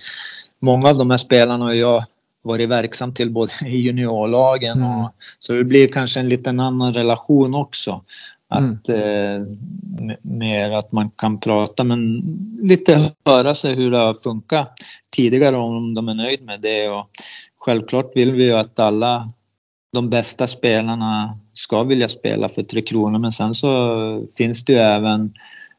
många 0.59 0.89
av 0.89 0.97
de 0.97 1.09
här 1.09 1.17
spelarna 1.17 1.65
och 1.65 1.75
jag 1.75 2.03
varit 2.49 2.69
verksam 2.69 3.13
till 3.13 3.31
både 3.31 3.51
i 3.65 3.77
juniorlagen 3.77 4.83
och 4.83 4.99
mm. 4.99 5.11
så 5.39 5.53
det 5.53 5.63
blir 5.63 5.87
kanske 5.87 6.19
en 6.19 6.29
liten 6.29 6.59
annan 6.59 6.93
relation 6.93 7.55
också. 7.55 8.03
Att, 8.51 8.89
mm. 8.89 9.01
eh, 9.01 9.47
mer 10.21 10.71
att 10.71 10.91
man 10.91 11.09
kan 11.09 11.39
prata 11.39 11.83
men 11.83 12.21
lite 12.61 13.11
höra 13.25 13.53
sig 13.55 13.75
hur 13.75 13.91
det 13.91 13.97
har 13.97 14.13
funkat 14.13 14.73
tidigare 15.09 15.55
om 15.57 15.93
de 15.93 16.09
är 16.09 16.13
nöjd 16.13 16.41
med 16.41 16.61
det 16.61 16.89
och 16.89 17.09
självklart 17.57 18.11
vill 18.15 18.31
vi 18.31 18.43
ju 18.43 18.53
att 18.53 18.79
alla 18.79 19.31
de 19.93 20.09
bästa 20.09 20.47
spelarna 20.47 21.39
ska 21.53 21.83
vilja 21.83 22.07
spela 22.07 22.49
för 22.49 22.63
Tre 22.63 22.81
Kronor 22.81 23.19
men 23.19 23.31
sen 23.31 23.53
så 23.53 24.25
finns 24.37 24.65
det 24.65 24.73
ju 24.73 24.79
även 24.79 25.33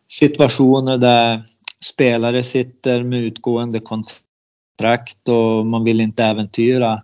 situationer 0.08 0.98
där 0.98 1.42
spelare 1.84 2.42
sitter 2.42 3.02
med 3.02 3.22
utgående 3.22 3.80
kontrakt 3.80 4.24
kontrakt 4.80 5.28
och 5.28 5.66
man 5.66 5.84
vill 5.84 6.00
inte 6.00 6.24
äventyra, 6.24 7.02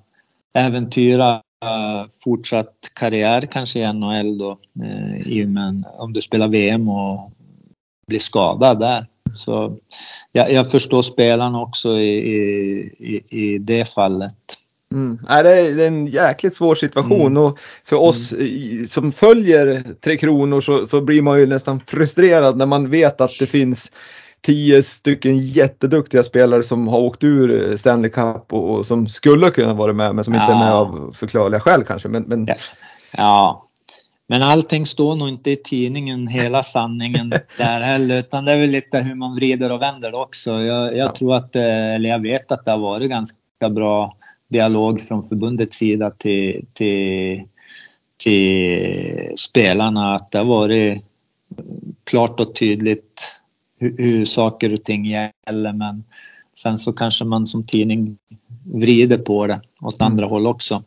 äventyra 0.54 1.34
uh, 1.34 2.06
fortsatt 2.24 2.74
karriär 2.94 3.40
kanske 3.40 3.78
i 3.78 3.92
NHL 3.92 4.38
då. 4.38 4.58
Uh, 4.82 5.28
i, 5.28 5.46
men 5.46 5.84
om 5.98 6.12
du 6.12 6.20
spelar 6.20 6.48
VM 6.48 6.88
och 6.88 7.32
blir 8.06 8.18
skadad 8.18 8.80
där. 8.80 9.06
Så 9.34 9.76
jag, 10.32 10.52
jag 10.52 10.70
förstår 10.70 11.02
spelarna 11.02 11.60
också 11.60 11.98
i, 11.98 12.18
i, 12.98 13.22
i 13.30 13.58
det 13.58 13.88
fallet. 13.88 14.36
Mm. 14.92 15.18
Nej, 15.28 15.42
det 15.42 15.84
är 15.84 15.86
en 15.86 16.06
jäkligt 16.06 16.54
svår 16.54 16.74
situation 16.74 17.20
mm. 17.20 17.42
och 17.42 17.58
för 17.84 17.96
oss 17.96 18.32
mm. 18.32 18.86
som 18.86 19.12
följer 19.12 19.84
Tre 20.04 20.16
Kronor 20.16 20.60
så, 20.60 20.86
så, 20.86 21.00
blir 21.00 21.22
man 21.22 21.40
ju 21.40 21.46
nästan 21.46 21.80
frustrerad 21.80 22.56
när 22.56 22.66
man 22.66 22.90
vet 22.90 23.20
att 23.20 23.38
det 23.38 23.46
finns 23.46 23.90
tio 24.46 24.82
stycken 24.82 25.38
jätteduktiga 25.38 26.22
spelare 26.22 26.62
som 26.62 26.88
har 26.88 26.98
åkt 26.98 27.24
ur 27.24 27.76
Stanley 27.76 28.10
Cup 28.10 28.52
och, 28.52 28.70
och 28.70 28.86
som 28.86 29.08
skulle 29.08 29.50
kunna 29.50 29.74
vara 29.74 29.92
med 29.92 30.14
men 30.14 30.24
som 30.24 30.34
ja. 30.34 30.40
inte 30.40 30.52
är 30.52 30.58
med 30.58 30.72
av 30.72 31.12
förklarliga 31.14 31.60
skäl 31.60 31.84
kanske. 31.84 32.08
Men, 32.08 32.22
men... 32.22 32.46
Ja. 32.46 32.54
ja. 33.10 33.62
Men 34.28 34.42
allting 34.42 34.86
står 34.86 35.16
nog 35.16 35.28
inte 35.28 35.50
i 35.50 35.56
tidningen, 35.56 36.26
hela 36.26 36.62
sanningen 36.62 37.30
där 37.58 37.80
heller, 37.80 38.18
utan 38.18 38.44
det 38.44 38.52
är 38.52 38.60
väl 38.60 38.70
lite 38.70 38.98
hur 38.98 39.14
man 39.14 39.34
vrider 39.34 39.72
och 39.72 39.82
vänder 39.82 40.14
också. 40.14 40.50
Jag, 40.50 40.96
jag 40.96 41.08
ja. 41.08 41.12
tror 41.12 41.36
att, 41.36 41.56
eller 41.56 42.08
jag 42.08 42.22
vet 42.22 42.52
att 42.52 42.64
det 42.64 42.70
har 42.70 42.78
varit 42.78 43.10
ganska 43.10 43.68
bra 43.70 44.16
dialog 44.48 45.00
från 45.00 45.22
förbundets 45.22 45.76
sida 45.76 46.10
till, 46.10 46.66
till, 46.72 47.42
till 48.16 49.32
spelarna, 49.36 50.14
att 50.14 50.30
det 50.30 50.38
har 50.38 50.44
varit 50.44 51.04
klart 52.04 52.40
och 52.40 52.54
tydligt 52.54 53.42
hur, 53.78 53.94
hur 53.98 54.24
saker 54.24 54.72
och 54.72 54.84
ting 54.84 55.06
gäller 55.06 55.72
men 55.72 56.04
sen 56.58 56.78
så 56.78 56.92
kanske 56.92 57.24
man 57.24 57.46
som 57.46 57.66
tidning 57.66 58.16
vrider 58.74 59.18
på 59.18 59.46
det 59.46 59.60
åt 59.82 60.02
andra 60.02 60.24
mm. 60.24 60.30
håll 60.30 60.46
också. 60.46 60.82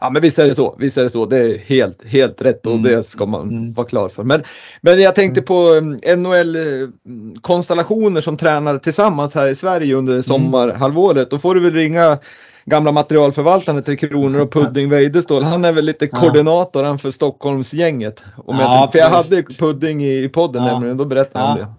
Ja 0.00 0.10
men 0.10 0.22
visst 0.22 0.38
är 0.38 0.46
det 0.46 0.54
så, 0.54 0.76
visst 0.78 0.98
är 0.98 1.02
det 1.02 1.10
så. 1.10 1.26
Det 1.26 1.38
är 1.38 1.58
helt, 1.58 2.06
helt 2.06 2.42
rätt 2.42 2.66
och 2.66 2.72
mm. 2.72 2.82
det 2.82 3.08
ska 3.08 3.26
man 3.26 3.48
mm. 3.48 3.72
vara 3.72 3.86
klar 3.86 4.08
för. 4.08 4.24
Men, 4.24 4.42
men 4.80 5.00
jag 5.00 5.14
tänkte 5.14 5.40
mm. 5.40 5.46
på 5.46 5.80
NHL-konstellationer 6.20 8.20
som 8.20 8.36
tränar 8.36 8.78
tillsammans 8.78 9.34
här 9.34 9.48
i 9.48 9.54
Sverige 9.54 9.94
under 9.94 10.12
mm. 10.12 10.22
sommarhalvåret. 10.22 11.30
Då 11.30 11.38
får 11.38 11.54
du 11.54 11.60
väl 11.60 11.74
ringa 11.74 12.18
gamla 12.64 12.92
materialförvaltaren 12.92 13.82
Tre 13.82 13.96
Kronor 13.96 14.40
och 14.40 14.52
Pudding 14.52 14.88
Weidestål. 14.88 15.42
Han 15.42 15.64
är 15.64 15.72
väl 15.72 15.84
lite 15.84 16.08
ja. 16.12 16.20
koordinator 16.20 16.98
för 16.98 17.10
Stockholmsgänget. 17.10 18.22
Om 18.36 18.56
ja, 18.56 18.80
jag, 18.80 18.92
för 18.92 18.98
jag 18.98 19.08
hade 19.08 19.42
Pudding 19.42 20.04
i 20.04 20.28
podden 20.28 20.64
ja. 20.64 20.72
nämligen, 20.72 20.96
då 20.96 21.04
berättade 21.04 21.44
han 21.44 21.58
ja. 21.58 21.64
det. 21.64 21.72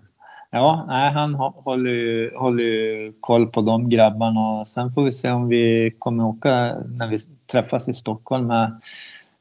Ja, 0.55 0.85
nej, 0.87 1.11
han 1.11 1.35
håller 1.35 1.91
ju, 1.91 2.35
håller 2.35 2.63
ju 2.63 3.13
koll 3.19 3.47
på 3.47 3.61
de 3.61 3.89
grabbarna 3.89 4.59
och 4.59 4.67
sen 4.67 4.91
får 4.91 5.03
vi 5.03 5.11
se 5.11 5.31
om 5.31 5.47
vi 5.47 5.91
kommer 5.99 6.25
åka 6.25 6.75
när 6.85 7.07
vi 7.07 7.17
träffas 7.51 7.89
i 7.89 7.93
Stockholm 7.93 8.49
här 8.49 8.71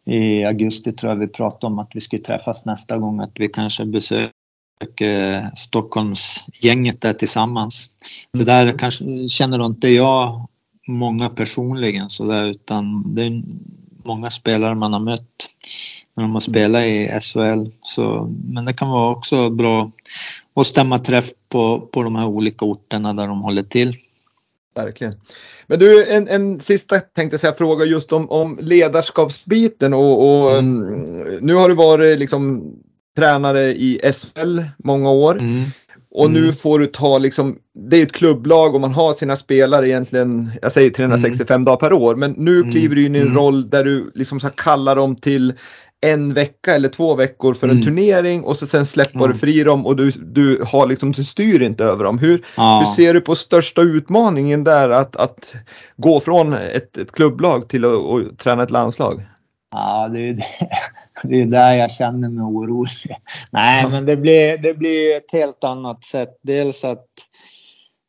i 0.06 0.44
augusti 0.44 0.92
tror 0.92 1.12
jag 1.12 1.18
vi 1.18 1.28
pratade 1.28 1.66
om 1.66 1.78
att 1.78 1.90
vi 1.92 2.00
skulle 2.00 2.22
träffas 2.22 2.66
nästa 2.66 2.98
gång, 2.98 3.20
att 3.20 3.40
vi 3.40 3.48
kanske 3.48 3.84
besöker 3.84 5.50
Stockholmsgänget 5.54 7.00
där 7.00 7.12
tillsammans. 7.12 7.96
För 8.36 8.44
där 8.44 8.78
kanske 8.78 9.28
känner 9.28 9.66
inte 9.66 9.88
jag 9.88 10.46
många 10.88 11.28
personligen 11.28 12.08
så 12.08 12.26
där, 12.26 12.44
utan 12.44 13.14
det 13.14 13.24
är 13.24 13.42
många 14.04 14.30
spelare 14.30 14.74
man 14.74 14.92
har 14.92 15.00
mött 15.00 15.48
när 16.14 16.24
de 16.24 16.32
har 16.32 16.40
spelat 16.40 16.82
i 16.82 17.18
SHL. 17.20 17.66
Så, 17.80 18.32
men 18.44 18.64
det 18.64 18.72
kan 18.72 18.90
vara 18.90 19.10
också 19.10 19.50
bra 19.50 19.90
att 20.54 20.66
stämma 20.66 20.98
träff 20.98 21.30
på, 21.48 21.80
på 21.92 22.02
de 22.02 22.16
här 22.16 22.26
olika 22.26 22.64
orterna 22.64 23.12
där 23.12 23.26
de 23.26 23.42
håller 23.42 23.62
till. 23.62 23.92
Verkligen. 24.74 25.14
Men 25.66 25.78
du, 25.78 26.06
en, 26.06 26.28
en 26.28 26.60
sista 26.60 27.00
tänkte 27.00 27.38
säga 27.38 27.52
fråga 27.52 27.84
just 27.84 28.12
om, 28.12 28.30
om 28.30 28.58
ledarskapsbiten 28.62 29.94
och, 29.94 30.44
och 30.44 30.58
mm. 30.58 30.82
um, 30.82 31.38
nu 31.40 31.54
har 31.54 31.68
du 31.68 31.74
varit 31.74 32.18
liksom 32.18 32.72
tränare 33.16 33.62
i 33.62 34.00
SHL 34.12 34.62
många 34.76 35.10
år. 35.10 35.40
Mm. 35.40 35.64
Och 36.14 36.26
mm. 36.26 36.42
nu 36.42 36.52
får 36.52 36.78
du 36.78 36.86
ta 36.86 37.18
liksom, 37.18 37.58
det 37.74 37.96
är 37.96 38.02
ett 38.02 38.12
klubblag 38.12 38.74
och 38.74 38.80
man 38.80 38.92
har 38.92 39.12
sina 39.12 39.36
spelare 39.36 39.88
egentligen, 39.88 40.50
jag 40.62 40.72
säger 40.72 40.90
365 40.90 41.54
mm. 41.54 41.64
dagar 41.64 41.76
per 41.76 41.92
år, 41.92 42.16
men 42.16 42.32
nu 42.32 42.56
mm. 42.56 42.70
kliver 42.70 42.96
du 42.96 43.06
in 43.06 43.16
i 43.16 43.18
en 43.18 43.24
mm. 43.24 43.36
roll 43.36 43.70
där 43.70 43.84
du 43.84 44.12
liksom 44.14 44.40
ska 44.40 44.48
kalla 44.48 44.94
dem 44.94 45.16
till 45.16 45.54
en 46.06 46.34
vecka 46.34 46.74
eller 46.74 46.88
två 46.88 47.14
veckor 47.14 47.54
för 47.54 47.66
en 47.66 47.72
Mm. 47.72 47.84
turnering 47.84 48.42
och 48.44 48.56
så 48.56 48.66
sen 48.66 48.86
släpper 48.86 49.20
Ja. 49.20 49.26
du 49.26 49.34
fri 49.34 49.64
dem 49.64 49.86
och 49.86 49.96
du, 49.96 50.10
du 50.10 50.64
har 50.66 50.86
liksom, 50.86 51.12
du 51.12 51.24
styr 51.24 51.62
inte 51.62 51.84
över 51.84 52.04
dem. 52.04 52.18
Hur, 52.18 52.44
Ja. 52.56 52.78
hur 52.78 52.86
ser 52.86 53.14
du 53.14 53.20
på 53.20 53.34
största 53.34 53.82
utmaningen 53.82 54.64
där 54.64 54.88
att, 54.90 55.16
att 55.16 55.54
gå 55.96 56.20
från 56.20 56.52
ett, 56.52 56.96
ett 56.96 57.12
klubblag 57.12 57.68
till 57.68 57.84
att, 57.84 58.38
träna 58.38 58.62
ett 58.62 58.70
landslag? 58.70 59.22
Ja, 59.74 60.08
det 60.08 60.20
är 60.28 60.32
det, 60.32 60.44
det 61.28 61.40
är 61.40 61.46
där 61.46 61.72
jag 61.74 61.90
känner 61.92 62.28
mig 62.28 62.42
orolig. 62.44 63.16
Nej, 63.52 63.88
men 63.90 64.06
det 64.06 64.16
blir, 64.16 64.58
det 64.58 64.74
blir 64.74 65.16
ett 65.16 65.32
helt 65.32 65.64
annat 65.64 66.04
sätt. 66.04 66.38
Dels 66.42 66.84
att 66.84 67.06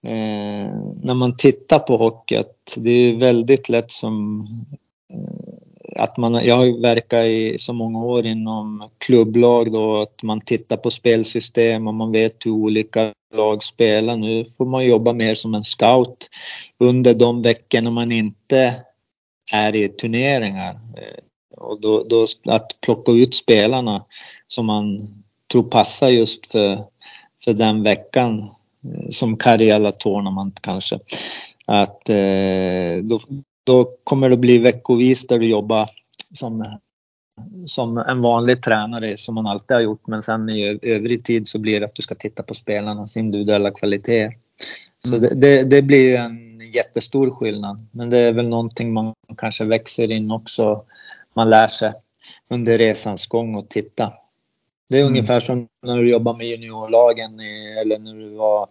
eh, 0.07 0.71
när 1.03 1.13
man 1.13 1.37
tittar 1.37 1.79
på 1.79 1.97
hockey, 1.97 2.41
det 2.77 2.89
är 2.89 3.19
väldigt 3.19 3.69
lätt 3.69 3.91
som 3.91 4.41
eh, 5.13 5.52
att 5.95 6.17
man, 6.17 6.45
jag 6.45 6.55
har 6.55 6.81
verkat 6.81 7.25
i 7.25 7.57
så 7.57 7.73
många 7.73 8.03
år 8.03 8.25
inom 8.25 8.89
klubblag 8.97 9.71
då, 9.71 10.01
att 10.01 10.23
man 10.23 10.41
tittar 10.41 10.77
på 10.77 10.91
spelsystem 10.91 11.87
och 11.87 11.93
man 11.93 12.11
vet 12.11 12.45
hur 12.45 12.51
olika 12.51 13.13
lag 13.33 13.63
spelar. 13.63 14.17
Nu 14.17 14.43
får 14.57 14.65
man 14.65 14.85
jobba 14.85 15.13
mer 15.13 15.35
som 15.35 15.55
en 15.55 15.63
scout 15.63 16.29
under 16.79 17.13
de 17.13 17.41
veckorna 17.41 17.91
man 17.91 18.11
inte 18.11 18.75
är 19.51 19.75
i 19.75 19.89
turneringar. 19.89 20.73
Eh, 20.73 21.23
och 21.57 21.81
då, 21.81 22.05
då 22.09 22.25
att 22.45 22.81
plocka 22.81 23.11
ut 23.11 23.35
spelarna 23.35 24.05
som 24.47 24.65
man 24.65 24.99
tror 25.51 25.63
passar 25.63 26.09
just 26.09 26.51
för, 26.51 26.83
för 27.43 27.53
den 27.53 27.83
veckan 27.83 28.39
eh, 28.39 29.09
som 29.09 29.37
Karjala 29.37 29.91
Tornamant 29.91 30.61
kanske. 30.61 30.99
Att 31.65 32.09
eh, 32.09 33.03
då, 33.03 33.19
då 33.63 33.95
kommer 34.03 34.29
det 34.29 34.37
bli 34.37 34.57
veckovis 34.57 35.27
där 35.27 35.39
du 35.39 35.49
jobbar 35.49 35.87
som, 36.33 36.79
som 37.65 37.97
en 37.97 38.21
vanlig 38.21 38.63
tränare 38.63 39.17
som 39.17 39.35
man 39.35 39.47
alltid 39.47 39.75
har 39.75 39.81
gjort 39.81 40.07
men 40.07 40.21
sen 40.21 40.49
i 40.49 40.79
övrig 40.81 41.25
tid 41.25 41.47
så 41.47 41.59
blir 41.59 41.79
det 41.79 41.85
att 41.85 41.95
du 41.95 42.01
ska 42.01 42.15
titta 42.15 42.43
på 42.43 42.53
spelarnas 42.53 43.17
individuella 43.17 43.71
kvaliteter. 43.71 44.37
Så 45.05 45.17
det, 45.17 45.41
det, 45.41 45.63
det 45.63 45.81
blir 45.81 46.17
en 46.17 46.59
jättestor 46.73 47.29
skillnad. 47.29 47.87
Men 47.91 48.09
det 48.09 48.19
är 48.19 48.31
väl 48.33 48.47
någonting 48.47 48.93
man 48.93 49.13
kanske 49.37 49.63
växer 49.65 50.11
in 50.11 50.31
också. 50.31 50.83
Man 51.33 51.49
lär 51.49 51.67
sig 51.67 51.91
under 52.49 52.77
resans 52.77 53.27
gång 53.27 53.57
att 53.57 53.69
titta. 53.69 54.11
Det 54.89 54.95
är 54.95 55.01
Mm. 55.01 55.11
ungefär 55.11 55.39
som 55.39 55.67
när 55.81 55.97
du 55.97 56.09
jobbar 56.09 56.33
med 56.33 56.47
juniorlagen 56.47 57.39
i, 57.39 57.77
eller 57.81 57.99
när 57.99 58.13
du 58.13 58.29
var 58.29 58.67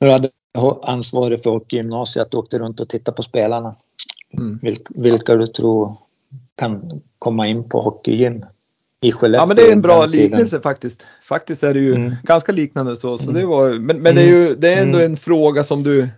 när 0.00 0.08
du 0.08 0.12
hade 0.12 0.30
ansvarig 0.82 1.42
för 1.42 1.50
hockeygymnasiet. 1.50 2.34
Åkte 2.34 2.58
runt 2.58 2.80
och 2.80 2.88
tittade 2.88 3.16
på 3.16 3.22
spelarna. 3.22 3.72
Mm. 4.38 4.58
Vilk, 4.62 4.82
vilka 4.90 5.34
du 5.34 5.46
tror 5.46 5.94
kan 6.56 7.00
komma 7.18 7.46
in 7.46 7.68
på 7.68 7.80
hockeygym 7.80 8.44
i 9.00 9.12
Skellefteå. 9.12 9.42
Ja 9.42 9.46
men 9.46 9.56
det 9.56 9.62
är 9.62 9.72
en 9.72 9.82
bra 9.82 10.06
liknelse 10.06 10.60
faktiskt. 10.60 11.06
Faktiskt 11.24 11.62
är 11.62 11.74
det 11.74 11.80
ju 11.80 11.94
Mm. 11.94 12.14
ganska 12.22 12.52
liknande 12.52 12.96
så. 12.96 13.18
så 13.18 13.24
Mm. 13.30 13.34
det 13.40 13.46
var, 13.46 13.70
men 13.70 14.02
men 14.02 14.14
det 14.14 14.20
är 14.22 14.26
ju 14.26 14.54
det 14.54 14.74
är 14.74 14.82
ändå 14.82 14.98
Mm. 14.98 15.10
en 15.10 15.16
fråga 15.16 15.64
som 15.64 15.82
du 15.82 16.08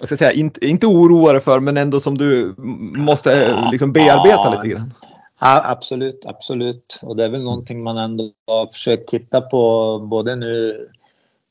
vad 0.00 0.08
ska 0.08 0.12
jag 0.12 0.18
säga, 0.18 0.32
inte, 0.32 0.66
inte 0.66 0.86
oroar 0.86 1.32
dig 1.32 1.42
för 1.42 1.60
men 1.60 1.76
ändå 1.76 2.00
som 2.00 2.18
du 2.18 2.54
måste 2.96 3.46
eh, 3.46 3.70
liksom 3.70 3.92
bearbeta 3.92 4.28
Ja. 4.44 4.54
lite 4.62 4.74
grann. 4.74 4.94
Ja, 5.40 5.62
absolut, 5.64 6.26
absolut. 6.26 7.00
Och 7.02 7.16
det 7.16 7.24
är 7.24 7.28
väl 7.28 7.42
någonting 7.42 7.82
man 7.82 7.98
ändå 7.98 8.24
har 8.46 8.66
försökt 8.66 9.08
titta 9.08 9.40
på 9.40 9.98
både 10.10 10.36
nu 10.36 10.86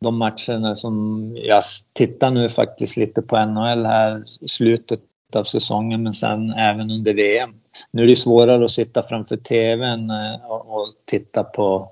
de 0.01 0.17
matcherna 0.17 0.75
som 0.75 1.31
jag 1.43 1.63
tittar 1.93 2.31
nu 2.31 2.49
faktiskt 2.49 2.97
lite 2.97 3.21
på 3.21 3.45
NHL 3.45 3.85
här 3.85 4.23
slutet 4.47 4.99
av 5.35 5.43
säsongen 5.43 6.03
men 6.03 6.13
sen 6.13 6.51
även 6.51 6.91
under 6.91 7.13
VM. 7.13 7.53
Nu 7.91 8.03
är 8.03 8.07
det 8.07 8.15
svårare 8.15 8.65
att 8.65 8.71
sitta 8.71 9.01
framför 9.01 9.37
TVn 9.37 10.09
eh, 10.09 10.45
och, 10.45 10.89
titta 11.05 11.43
på 11.43 11.89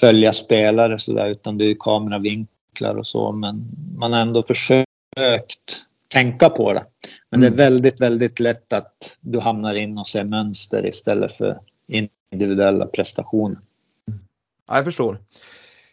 följa 0.00 0.32
spelare 0.32 0.98
så 0.98 1.12
där 1.12 1.26
utan 1.26 1.58
det 1.58 1.64
är 1.64 1.76
kameravinklar 1.80 2.94
och 2.98 3.06
så 3.06 3.32
men 3.32 3.68
man 3.98 4.12
har 4.12 4.20
ändå 4.20 4.42
försökt 4.42 4.86
tänka 6.08 6.50
på 6.50 6.72
det. 6.72 6.84
Men 7.30 7.40
det 7.40 7.46
är 7.46 7.50
Mm. 7.50 7.56
väldigt, 7.58 8.00
väldigt 8.00 8.40
lätt 8.40 8.72
att 8.72 9.18
du 9.20 9.40
hamnar 9.40 9.74
in 9.74 9.98
och 9.98 10.06
ser 10.06 10.24
mönster 10.24 10.86
istället 10.86 11.32
för 11.32 11.58
individuella 12.32 12.86
prestationer. 12.86 13.58
Ja, 14.68 14.76
jag 14.76 14.84
förstår. 14.84 15.18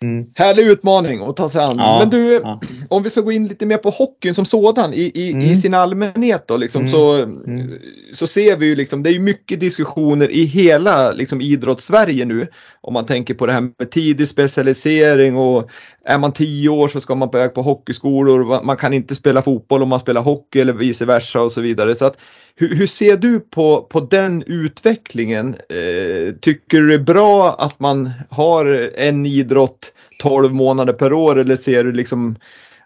Mm. 0.03 0.25
Härlig 0.35 0.63
utmaning 0.63 1.21
att 1.21 1.35
ta 1.35 1.49
sig 1.49 1.61
an. 1.61 1.75
Ja, 1.77 1.97
men 1.99 2.09
du, 2.09 2.33
ja. 2.43 2.61
Om 2.93 3.03
vi 3.03 3.09
ska 3.09 3.21
gå 3.21 3.31
in 3.31 3.47
lite 3.47 3.65
mer 3.65 3.77
på 3.77 3.89
hockeyn 3.89 4.35
som 4.35 4.45
sådan 4.45 4.93
i, 4.93 5.01
i, 5.01 5.27
i 5.29 5.31
Mm. 5.33 5.55
sin 5.55 5.73
allmänhet 5.73 6.47
då 6.47 6.57
liksom, 6.57 6.81
Mm. 6.81 6.91
så, 6.91 7.13
Mm. 7.23 7.71
så 8.13 8.27
ser 8.27 8.57
vi 8.57 8.65
ju 8.65 8.75
liksom, 8.75 9.03
det 9.03 9.09
är 9.09 9.13
ju 9.13 9.19
mycket 9.19 9.59
diskussioner 9.59 10.31
i 10.31 10.43
hela 10.43 11.11
liksom, 11.11 11.41
idrottssverige 11.41 12.25
nu. 12.25 12.47
Om 12.81 12.93
man 12.93 13.05
tänker 13.05 13.33
på 13.33 13.45
det 13.45 13.53
här 13.53 13.61
med 13.79 13.91
tidig 13.91 14.27
specialisering 14.27 15.37
och 15.37 15.69
är 16.05 16.17
man 16.19 16.31
tio 16.33 16.69
år 16.69 16.87
så 16.87 17.01
ska 17.01 17.15
man 17.15 17.29
på 17.31 17.37
väg 17.37 17.53
på 17.53 17.61
hockeyskolor. 17.61 18.63
Man 18.63 18.77
kan 18.77 18.93
inte 18.93 19.15
spela 19.15 19.41
fotboll 19.41 19.83
om 19.83 19.89
man 19.89 19.99
spelar 19.99 20.21
hockey 20.21 20.59
eller 20.61 20.73
vice 20.73 21.05
versa 21.05 21.41
och 21.41 21.51
så 21.51 21.61
vidare. 21.61 21.95
Så 21.95 22.05
att, 22.05 22.17
hur, 22.55 22.75
hur 22.75 22.87
ser 22.87 23.17
du 23.17 23.39
på, 23.39 23.81
på 23.81 23.99
den 23.99 24.43
utvecklingen? 24.47 25.55
Eh, 25.69 26.33
tycker 26.41 26.77
du 26.81 26.87
det 26.87 26.93
är 26.93 26.99
bra 26.99 27.55
att 27.59 27.79
man 27.79 28.09
har 28.29 28.89
en 28.95 29.25
idrott 29.25 29.93
12 30.21 30.53
månader 30.53 30.93
per 30.93 31.13
år 31.13 31.39
eller 31.39 31.55
ser 31.55 31.83
du 31.83 31.91
liksom 31.91 32.35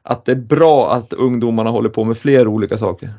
att 0.10 0.26
det 0.26 0.32
är 0.32 0.36
bra 0.36 0.91
att 0.91 1.14
ungdomarna 1.14 1.70
håller 1.70 1.89
på 1.89 2.03
med 2.03 2.18
fler 2.18 2.47
olika 2.47 2.78
saker? 2.78 3.10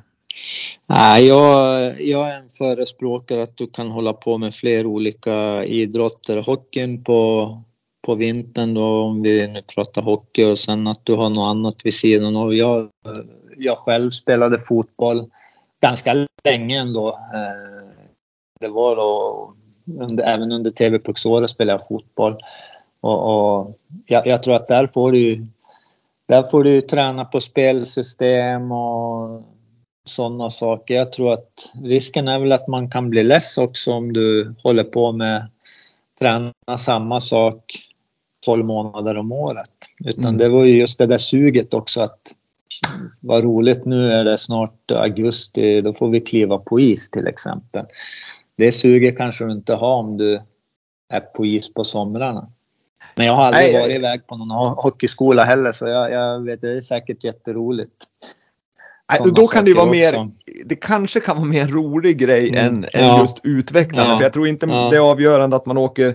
Nej, 0.86 1.26
jag, 1.26 2.00
jag 2.00 2.30
är 2.30 2.36
en 2.36 2.48
förespråkare 2.48 3.42
att 3.42 3.56
du 3.56 3.66
kan 3.66 3.90
hålla 3.90 4.12
på 4.12 4.38
med 4.38 4.54
fler 4.54 4.86
olika 4.86 5.64
idrotter. 5.64 6.42
Hockeyn 6.42 7.04
på, 7.04 7.62
på 8.06 8.14
vintern 8.14 8.74
då, 8.74 9.02
om 9.02 9.22
vi 9.22 9.48
nu 9.48 9.62
pratar 9.74 10.02
hockey 10.02 10.44
och 10.44 10.58
sen 10.58 10.86
att 10.86 11.04
du 11.04 11.14
har 11.14 11.30
något 11.30 11.50
annat 11.50 11.76
vid 11.84 11.94
sidan 11.94 12.36
av. 12.36 12.54
Jag, 12.54 12.88
jag 13.56 13.78
själv 13.78 14.10
spelade 14.10 14.58
fotboll 14.58 15.30
ganska 15.82 16.26
länge 16.44 16.80
ändå. 16.80 17.08
Eh, 17.08 17.88
det 18.60 18.68
var 18.68 18.96
då, 18.96 19.52
under, 20.00 20.24
även 20.24 20.52
under 20.52 20.70
TV-pucksåret 20.70 21.50
spelade 21.50 21.72
jag 21.72 21.86
fotboll. 21.86 22.36
Och, 23.00 23.58
och 23.58 23.74
jag, 24.06 24.26
jag 24.26 24.42
tror 24.42 24.54
att 24.54 24.68
där 24.68 24.86
får 24.86 25.12
du 25.12 25.46
där 26.28 26.42
får 26.42 26.64
du 26.64 26.80
träna 26.80 27.24
på 27.24 27.40
spelsystem 27.40 28.72
och 28.72 29.42
sådana 30.04 30.50
saker. 30.50 30.94
Jag 30.94 31.12
tror 31.12 31.32
att 31.32 31.72
risken 31.82 32.28
är 32.28 32.38
väl 32.38 32.52
att 32.52 32.68
man 32.68 32.90
kan 32.90 33.10
bli 33.10 33.24
less 33.24 33.58
också 33.58 33.92
om 33.92 34.12
du 34.12 34.54
håller 34.64 34.84
på 34.84 35.12
med 35.12 35.50
träna 36.18 36.52
samma 36.76 37.20
sak 37.20 37.64
12 38.46 38.64
månader 38.64 39.16
om 39.16 39.32
året. 39.32 39.70
Utan 40.04 40.24
Mm. 40.24 40.38
det 40.38 40.48
var 40.48 40.64
ju 40.64 40.78
just 40.78 40.98
det 40.98 41.06
där 41.06 41.18
suget 41.18 41.74
också 41.74 42.00
att 42.00 42.34
vad 43.20 43.44
roligt 43.44 43.84
nu 43.84 44.12
är 44.12 44.24
det 44.24 44.38
snart 44.38 44.90
augusti, 44.90 45.80
då 45.80 45.92
får 45.92 46.08
vi 46.08 46.20
kliva 46.20 46.58
på 46.58 46.80
is 46.80 47.10
till 47.10 47.26
exempel. 47.26 47.86
Det 48.56 48.72
suget 48.72 49.16
kanske 49.16 49.44
du 49.44 49.52
inte 49.52 49.74
har 49.74 49.94
om 49.94 50.16
du 50.16 50.40
är 51.08 51.20
på 51.20 51.46
is 51.46 51.74
på 51.74 51.84
somrarna. 51.84 52.50
Men 53.14 53.26
jag 53.26 53.34
har 53.34 53.44
aldrig 53.46 53.72
Nej, 53.72 53.82
varit 53.82 53.96
iväg 53.96 54.26
på 54.26 54.36
någon 54.36 54.50
ho- 54.50 54.74
hockeyskola 54.82 55.44
heller 55.44 55.72
så 55.72 55.86
jag, 55.86 56.12
jag 56.12 56.44
vet, 56.44 56.60
det 56.60 56.70
är 56.76 56.80
säkert 56.80 57.24
jätteroligt. 57.24 57.92
Nej, 59.10 59.32
då 59.32 59.46
kan 59.46 59.64
det 59.64 59.70
ju 59.70 59.76
vara 59.76 59.90
mer, 59.90 60.08
också. 60.08 60.28
det 60.64 60.76
kanske 60.76 61.20
kan 61.20 61.36
vara 61.36 61.46
mer 61.46 61.66
rolig 61.68 62.18
grej 62.18 62.48
Mm. 62.48 62.66
än, 62.66 62.84
än 62.92 63.06
Ja. 63.06 63.20
just 63.20 63.40
utvecklande. 63.42 64.12
Ja. 64.12 64.16
För 64.16 64.24
jag 64.24 64.32
tror 64.32 64.48
inte 64.48 64.66
Ja. 64.66 64.88
det 64.90 64.96
är 64.96 65.00
avgörande 65.00 65.56
att 65.56 65.66
man 65.66 65.78
åker 65.78 66.14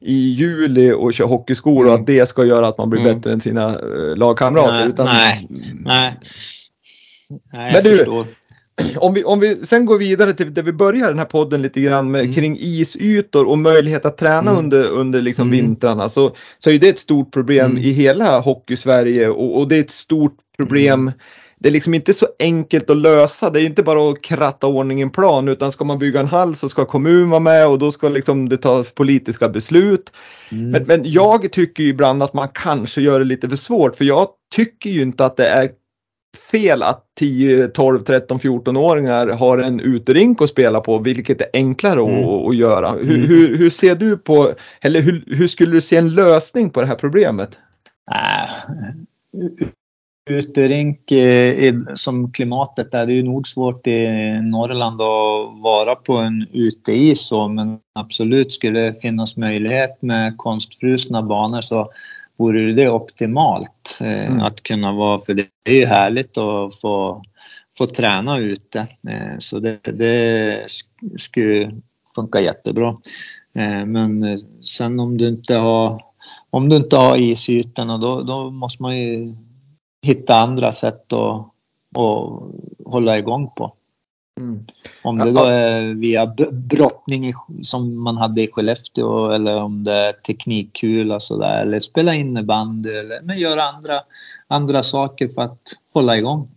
i 0.00 0.14
juli 0.14 0.92
och 0.92 1.14
kör 1.14 1.24
hockeyskola 1.26 1.78
och 1.78 1.86
Mm. 1.88 2.00
att 2.00 2.06
det 2.06 2.26
ska 2.26 2.44
göra 2.44 2.68
att 2.68 2.78
man 2.78 2.90
blir 2.90 3.00
Mm. 3.00 3.14
bättre 3.14 3.32
än 3.32 3.40
sina 3.40 3.68
eh, 3.70 4.16
lagkamrater. 4.16 4.72
Nej, 4.72 4.88
utan, 4.88 5.06
nej. 5.06 5.46
Nej. 5.84 6.14
Nej, 7.52 7.62
Men 7.64 7.74
jag 7.74 7.84
du- 7.84 7.94
förstår. 7.94 8.26
Om 8.96 9.14
vi, 9.14 9.24
om 9.24 9.40
vi 9.40 9.66
sen 9.66 9.84
går 9.86 9.98
vidare 9.98 10.32
till 10.32 10.54
där 10.54 10.62
vi 10.62 10.72
börjar 10.72 11.08
den 11.08 11.18
här 11.18 11.24
podden 11.24 11.62
lite 11.62 11.80
grann 11.80 12.10
med, 12.10 12.20
Mm. 12.20 12.34
kring 12.34 12.56
isytor 12.60 13.48
och 13.48 13.58
möjlighet 13.58 14.04
att 14.06 14.16
träna 14.16 14.50
Mm. 14.50 14.56
under, 14.56 14.84
under 14.84 15.22
liksom 15.22 15.48
Mm. 15.48 15.66
vintrarna 15.66 16.08
så, 16.08 16.34
så 16.58 16.70
är 16.70 16.78
det 16.78 16.88
ett 16.88 16.98
stort 16.98 17.32
problem 17.32 17.70
Mm. 17.70 17.82
i 17.82 17.90
hela 17.90 18.40
hockey-Sverige 18.40 19.28
och, 19.28 19.58
och 19.58 19.68
det 19.68 19.76
är 19.76 19.80
ett 19.80 19.90
stort 19.90 20.36
problem 20.56 21.00
Mm. 21.00 21.12
Det 21.58 21.68
är 21.68 21.72
liksom 21.72 21.94
inte 21.94 22.12
så 22.14 22.26
enkelt 22.38 22.90
att 22.90 22.96
lösa. 22.96 23.50
Det 23.50 23.60
är 23.60 23.64
inte 23.64 23.82
bara 23.82 24.10
att 24.10 24.22
kratta 24.22 24.66
ordning 24.66 25.00
en 25.00 25.10
plan 25.10 25.48
utan 25.48 25.72
ska 25.72 25.84
man 25.84 25.98
bygga 25.98 26.20
en 26.20 26.26
hall 26.26 26.54
så 26.56 26.68
ska 26.68 26.84
kommun 26.84 27.30
vara 27.30 27.40
med 27.40 27.66
och 27.68 27.78
då 27.78 27.92
ska 27.92 28.08
liksom 28.08 28.48
det 28.48 28.56
tas 28.56 28.90
politiska 28.94 29.48
beslut. 29.48 30.12
Mm. 30.52 30.70
Men, 30.70 30.82
men 30.84 31.00
jag 31.04 31.52
tycker 31.52 31.82
ibland 31.82 32.22
att 32.22 32.34
man 32.34 32.48
kanske 32.54 33.00
gör 33.00 33.18
det 33.18 33.24
lite 33.24 33.48
för 33.48 33.56
svårt 33.56 33.96
för 33.96 34.04
jag 34.04 34.26
tycker 34.54 34.90
ju 34.90 35.02
inte 35.02 35.24
att 35.24 35.36
det 35.36 35.46
är 35.48 35.68
fel 36.50 36.82
att 36.82 37.04
10, 37.18 37.68
12, 37.68 37.98
13, 38.00 38.38
14-åringar 38.38 39.28
har 39.28 39.58
en 39.58 39.80
uterink 39.80 40.42
att 40.42 40.48
spela 40.48 40.80
på 40.80 40.98
vilket 40.98 41.40
är 41.40 41.46
enklare 41.52 42.00
Mm. 42.00 42.24
att, 42.24 42.48
att 42.48 42.56
göra. 42.56 42.90
Hur, 42.90 43.14
Mm. 43.14 43.28
hur, 43.28 43.56
hur 43.58 43.70
ser 43.70 43.94
du 43.94 44.16
på, 44.18 44.52
eller 44.80 45.00
hur, 45.00 45.24
hur 45.26 45.48
skulle 45.48 45.72
du 45.72 45.80
se 45.80 45.96
en 45.96 46.14
lösning 46.14 46.70
på 46.70 46.80
det 46.80 46.86
här 46.86 46.94
problemet? 46.94 47.58
Nej. 48.10 48.48
uterink 50.30 51.12
i, 51.12 51.80
som 51.94 52.32
klimatet 52.32 52.94
är. 52.94 53.06
Det 53.06 53.12
är 53.12 53.16
ju 53.16 53.22
nog 53.22 53.48
svårt 53.48 53.86
i 53.86 54.06
Norrland 54.42 55.00
att 55.02 55.62
vara 55.62 55.94
på 55.94 56.16
en 56.16 56.46
uteis 56.52 57.26
så, 57.26 57.48
men 57.48 57.78
absolut 57.94 58.52
skulle 58.52 58.80
det 58.80 59.00
finnas 59.02 59.36
möjlighet 59.36 60.02
med 60.02 60.34
konstfrusna 60.36 61.22
banor 61.22 61.60
så 61.60 61.90
vore 62.38 62.72
det 62.72 62.88
optimalt 62.88 63.98
eh, 64.00 64.26
mm. 64.26 64.40
att 64.40 64.62
kunna 64.62 64.92
vara, 64.92 65.18
för 65.18 65.34
det 65.34 65.46
är 65.64 65.74
ju 65.74 65.86
härligt 65.86 66.38
att 66.38 66.80
få, 66.80 67.22
få 67.78 67.86
träna 67.86 68.38
ute. 68.38 68.78
Eh, 69.08 69.38
så 69.38 69.58
det, 69.58 69.78
det 69.82 70.58
skulle 71.16 71.80
funka 72.14 72.40
jättebra. 72.40 72.88
Eh, 73.54 73.86
men 73.86 74.38
sen 74.64 75.00
om 75.00 75.18
du 75.18 75.28
inte 75.28 75.54
har 75.54 76.12
om 76.50 76.68
du 76.68 76.76
inte 76.76 76.96
har 76.96 77.16
isytorna 77.16 77.98
då, 77.98 78.22
då 78.22 78.50
måste 78.50 78.82
man 78.82 78.98
ju 78.98 79.34
hitta 80.02 80.36
andra 80.36 80.72
sätt 80.72 81.12
att, 81.12 81.46
att 81.98 82.42
hålla 82.84 83.18
igång 83.18 83.50
på. 83.56 83.74
Mm. 84.40 84.64
Om 85.02 85.18
det 85.18 85.30
då 85.30 85.44
är 85.44 85.94
via 85.94 86.34
brottning 86.52 87.34
som 87.62 88.02
man 88.02 88.16
hade 88.16 88.42
i 88.42 88.50
Skellefteå 88.52 89.30
eller 89.30 89.56
om 89.56 89.84
det 89.84 89.92
är 89.92 90.12
teknikkula 90.12 91.20
sådär 91.20 91.62
eller 91.62 91.78
spela 91.78 92.14
innebandy 92.14 92.90
eller 92.90 93.20
men 93.22 93.38
göra 93.38 93.62
andra, 93.62 94.00
andra 94.48 94.82
saker 94.82 95.28
för 95.28 95.42
att 95.42 95.60
hålla 95.92 96.16
igång. 96.16 96.48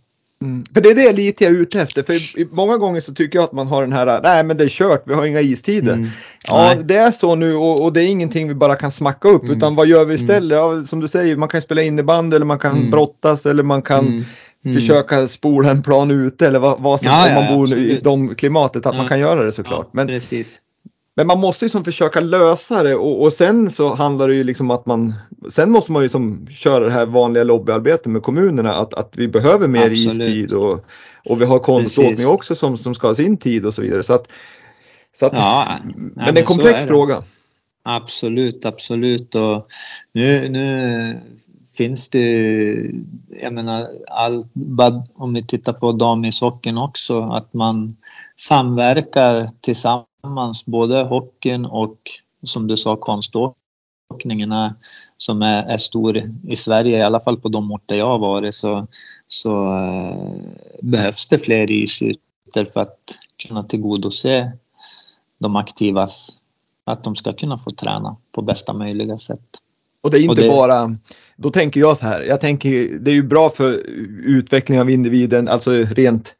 Mm. 0.42 0.64
För 0.74 0.80
det 0.80 0.90
är 0.90 0.94
det 0.94 1.12
lite 1.12 1.44
jag 1.44 1.52
är 1.52 1.56
ute 1.56 1.80
efter. 1.80 2.02
För 2.02 2.54
många 2.54 2.76
gånger 2.76 3.00
så 3.00 3.14
tycker 3.14 3.38
jag 3.38 3.44
att 3.44 3.52
man 3.52 3.66
har 3.66 3.82
den 3.82 3.92
här, 3.92 4.20
nej 4.22 4.44
men 4.44 4.56
det 4.56 4.64
är 4.64 4.68
kört, 4.68 5.02
vi 5.06 5.14
har 5.14 5.26
inga 5.26 5.40
istider. 5.40 5.92
Mm. 5.92 6.08
Ja, 6.48 6.72
nej. 6.74 6.84
det 6.84 6.96
är 6.96 7.10
så 7.10 7.34
nu 7.34 7.54
och, 7.54 7.80
och, 7.80 7.92
det 7.92 8.02
är 8.02 8.06
ingenting 8.06 8.48
vi 8.48 8.54
bara 8.54 8.76
kan 8.76 8.90
smacka 8.90 9.28
upp. 9.28 9.42
Mm. 9.42 9.56
Utan 9.56 9.74
vad 9.74 9.86
gör 9.86 10.04
vi 10.04 10.14
mm. 10.14 10.24
istället? 10.24 10.58
Ja, 10.58 10.84
som 10.84 11.00
du 11.00 11.08
säger, 11.08 11.36
man 11.36 11.48
kan 11.48 11.60
spela 11.60 11.82
innebandy 11.82 12.36
eller 12.36 12.46
man 12.46 12.58
kan 12.58 12.76
mm. 12.76 12.90
brottas 12.90 13.46
eller 13.46 13.62
man 13.62 13.82
kan 13.82 14.24
mm. 14.66 14.80
försöka 14.80 15.26
spola 15.26 15.70
en 15.70 15.82
plan 15.82 16.10
ute 16.10 16.46
eller 16.46 16.58
vad, 16.58 16.80
vad 16.80 17.00
som, 17.00 17.12
ja, 17.12 17.28
om 17.28 17.34
man 17.34 17.54
bor 17.54 17.62
absolut. 17.62 17.98
i 17.98 18.00
de 18.04 18.34
klimatet, 18.34 18.86
att 18.86 18.94
ja. 18.94 18.98
man 18.98 19.08
kan 19.08 19.20
göra 19.20 19.44
det 19.44 19.52
såklart. 19.52 19.88
Men, 19.92 20.06
precis. 20.06 20.62
Men 21.16 21.26
man 21.26 21.38
måste 21.38 21.64
ju 21.64 21.68
som 21.68 21.84
försöka 21.84 22.20
lösa 22.20 22.82
det 22.82 22.94
och, 22.94 23.22
och, 23.22 23.32
sen 23.32 23.70
så 23.70 23.94
handlar 23.94 24.28
det 24.28 24.34
ju 24.34 24.44
liksom 24.44 24.70
att 24.70 24.86
man 24.86 25.14
Sen 25.50 25.70
måste 25.70 25.92
man 25.92 26.02
ju 26.02 26.08
som 26.08 26.46
köra 26.50 26.84
det 26.84 26.90
här 26.90 27.06
vanliga 27.06 27.44
lobbyarbetet 27.44 28.06
med 28.06 28.22
kommunerna 28.22 28.74
att, 28.74 28.94
att 28.94 29.12
vi 29.16 29.28
behöver 29.28 29.68
mer 29.68 29.90
Absolut. 29.90 30.28
istid 30.28 30.52
och, 30.52 30.84
och 31.28 31.40
vi 31.40 31.44
har 31.44 31.58
konståkning 31.58 32.26
också 32.26 32.54
som, 32.54 32.76
som 32.76 32.94
ska 32.94 33.06
ha 33.06 33.14
sin 33.14 33.36
tid 33.36 33.66
och 33.66 33.74
så 33.74 33.82
vidare. 33.82 34.02
Så 34.02 34.14
att, 34.14 34.28
så 35.18 35.26
att, 35.26 35.32
ja, 35.32 35.78
men 35.94 36.12
det 36.14 36.22
är 36.22 36.38
en 36.38 36.44
komplex 36.44 36.82
är 36.82 36.86
fråga. 36.86 37.22
Absolut, 37.82 38.64
absolut 38.64 39.34
och 39.34 39.66
nu, 40.12 40.48
nu 40.48 41.20
finns 41.76 42.08
det 42.08 42.20
jag 43.28 43.52
menar 43.52 43.88
allt, 44.08 44.46
om 45.14 45.34
vi 45.34 45.42
tittar 45.42 45.72
på 45.72 45.92
damishockeyn 45.92 46.78
också, 46.78 47.22
att 47.22 47.54
man 47.54 47.96
samverkar 48.36 49.48
tillsammans 49.60 50.66
både 50.66 51.02
hockeyn 51.02 51.64
och 51.64 51.98
som 52.42 52.66
du 52.66 52.76
sa 52.76 52.96
konståkningen 52.96 54.52
är, 54.52 54.74
som 55.16 55.42
är, 55.42 55.62
är, 55.62 55.76
stor 55.76 56.22
i 56.48 56.56
Sverige, 56.56 56.98
i 56.98 57.02
alla 57.02 57.20
fall 57.20 57.40
på 57.40 57.48
de 57.48 57.72
orter 57.72 57.96
jag 57.96 58.08
har 58.08 58.18
varit, 58.18 58.54
så, 58.54 58.86
så 59.28 59.76
äh, 59.76 60.40
behövs 60.82 61.28
det 61.28 61.38
fler 61.38 61.70
isytor 61.70 62.64
för 62.74 62.80
att 62.80 62.98
kunna 63.46 63.64
tillgodose 63.64 64.52
de 65.38 65.56
aktivas, 65.56 66.38
att 66.84 67.04
de 67.04 67.16
ska 67.16 67.32
kunna 67.32 67.56
få 67.56 67.70
träna 67.70 68.16
på 68.32 68.42
bästa 68.42 68.72
möjliga 68.72 69.18
sätt. 69.18 69.46
Och 70.00 70.10
det 70.10 70.18
är 70.18 70.22
inte 70.22 70.42
det, 70.42 70.48
bara, 70.48 70.96
då 71.36 71.50
tänker 71.50 71.80
jag 71.80 71.96
så 71.96 72.06
här, 72.06 72.20
jag 72.20 72.40
tänker 72.40 72.98
det 72.98 73.10
är 73.10 73.14
ju 73.14 73.22
bra 73.22 73.50
för 73.50 73.82
utvecklingen 74.24 74.82
av 74.82 74.90
individen, 74.90 75.48
alltså 75.48 75.70
rent 75.70 76.34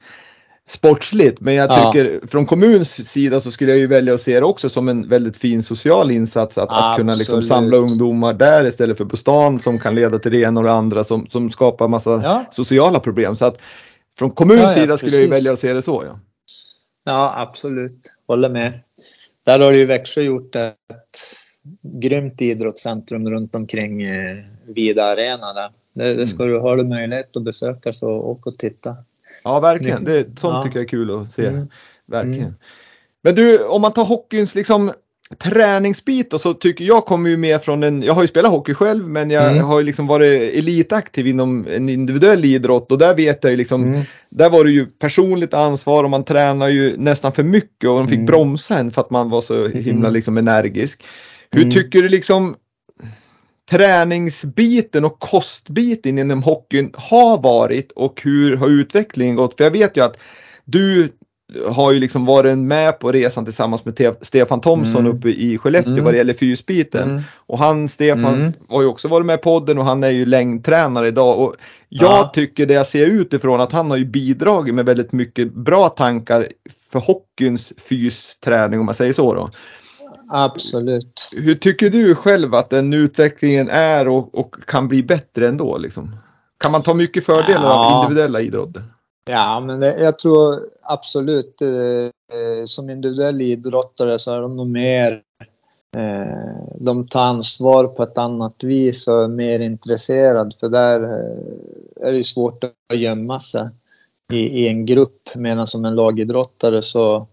sportsligt. 0.68 1.40
Men 1.40 1.54
jag 1.54 1.70
tycker 1.70 2.20
ja. 2.22 2.28
från 2.28 2.46
kommuns 2.46 3.08
sida 3.08 3.40
så 3.40 3.50
skulle 3.50 3.70
jag 3.70 3.78
ju 3.78 3.86
välja 3.86 4.14
att 4.14 4.20
se 4.20 4.40
det 4.40 4.46
också 4.46 4.68
som 4.68 4.88
en 4.88 5.08
väldigt 5.08 5.36
fin 5.36 5.62
social 5.62 6.10
insats. 6.10 6.58
Att, 6.58 6.72
att 6.72 6.96
kunna 6.96 7.14
liksom 7.14 7.42
samla 7.42 7.76
ungdomar 7.76 8.34
där 8.34 8.66
istället 8.66 8.98
för 8.98 9.04
på 9.04 9.16
stan 9.16 9.60
som 9.60 9.78
kan 9.78 9.94
leda 9.94 10.18
till 10.18 10.32
det 10.32 10.40
ena 10.40 10.60
och 10.60 10.66
det 10.66 10.72
andra 10.72 11.04
som, 11.04 11.26
som 11.26 11.50
skapar 11.50 11.88
massa 11.88 12.10
ja. 12.10 12.44
sociala 12.50 13.00
problem. 13.00 13.36
Så 13.36 13.44
att 13.44 13.58
från 14.18 14.30
kommuns 14.30 14.60
ja, 14.60 14.68
sida 14.68 14.96
skulle 14.96 15.16
jag 15.16 15.22
ju 15.22 15.30
välja 15.30 15.52
att 15.52 15.58
se 15.58 15.72
det 15.72 15.82
så. 15.82 16.04
Ja. 16.06 16.20
ja, 17.04 17.34
absolut. 17.36 18.16
Håller 18.26 18.48
med. 18.48 18.74
Där 19.44 19.60
har 19.60 19.72
ju 19.72 19.86
Växjö 19.86 20.20
gjort 20.20 20.54
ett 20.54 20.74
grymt 21.82 22.42
idrottscentrum 22.42 23.30
runt 23.30 23.54
omkring 23.54 24.02
eh, 24.02 24.36
Vida 24.66 25.04
Arena. 25.04 25.52
Där. 25.52 25.70
Det, 25.92 26.14
det 26.14 26.26
ska 26.26 26.42
mm. 26.42 26.54
du, 26.54 26.60
har 26.60 26.76
du 26.76 26.84
möjlighet 26.84 27.36
att 27.36 27.42
besöka 27.42 27.92
så 27.92 28.10
åk 28.10 28.46
och 28.46 28.58
titta. 28.58 28.96
Ja, 29.44 29.60
verkligen. 29.60 30.04
Det, 30.04 30.22
sånt 30.22 30.54
ja. 30.54 30.62
tycker 30.62 30.76
jag 30.76 30.84
är 30.84 30.88
kul 30.88 31.20
att 31.20 31.32
se. 31.32 31.46
Mm. 31.46 31.68
Verkligen. 32.06 32.40
Mm. 32.40 32.54
Men 33.22 33.34
du, 33.34 33.64
om 33.64 33.82
man 33.82 33.92
tar 33.92 34.04
hockeyns 34.04 34.54
liksom 34.54 34.92
träningsbit 35.38 36.32
och 36.32 36.40
så 36.40 36.54
tycker 36.54 36.84
jag 36.84 37.04
kommer 37.04 37.30
ju 37.30 37.36
mer 37.36 37.58
från 37.58 37.82
en, 37.82 38.02
jag 38.02 38.14
har 38.14 38.22
ju 38.22 38.28
spelat 38.28 38.50
hockey 38.50 38.74
själv 38.74 39.08
men 39.08 39.30
jag 39.30 39.52
mm. 39.52 39.64
har 39.64 39.78
ju 39.78 39.86
liksom 39.86 40.06
varit 40.06 40.54
elitaktiv 40.54 41.26
inom 41.26 41.66
en 41.66 41.88
individuell 41.88 42.44
idrott 42.44 42.92
och 42.92 42.98
där 42.98 43.14
vet 43.14 43.44
jag 43.44 43.50
ju 43.50 43.56
liksom, 43.56 43.84
mm. 43.84 44.02
där 44.30 44.50
var 44.50 44.64
det 44.64 44.70
ju 44.70 44.86
personligt 44.86 45.54
ansvar 45.54 46.04
och 46.04 46.10
man 46.10 46.24
tränar 46.24 46.68
ju 46.68 46.96
nästan 46.96 47.32
för 47.32 47.42
mycket 47.42 47.90
och 47.90 47.96
de 47.96 48.08
fick 48.08 48.16
mm. 48.16 48.26
bromsa 48.26 48.78
en 48.78 48.90
för 48.90 49.00
att 49.00 49.10
man 49.10 49.30
var 49.30 49.40
så 49.40 49.68
himla 49.68 50.08
mm. 50.08 50.12
liksom 50.12 50.38
energisk. 50.38 51.04
Hur 51.56 51.62
mm. 51.62 51.74
tycker 51.74 52.02
du 52.02 52.08
liksom 52.08 52.56
träningsbiten 53.70 55.04
och 55.04 55.18
kostbiten 55.18 56.18
inom 56.18 56.42
hockeyn 56.42 56.90
har 56.94 57.42
varit 57.42 57.92
och 57.92 58.20
hur 58.24 58.56
har 58.56 58.68
utvecklingen 58.68 59.36
gått? 59.36 59.56
För 59.56 59.64
jag 59.64 59.70
vet 59.70 59.96
ju 59.96 60.04
att 60.04 60.16
du 60.64 61.12
har 61.68 61.92
ju 61.92 61.98
liksom 61.98 62.24
varit 62.24 62.58
med 62.58 62.98
på 62.98 63.12
resan 63.12 63.44
tillsammans 63.44 63.84
med 63.84 64.16
Stefan 64.20 64.60
Thomsson 64.60 65.06
mm. 65.06 65.16
uppe 65.16 65.28
i 65.28 65.58
Skellefteå 65.58 65.92
mm. 65.92 66.04
vad 66.04 66.14
det 66.14 66.18
gäller 66.18 66.34
fysbiten. 66.34 67.10
Mm. 67.10 67.22
Och 67.34 67.58
han, 67.58 67.88
Stefan, 67.88 68.34
mm. 68.34 68.52
har 68.68 68.82
ju 68.82 68.88
också 68.88 69.08
varit 69.08 69.26
med 69.26 69.34
i 69.34 69.42
podden 69.42 69.78
och 69.78 69.84
han 69.84 70.04
är 70.04 70.10
ju 70.10 70.26
längdtränare 70.26 71.08
idag. 71.08 71.38
Och 71.38 71.54
jag 71.88 72.10
ja. 72.10 72.30
tycker 72.34 72.66
det 72.66 72.74
jag 72.74 72.86
ser 72.86 73.06
utifrån 73.06 73.60
att 73.60 73.72
han 73.72 73.90
har 73.90 73.98
ju 73.98 74.04
bidragit 74.04 74.74
med 74.74 74.86
väldigt 74.86 75.12
mycket 75.12 75.54
bra 75.54 75.88
tankar 75.88 76.48
för 76.90 77.00
hockeyns 77.00 77.72
fysträning 77.88 78.80
om 78.80 78.86
man 78.86 78.94
säger 78.94 79.12
så 79.12 79.34
då. 79.34 79.50
Absolut. 80.28 81.28
Hur 81.32 81.54
tycker 81.54 81.90
du 81.90 82.14
själv 82.14 82.54
att 82.54 82.70
den 82.70 82.92
utvecklingen 82.92 83.68
är 83.70 84.08
och, 84.08 84.34
och 84.34 84.54
kan 84.66 84.88
bli 84.88 85.02
bättre 85.02 85.48
ändå? 85.48 85.78
Liksom? 85.78 86.16
Kan 86.58 86.72
man 86.72 86.82
ta 86.82 86.94
mycket 86.94 87.26
fördelar 87.26 87.64
ja. 87.70 87.96
av 87.96 88.02
individuella 88.02 88.40
idrotter? 88.40 88.82
Ja, 89.30 89.60
men 89.60 89.80
det, 89.80 89.98
jag 89.98 90.18
tror 90.18 90.60
absolut. 90.82 91.62
Eh, 91.62 92.64
som 92.64 92.90
individuell 92.90 93.40
idrottare 93.40 94.18
så 94.18 94.34
är 94.34 94.40
de 94.40 94.56
nog 94.56 94.66
mer 94.66 95.22
eh, 95.96 96.76
de 96.80 97.08
tar 97.08 97.22
ansvar 97.22 97.84
på 97.86 98.02
ett 98.02 98.18
annat 98.18 98.64
vis 98.64 99.08
och 99.08 99.24
är 99.24 99.28
mer 99.28 99.60
intresserad 99.60 100.54
för 100.60 100.68
där 100.68 101.02
eh, 101.02 102.08
är 102.08 102.12
det 102.12 102.24
svårt 102.24 102.64
att 102.64 102.98
gömma 102.98 103.40
sig 103.40 103.68
i, 104.32 104.36
i 104.36 104.68
en 104.68 104.86
grupp. 104.86 105.34
Medan 105.34 105.66
som 105.66 105.84
en 105.84 105.94
lagidrottare 105.94 106.82
så, 106.82 107.26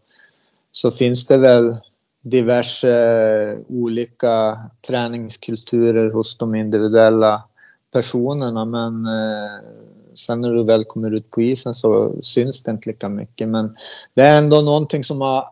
så 0.72 0.92
finns 0.92 1.26
det 1.26 1.38
väl 1.38 1.76
diverse 2.24 2.90
eh, 2.90 3.58
olika 3.70 4.60
träningskulturer 4.88 6.12
hos 6.12 6.38
de 6.38 6.56
individuella 6.56 7.44
personerna 7.92 8.66
men 8.66 9.06
eh, 9.06 9.84
sen 10.14 10.42
när 10.42 10.54
du 10.54 10.64
väl 10.64 10.86
kommer 10.86 11.12
ut 11.12 11.32
på 11.32 11.42
isen 11.42 11.74
så 11.74 12.14
syns 12.22 12.64
det 12.64 12.72
inte 12.72 12.90
lika 12.90 13.10
mycket. 13.10 13.48
Men 13.48 13.78
det 14.14 14.22
är 14.22 14.38
ändå 14.38 14.62
någonting 14.62 15.04
som 15.04 15.22
har 15.22 15.50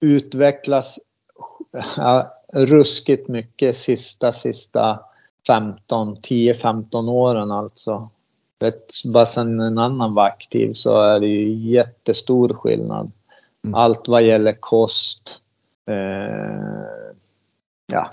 utvecklats 0.00 0.98
ruskigt 2.52 3.28
mycket 3.28 3.76
sista, 3.76 4.32
sista 4.32 5.00
15, 5.46 6.16
10-15 6.16 7.10
åren 7.10 7.50
alltså. 7.50 8.10
Bara 9.04 9.26
sen 9.26 9.60
en 9.60 9.78
annan 9.78 10.14
var 10.14 10.26
aktiv 10.26 10.72
så 10.72 11.00
är 11.00 11.20
det 11.20 11.26
ju 11.26 11.52
jättestor 11.52 12.48
skillnad. 12.48 13.12
Mm. 13.64 13.74
Allt 13.74 14.08
vad 14.08 14.22
gäller 14.22 14.56
kost, 14.60 15.41
eh, 15.90 17.16
ja, 17.86 18.04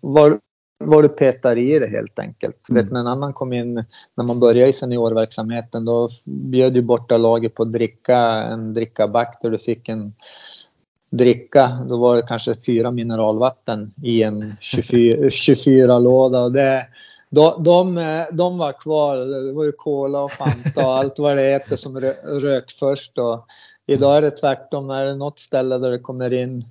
var, 0.00 0.40
var 0.78 1.02
du 1.02 1.08
petar 1.08 1.58
i 1.58 1.78
det 1.78 1.86
helt 1.86 2.18
enkelt. 2.18 2.68
Mm. 2.70 2.82
Vet, 2.82 2.92
när 2.92 3.00
en 3.00 3.06
annan 3.06 3.32
kom 3.32 3.52
in, 3.52 3.74
när 4.14 4.24
man 4.24 4.40
började 4.40 4.68
i 4.68 4.72
seniorverksamheten, 4.72 5.84
då 5.84 6.08
bjöd 6.26 6.76
ju 6.76 6.82
borta 6.82 7.16
laget 7.16 7.54
på 7.54 7.62
att 7.62 7.72
dricka 7.72 8.18
en 8.18 8.74
drickaback 8.74 9.38
där 9.42 9.50
du 9.50 9.58
fick 9.58 9.88
en 9.88 10.12
dricka. 11.10 11.84
Då 11.88 11.96
var 11.96 12.16
det 12.16 12.22
kanske 12.22 12.54
fyra 12.66 12.90
mineralvatten 12.90 13.92
i 14.02 14.22
en 14.22 14.56
24, 14.60 15.30
24 15.30 15.98
låda. 15.98 16.48
Det, 16.48 16.86
de, 17.30 17.62
de, 17.62 17.94
de 18.32 18.58
var 18.58 18.72
kvar. 18.72 19.16
Det 19.16 19.52
var 19.52 19.64
ju 19.64 19.72
Cola 19.72 20.20
och 20.20 20.32
Fanta 20.32 20.86
och 20.86 20.98
allt 20.98 21.18
vad 21.18 21.36
det 21.36 21.42
heter 21.42 21.76
som 21.76 22.00
rök 22.24 22.70
först. 22.70 23.18
Och 23.18 23.46
idag 23.86 24.16
är 24.16 24.20
det 24.20 24.30
tvärtom. 24.30 24.90
Är 24.90 25.04
det 25.04 25.14
något 25.14 25.38
ställe 25.38 25.78
där 25.78 25.90
det 25.90 25.98
kommer 25.98 26.32
in 26.32 26.64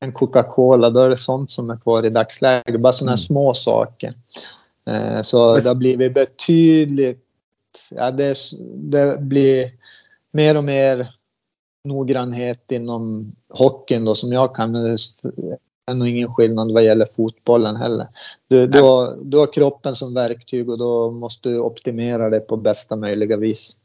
en 0.00 0.12
Coca-Cola, 0.12 0.90
då 0.90 1.00
är 1.00 1.08
det 1.08 1.16
sånt 1.16 1.50
som 1.50 1.70
är 1.70 1.76
kvar 1.76 2.06
i 2.06 2.10
dagsläget. 2.10 2.80
Bara 2.80 2.92
sådana 2.92 3.12
mm. 3.12 3.16
små 3.16 3.54
saker. 3.54 4.14
Eh, 4.86 5.20
så 5.20 5.56
det 5.56 5.68
har 5.68 5.74
blivit 5.74 6.14
betydligt 6.14 7.24
ja, 7.90 8.10
det, 8.10 8.36
det 8.74 9.20
blir 9.20 9.70
mer 10.32 10.56
och 10.56 10.64
mer 10.64 11.14
noggrannhet 11.84 12.72
inom 12.72 13.32
hockeyn 13.48 14.04
då 14.04 14.14
som 14.14 14.32
jag 14.32 14.54
kan. 14.54 14.72
Det 14.72 14.96
är 15.86 15.94
nog 15.94 16.08
ingen 16.08 16.34
skillnad 16.34 16.72
vad 16.72 16.84
gäller 16.84 17.04
fotbollen 17.04 17.76
heller. 17.76 18.08
Du, 18.48 18.66
du, 18.66 18.80
har, 18.80 19.16
du 19.22 19.38
har 19.38 19.52
kroppen 19.52 19.94
som 19.94 20.14
verktyg 20.14 20.70
och 20.70 20.78
då 20.78 21.10
måste 21.10 21.48
du 21.48 21.58
optimera 21.58 22.30
det 22.30 22.40
på 22.40 22.56
bästa 22.56 22.96
möjliga 22.96 23.36
vis. 23.36 23.78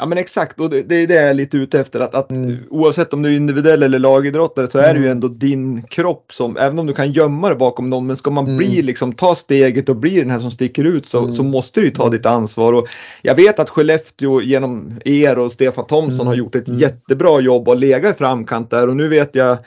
Ja 0.00 0.06
men 0.06 0.18
exakt 0.18 0.60
och 0.60 0.70
det, 0.70 0.82
det 0.82 0.94
är 0.94 1.06
det 1.06 1.14
jag 1.14 1.24
är 1.24 1.34
lite 1.34 1.56
ute 1.56 1.80
efter 1.80 2.00
att, 2.00 2.14
att 2.14 2.30
mm. 2.30 2.58
oavsett 2.70 3.12
om 3.14 3.22
du 3.22 3.28
är 3.28 3.36
individuell 3.36 3.82
eller 3.82 3.98
lagidrottare 3.98 4.66
så 4.66 4.78
är 4.78 4.84
mm. 4.84 4.94
det 4.94 5.00
ju 5.00 5.06
mm. 5.06 5.16
ändå 5.16 5.28
din 5.28 5.82
kropp 5.82 6.32
som, 6.32 6.56
även 6.56 6.78
om 6.78 6.86
du 6.86 6.92
kan 6.92 7.12
gömma 7.12 7.48
det 7.48 7.54
bakom 7.54 7.90
någon, 7.90 8.06
men 8.06 8.16
ska 8.16 8.30
man 8.30 8.44
mm. 8.44 8.56
bli 8.56 8.82
liksom, 8.82 9.12
ta 9.12 9.34
steget 9.34 9.88
och 9.88 9.96
bli 9.96 10.20
den 10.20 10.30
här 10.30 10.38
som 10.38 10.50
sticker 10.50 10.84
ut 10.84 11.06
så, 11.06 11.34
så 11.34 11.42
mm. 11.42 11.52
måste 11.52 11.80
du 11.80 11.86
ju 11.86 11.92
ta 11.92 12.08
ditt 12.08 12.26
ansvar. 12.26 12.72
Och 12.72 12.88
jag 13.22 13.34
vet 13.34 13.58
att 13.58 13.70
Skellefteå 13.70 14.40
genom 14.42 15.00
er 15.04 15.38
och 15.38 15.52
Stefan 15.52 15.86
Thomsson 15.86 16.14
mm. 16.14 16.26
har 16.26 16.34
gjort 16.34 16.54
ett 16.54 16.68
jättebra 16.68 17.40
jobb 17.40 17.68
och 17.68 17.76
legat 17.76 18.14
i 18.14 18.18
framkant 18.18 18.70
där 18.70 18.88
och 18.88 18.96
nu 18.96 19.08
vet 19.08 19.34
jag 19.34 19.58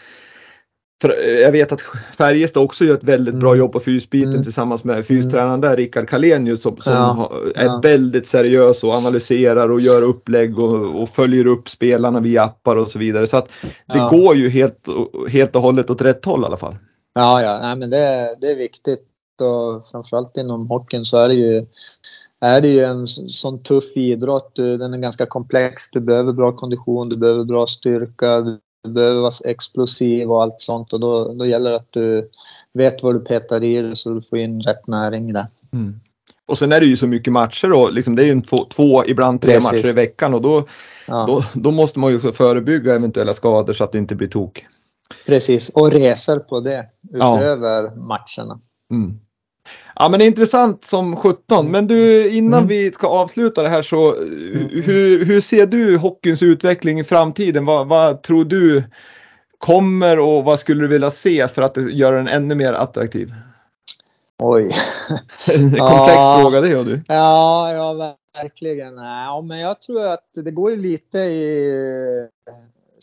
jag 1.41 1.51
vet 1.51 1.72
att 1.72 1.82
Färjestad 2.18 2.64
också 2.64 2.86
gör 2.86 2.93
ett 2.93 3.04
väldigt 3.04 3.36
bra 3.36 3.49
mm. 3.49 3.60
jobb 3.60 3.72
på 3.72 3.80
fysbiten 3.80 4.30
mm. 4.30 4.43
tillsammans 4.43 4.84
med 4.84 5.06
fystränaren 5.06 5.62
där, 5.62 5.76
Rickard 5.76 6.10
Kalenius 6.10 6.62
som, 6.62 6.78
som 6.78 6.93
ja, 6.93 7.32
är 7.56 7.66
ja. 7.66 7.80
väldigt 7.84 8.28
seriös 8.28 8.84
och 8.84 8.93
analyserar 8.93 9.72
och 9.72 9.80
gör 9.80 10.04
upplägg 10.04 10.60
och, 10.60 11.01
och, 11.01 11.10
följer 11.10 11.47
upp 11.47 11.70
spelarna 11.70 12.20
via 12.20 12.43
appar 12.43 12.76
och 12.76 12.88
så 12.88 12.99
vidare. 12.99 13.28
Så 13.28 13.38
att 13.38 13.49
det 13.62 13.97
ja. 13.97 14.10
går 14.10 14.36
ju 14.36 14.49
helt, 14.49 14.88
helt 15.30 15.56
och 15.56 15.62
hållet 15.62 15.89
åt 15.89 16.01
rätt 16.01 16.26
håll 16.26 16.41
i 16.41 16.45
alla 16.45 16.58
fall. 16.58 16.76
Ja, 17.14 17.41
ja, 17.41 17.60
Nej, 17.60 17.76
men 17.76 17.89
det, 17.89 18.38
det 18.41 18.47
är 18.47 18.56
viktigt 18.56 19.08
och 19.41 19.86
framförallt 19.86 20.38
inom 20.38 20.68
hockeyn 20.68 21.06
så 21.06 21.20
är 21.20 21.28
det 21.28 21.36
ju 21.36 21.66
är 22.41 22.62
det 22.62 22.68
ju 22.68 22.84
en 22.84 23.08
sån 23.08 23.64
tuff 23.64 23.97
idrott. 23.97 24.56
Den 24.56 24.93
är 24.93 24.97
ganska 24.97 25.26
komplex. 25.26 25.89
Du 25.91 25.99
behöver 25.99 26.34
bra 26.34 26.51
kondition, 26.51 27.10
du 27.10 27.18
behöver 27.18 27.43
bra 27.43 27.68
styrka, 27.68 28.41
du 28.41 28.60
behöver 28.88 29.21
vara 29.21 29.31
explosiv 29.45 30.31
och 30.31 30.43
allt 30.43 30.59
sånt 30.59 30.93
och 30.93 30.99
då, 30.99 31.34
då 31.34 31.45
gäller 31.45 31.69
det 31.69 31.75
att 31.75 31.91
du 31.91 32.29
vet 32.73 33.03
vad 33.03 33.15
du 33.15 33.19
petar 33.19 33.63
i 33.63 33.81
dig 33.81 33.95
så 33.95 34.09
du 34.09 34.21
får 34.21 34.39
in 34.39 34.61
rätt 34.61 34.88
näring 34.88 35.34
det. 35.34 35.47
Mm. 35.73 35.99
Och 36.45 36.57
sen 36.57 36.71
är 36.71 36.79
det 36.79 36.86
ju 36.86 36.97
så 36.97 37.07
mycket 37.07 37.34
matcher 37.34 37.67
då, 37.67 37.89
liksom, 37.89 38.15
det 38.15 38.23
är 38.23 38.25
ju 38.25 38.41
två, 38.41 38.57
två 38.57 39.05
ibland 39.05 39.41
tre 39.41 39.53
Precis. 39.53 39.71
matcher 39.71 39.88
i 39.88 39.93
veckan 39.93 40.34
och 40.34 40.41
då, 40.41 40.67
ja. 41.05 41.25
då, 41.27 41.43
då, 41.53 41.71
måste 41.71 41.99
man 41.99 42.11
ju 42.11 42.19
förebygga 42.19 42.95
eventuella 42.95 43.34
skador 43.34 43.73
så 43.73 43.84
att 43.84 43.91
det 43.91 43.97
inte 43.97 44.15
blir 44.15 44.27
tok. 44.27 44.65
Precis, 45.25 45.69
och 45.69 45.91
resor 45.91 46.39
på 46.39 46.59
det 46.59 46.86
utöver 47.13 47.84
ja. 47.84 47.95
matcherna. 47.95 48.59
Mm. 48.91 49.19
Ja 49.96 50.10
men 50.10 50.20
det 50.20 50.26
är 50.26 50.28
intressant 50.28 50.86
som 50.86 51.16
17. 51.16 51.72
Men 51.72 51.88
du 51.88 52.30
innan 52.30 52.60
mm. 52.60 52.68
vi 52.68 52.91
ska 52.91 53.08
avsluta 53.08 53.64
det 53.64 53.70
här 53.70 53.82
så 53.82 54.16
hur, 54.72 55.26
hur 55.26 55.41
ser 55.41 55.66
du 55.66 55.98
hockeyns 55.98 56.44
utveckling 56.44 57.00
i 57.00 57.04
framtiden? 57.04 57.66
Vad, 57.66 57.88
vad, 57.88 58.24
tror 58.24 58.46
du 58.46 58.84
kommer 59.58 60.20
och 60.20 60.44
vad 60.44 60.60
skulle 60.60 60.82
du 60.82 60.88
vilja 60.88 61.10
se 61.10 61.48
för 61.48 61.62
att 61.62 61.78
göra 61.91 62.16
den 62.16 62.28
ännu 62.28 62.56
mer 62.56 62.74
attraktiv? 62.74 63.34
Oj. 64.39 64.64
Komplex 65.46 65.78
ja, 65.78 66.39
fråga 66.41 66.62
det 66.62 66.76
och 66.76 66.86
du. 66.86 67.02
Ja, 67.08 67.74
ja 67.74 68.18
verkligen. 68.36 68.98
Ja, 68.98 69.41
men 69.41 69.60
jag 69.60 69.82
tror 69.82 70.08
att 70.08 70.30
det 70.36 70.52
går 70.52 70.72
ju 70.72 70.78
lite 70.78 71.20
i 71.20 72.28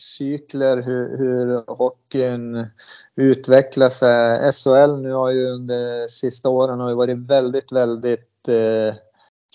cykler, 0.01 0.81
hur, 0.81 1.17
hur 1.17 1.63
hockeyn 1.67 2.67
utvecklar 3.15 3.85
eh, 3.85 3.89
sig. 3.89 4.51
SHL 4.51 5.01
nu 5.01 5.11
har 5.11 5.31
ju 5.31 5.47
under 5.47 6.07
sista 6.07 6.49
åren 6.49 6.79
har 6.79 6.89
ju 6.89 6.95
varit 6.95 7.17
väldigt, 7.17 7.71
väldigt 7.71 8.47
eh, 8.47 8.95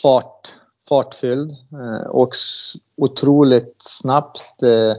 fart, 0.03 0.55
fartfylld 0.89 1.51
eh, 1.51 2.07
och 2.07 2.31
otroligt 2.97 3.77
snabbt. 3.79 4.63
Eh, 4.63 4.97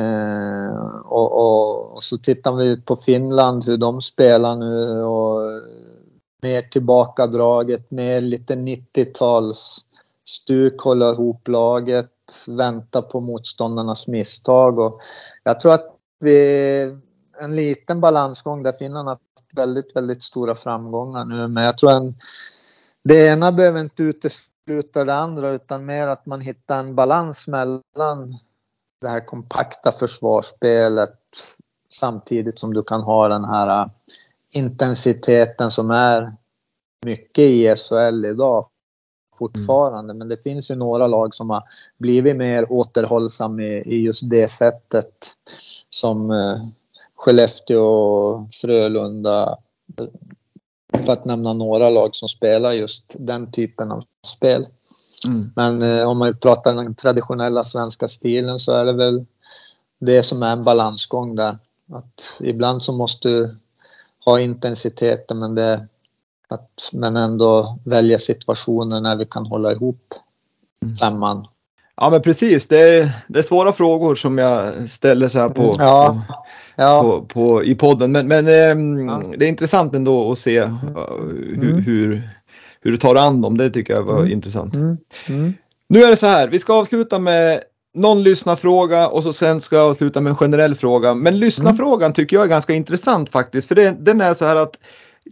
eh, 0.00 0.74
och, 1.04 1.32
och, 1.32 1.92
och, 1.92 2.02
så 2.02 2.18
tittar 2.18 2.52
vi 2.52 2.80
på 2.80 2.96
Finland, 2.96 3.64
hur 3.66 3.76
de 3.76 4.00
spelar 4.00 4.56
nu 4.56 5.02
och 5.02 5.62
mer 6.42 6.62
tillbakadraget, 6.62 7.90
mer 7.90 8.20
lite 8.20 8.54
90-tals 8.54 9.84
stuk, 10.24 10.80
hålla 10.80 11.10
ihop 11.10 11.48
laget 11.48 12.10
vänta 12.48 13.02
på 13.02 13.20
motståndarnas 13.20 14.08
misstag. 14.08 14.78
Och 14.78 15.00
jag 15.42 15.60
tror 15.60 15.74
att 15.74 15.96
vi 16.20 16.96
en 17.40 17.56
liten 17.56 18.00
balansgång 18.00 18.62
där 18.62 18.72
finnarna 18.72 19.10
haft 19.10 19.22
väldigt, 19.52 19.96
väldigt 19.96 20.22
stora 20.22 20.54
framgångar 20.54 21.24
nu. 21.24 21.48
Men 21.48 21.64
jag 21.64 21.78
tror 21.78 21.92
att 21.92 22.14
det 23.04 23.26
ena 23.26 23.52
behöver 23.52 23.80
inte 23.80 24.02
utesluta 24.02 25.04
det 25.04 25.14
andra 25.14 25.50
utan 25.50 25.86
mer 25.86 26.08
att 26.08 26.26
man 26.26 26.40
hittar 26.40 26.80
en 26.80 26.94
balans 26.94 27.48
mellan 27.48 28.38
det 29.00 29.08
här 29.08 29.26
kompakta 29.26 29.92
försvarsspelet 29.92 31.18
samtidigt 31.88 32.60
som 32.60 32.74
du 32.74 32.82
kan 32.82 33.02
ha 33.02 33.28
den 33.28 33.44
här 33.44 33.82
äh, 33.82 33.90
intensiteten 34.52 35.70
som 35.70 35.90
är 35.90 36.32
mycket 37.04 37.44
i 37.44 37.74
SHL 37.76 38.24
idag 38.24 38.64
fortfarande. 39.40 40.10
Mm. 40.10 40.18
Men 40.18 40.28
det 40.28 40.42
finns 40.42 40.70
ju 40.70 40.74
några 40.74 41.06
lag 41.06 41.34
som 41.34 41.50
har 41.50 41.62
blivit 41.98 42.36
mer 42.36 42.72
återhållsamma 42.72 43.62
i, 43.62 43.82
i 43.86 44.04
just 44.04 44.30
det 44.30 44.48
sättet. 44.48 45.08
Som 45.90 46.30
eh, 46.30 46.66
Skellefteå 47.16 47.82
och 47.82 48.52
Frölunda. 48.52 49.56
För 50.92 51.12
att 51.12 51.24
nämna 51.24 51.52
några 51.52 51.90
lag 51.90 52.14
som 52.14 52.28
spelar 52.28 52.72
just 52.72 53.16
den 53.18 53.52
typen 53.52 53.92
av 53.92 54.04
spel. 54.26 54.66
Mm. 55.26 55.52
Men 55.56 55.82
eh, 55.82 56.08
om 56.08 56.18
man 56.18 56.36
pratar 56.36 56.74
den 56.74 56.94
traditionella 56.94 57.62
svenska 57.62 58.08
stilen 58.08 58.58
så 58.58 58.72
är 58.72 58.84
det 58.84 58.92
väl 58.92 59.24
det 60.00 60.22
som 60.22 60.42
är 60.42 60.52
en 60.52 60.64
balansgång 60.64 61.36
där. 61.36 61.58
Att 61.92 62.34
ibland 62.40 62.82
så 62.82 62.92
måste 62.92 63.28
du 63.28 63.56
ha 64.24 64.40
intensiteten 64.40 65.38
men 65.38 65.54
det 65.54 65.86
att, 66.50 66.90
men 66.92 67.16
ändå 67.16 67.78
välja 67.84 68.18
situationer 68.18 69.00
när 69.00 69.16
vi 69.16 69.26
kan 69.26 69.46
hålla 69.46 69.72
ihop 69.72 70.14
mm. 70.84 70.94
femman. 70.94 71.46
Ja 71.96 72.10
men 72.10 72.22
precis, 72.22 72.68
det 72.68 72.78
är, 72.78 73.10
det 73.28 73.38
är 73.38 73.42
svåra 73.42 73.72
frågor 73.72 74.14
som 74.14 74.38
jag 74.38 74.72
ställer 74.90 75.28
så 75.28 75.38
här 75.38 75.48
på, 75.48 75.72
ja, 75.78 76.24
på, 76.28 76.34
ja. 76.76 77.02
på, 77.02 77.24
på 77.24 77.64
i 77.64 77.74
podden. 77.74 78.12
Men, 78.12 78.28
men 78.28 78.46
eh, 78.48 79.04
ja. 79.06 79.22
det 79.38 79.44
är 79.44 79.48
intressant 79.48 79.94
ändå 79.94 80.32
att 80.32 80.38
se 80.38 80.60
uh, 80.60 80.74
hur, 81.28 81.54
mm. 81.54 81.84
hur, 81.84 82.30
hur, 82.80 82.90
du 82.90 82.96
tar 82.96 83.14
an 83.14 83.40
dem. 83.40 83.58
Det 83.58 83.70
tycker 83.70 83.94
jag 83.94 84.02
var 84.02 84.18
mm. 84.18 84.32
intressant. 84.32 84.74
Mm. 84.74 84.96
mm. 85.28 85.54
Nu 85.88 86.02
är 86.02 86.10
det 86.10 86.16
så 86.16 86.26
här, 86.26 86.48
vi 86.48 86.58
ska 86.58 86.74
avsluta 86.74 87.18
med 87.18 87.60
någon 87.94 88.22
lyssnarfråga 88.22 89.08
och 89.08 89.22
så 89.22 89.32
sen 89.32 89.60
ska 89.60 89.76
jag 89.76 89.88
avsluta 89.88 90.20
med 90.20 90.30
en 90.30 90.36
generell 90.36 90.74
fråga. 90.74 91.14
Men 91.14 91.38
lyssnarfrågan 91.38 92.06
mm. 92.06 92.12
tycker 92.12 92.36
jag 92.36 92.44
är 92.44 92.48
ganska 92.48 92.74
intressant 92.74 93.28
faktiskt. 93.28 93.68
För 93.68 93.74
det, 93.74 93.96
den 93.98 94.20
är 94.20 94.34
så 94.34 94.44
här 94.44 94.56
att 94.56 94.78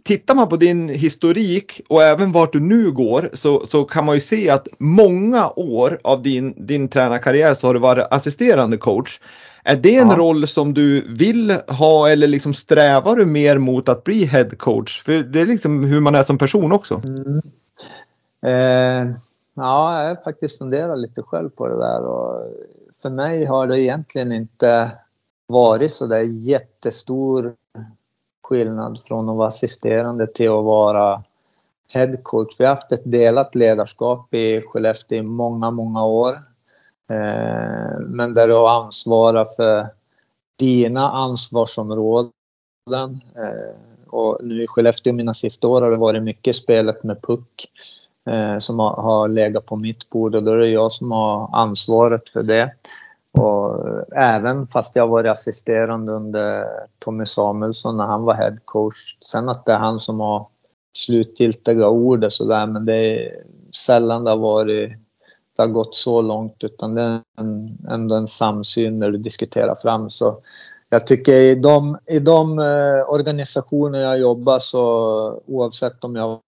tittar 0.03 0.35
man 0.35 0.49
på 0.49 0.57
din 0.57 0.89
historik 0.89 1.81
och 1.89 2.03
även 2.03 2.31
vart 2.31 2.53
du 2.53 2.59
nu 2.59 2.91
går 2.91 3.29
så, 3.33 3.65
så 3.65 3.83
kan 3.83 4.05
man 4.05 4.15
ju 4.15 4.21
se 4.21 4.49
att 4.49 4.67
många 4.79 5.49
år 5.55 5.99
av 6.03 6.21
din, 6.21 6.65
din 6.65 6.87
tränarkarriär 6.87 7.53
så 7.53 7.67
har 7.67 7.73
du 7.73 7.79
varit 7.79 8.07
assisterande 8.11 8.77
coach. 8.77 9.19
Är 9.63 9.75
det 9.75 9.95
en 9.95 10.09
ja. 10.09 10.17
roll 10.17 10.47
som 10.47 10.73
du 10.73 11.15
vill 11.15 11.51
ha 11.67 12.09
eller 12.09 12.27
liksom 12.27 12.53
strävar 12.53 13.15
du 13.15 13.25
mer 13.25 13.57
mot 13.57 13.89
att 13.89 14.03
bli 14.03 14.25
head 14.25 14.49
coach? 14.57 15.03
För 15.03 15.23
det 15.23 15.41
är 15.41 15.45
liksom 15.45 15.83
hur 15.83 15.99
man 15.99 16.15
är 16.15 16.23
som 16.23 16.37
person 16.37 16.71
också. 16.71 17.01
Mm. 17.05 17.41
Eh, 18.41 19.15
ja, 19.53 20.01
jag 20.01 20.09
har 20.09 20.23
faktiskt 20.23 20.57
funderat 20.57 20.99
lite 20.99 21.21
själv 21.21 21.49
på 21.49 21.67
det 21.67 21.77
där 21.77 22.05
och 22.05 22.53
för 23.01 23.09
mig 23.09 23.45
har 23.45 23.67
det 23.67 23.81
egentligen 23.81 24.31
inte 24.31 24.91
varit 25.47 25.91
så 25.91 26.05
där 26.05 26.19
jättestor 26.19 27.53
skillnad 28.49 28.99
från 29.03 29.29
att 29.29 29.35
vara 29.35 29.47
assisterande 29.47 30.27
till 30.27 30.49
att 30.49 30.63
vara 30.63 31.23
headcoach. 31.93 32.55
Vi 32.59 32.65
har 32.65 32.69
haft 32.69 32.91
ett 32.91 33.11
delat 33.11 33.55
ledarskap 33.55 34.33
i 34.33 34.61
Skellefteå 34.61 35.17
i 35.17 35.21
många, 35.21 35.71
många 35.71 36.05
år. 36.05 36.31
Eh, 37.09 37.99
men 37.99 38.33
där 38.33 38.47
du 38.47 38.53
har 38.53 38.83
ansvarat 38.83 39.55
för 39.55 39.87
dina 40.59 41.11
ansvarsområden. 41.11 42.31
Eh, 43.35 44.07
och 44.07 44.37
nu 44.43 44.63
i 44.63 44.67
Skellefteå 44.67 45.13
mina 45.13 45.33
sista 45.33 45.67
år 45.67 45.81
har 45.81 45.91
det 45.91 45.97
varit 45.97 46.23
mycket 46.23 46.55
spelet 46.55 47.03
med 47.03 47.21
puck 47.21 47.67
eh, 48.29 48.57
som 48.57 48.79
har 48.79 49.27
legat 49.27 49.65
på 49.65 49.75
mitt 49.75 50.09
bord 50.09 50.35
och 50.35 50.43
då 50.43 50.51
är 50.51 50.57
det 50.57 50.67
jag 50.67 50.91
som 50.91 51.11
har 51.11 51.49
ansvaret 51.53 52.29
för 52.29 52.43
det. 52.43 52.73
Och 53.33 53.87
eh, 53.87 54.35
även 54.35 54.67
fast 54.67 54.95
jag 54.95 55.07
var 55.07 55.23
assisterande 55.23 56.11
under 56.11 56.65
Tommy 56.99 57.25
Samuelsson 57.25 57.97
när 57.97 58.07
han 58.07 58.23
var 58.23 58.33
head 58.33 58.57
coach. 58.65 59.17
Sen 59.21 59.49
att 59.49 59.65
det 59.65 59.71
är 59.71 59.77
han 59.77 59.99
som 59.99 60.19
har 60.19 60.47
slutgiltiga 60.97 61.87
ordet 61.87 62.31
sådär 62.31 62.67
men 62.67 62.85
det 62.85 62.95
är 62.95 63.43
sällan 63.75 64.23
det 64.23 64.29
har 64.29 64.37
varit 64.37 64.91
det 65.55 65.63
har 65.63 65.67
gått 65.67 65.95
så 65.95 66.21
långt 66.21 66.63
utan 66.63 66.95
det 66.95 67.01
är 67.01 67.21
en, 67.37 67.77
ändå 67.89 68.15
en 68.15 68.27
samsyn 68.27 68.99
när 68.99 69.11
du 69.11 69.17
diskuterar 69.17 69.75
fram. 69.75 70.09
Så 70.09 70.41
jag 70.89 71.07
tycker 71.07 71.33
i 71.33 71.55
de, 71.55 71.97
i 72.07 72.19
de 72.19 72.59
eh, 72.59 73.13
organisationer 73.13 73.99
jag 73.99 74.19
jobbar 74.19 74.59
så 74.59 74.81
oavsett 75.45 76.03
om 76.03 76.15
jag 76.15 76.39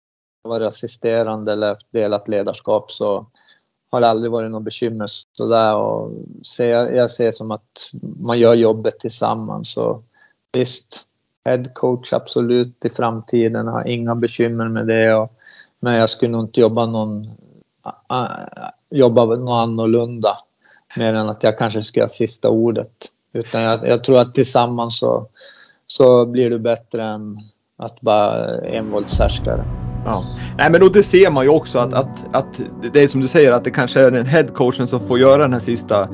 varit 0.44 0.68
assisterande 0.68 1.52
eller 1.52 1.78
delat 1.92 2.28
ledarskap 2.28 2.92
så 2.92 3.26
har 3.92 4.02
aldrig 4.02 4.32
varit 4.32 4.52
något 4.52 4.64
bekymmer 4.64 5.06
sådär 5.34 5.76
och 5.76 6.12
ser, 6.46 6.68
jag, 6.68 7.12
ser 7.12 7.32
som 7.32 7.52
att 7.52 7.92
man 8.20 8.40
gör 8.40 8.54
jobbet 8.54 9.00
tillsammans 9.00 9.78
och 9.78 10.04
visst, 10.54 11.04
head 11.46 11.64
coach 11.74 12.14
absolut 12.14 12.86
i 12.86 12.90
framtiden, 12.90 13.68
har 13.68 13.88
inga 13.88 14.16
bekymmer 14.16 14.68
med 14.68 14.88
det 14.88 15.14
och, 15.14 15.34
men 15.80 15.94
jag 15.94 16.10
skulle 16.10 16.32
nog 16.32 16.44
inte 16.44 16.62
jobba 16.62 16.86
någon 16.86 17.28
jobba 18.90 19.26
något 19.26 19.62
annorlunda 19.62 20.38
mer 20.98 21.14
än 21.14 21.30
att 21.30 21.44
jag 21.44 21.58
kanske 21.58 21.84
skulle 21.84 22.04
ha 22.04 22.10
sista 22.10 22.50
ordet. 22.50 22.92
Utan 23.34 23.62
jag, 23.62 23.88
jag 23.88 24.04
tror 24.04 24.20
att 24.20 24.36
tillsammans 24.36 25.00
så, 25.00 25.28
så 25.88 26.26
blir 26.26 26.50
du 26.50 26.60
bättre 26.60 27.04
än 27.04 27.40
att 27.78 28.02
bara 28.02 28.58
envåldshärskare. 28.62 29.91
Ja. 30.06 30.24
Nej 30.58 30.72
men 30.72 30.84
och 30.84 30.92
det 30.92 31.04
ser 31.04 31.32
man 31.32 31.44
ju 31.44 31.50
också 31.50 31.80
att, 31.80 31.94
att, 31.94 32.36
att 32.36 32.60
det 32.94 33.04
är 33.04 33.08
som 33.08 33.22
du 33.22 33.28
säger 33.28 33.52
att 33.52 33.64
det 33.64 33.72
kanske 33.72 34.00
är 34.00 34.12
den 34.12 34.26
headcoachen 34.26 34.88
som 34.88 35.08
får 35.08 35.20
göra 35.20 35.42
den 35.42 35.54
här 35.54 35.60
sista 35.60 36.08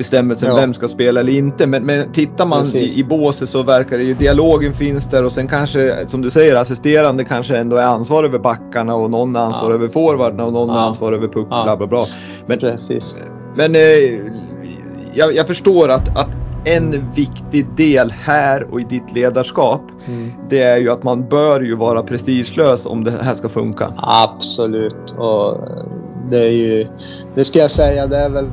bestämmelsen 0.00 0.48
ja. 0.48 0.56
vem 0.56 0.74
ska 0.74 0.88
spela 0.88 1.20
eller 1.20 1.32
inte. 1.32 1.66
Men, 1.66 1.86
men 1.86 2.12
tittar 2.12 2.46
man 2.46 2.66
i, 2.66 2.98
i 2.98 3.04
båset 3.04 3.48
så 3.48 3.62
verkar 3.62 3.98
det 3.98 4.04
ju, 4.04 4.14
dialogen 4.14 4.74
finns 4.74 5.06
där 5.06 5.24
och 5.24 5.32
sen 5.32 5.48
kanske 5.48 6.08
som 6.08 6.22
du 6.22 6.30
säger 6.30 6.56
assisterande 6.56 7.24
kanske 7.24 7.56
ändå 7.56 7.76
är 7.76 7.86
ansvarig 7.86 8.28
över 8.28 8.38
backarna 8.38 8.94
och 8.94 9.10
någon 9.10 9.36
är 9.36 9.40
ansvarig 9.40 9.72
ja. 9.72 9.74
över 9.74 9.88
forwarderna 9.88 10.44
och 10.44 10.52
någon 10.52 10.68
ja. 10.68 10.82
är 10.82 10.86
ansvarig 10.86 11.16
över 11.16 11.28
puck 11.28 11.46
ja. 11.50 11.64
bla 11.64 11.76
bla 11.76 11.86
bla. 11.86 12.04
Men, 12.46 12.58
Precis. 12.58 13.16
men 13.56 13.74
eh, 13.74 13.80
jag, 15.14 15.34
jag, 15.34 15.46
förstår 15.46 15.88
att, 15.88 16.18
att 16.18 16.28
en 16.64 17.12
viktig 17.14 17.66
del 17.76 18.10
här 18.10 18.72
och 18.72 18.80
i 18.80 18.84
ditt 18.84 19.12
ledarskap 19.12 19.82
mm. 20.06 20.32
det 20.48 20.62
är 20.62 20.76
ju 20.76 20.90
att 20.90 21.02
man 21.02 21.28
bör 21.28 21.60
ju 21.60 21.76
vara 21.76 22.02
prestigelös 22.02 22.86
om 22.86 23.04
det 23.04 23.10
här 23.10 23.34
ska 23.34 23.48
funka. 23.48 23.92
Absolut 23.96 25.14
och 25.18 25.58
det 26.30 26.38
är 26.38 26.50
ju, 26.50 26.86
det 27.34 27.44
ska 27.44 27.58
jag 27.58 27.70
säga, 27.70 28.06
det 28.06 28.16
är 28.16 28.28
väl 28.28 28.50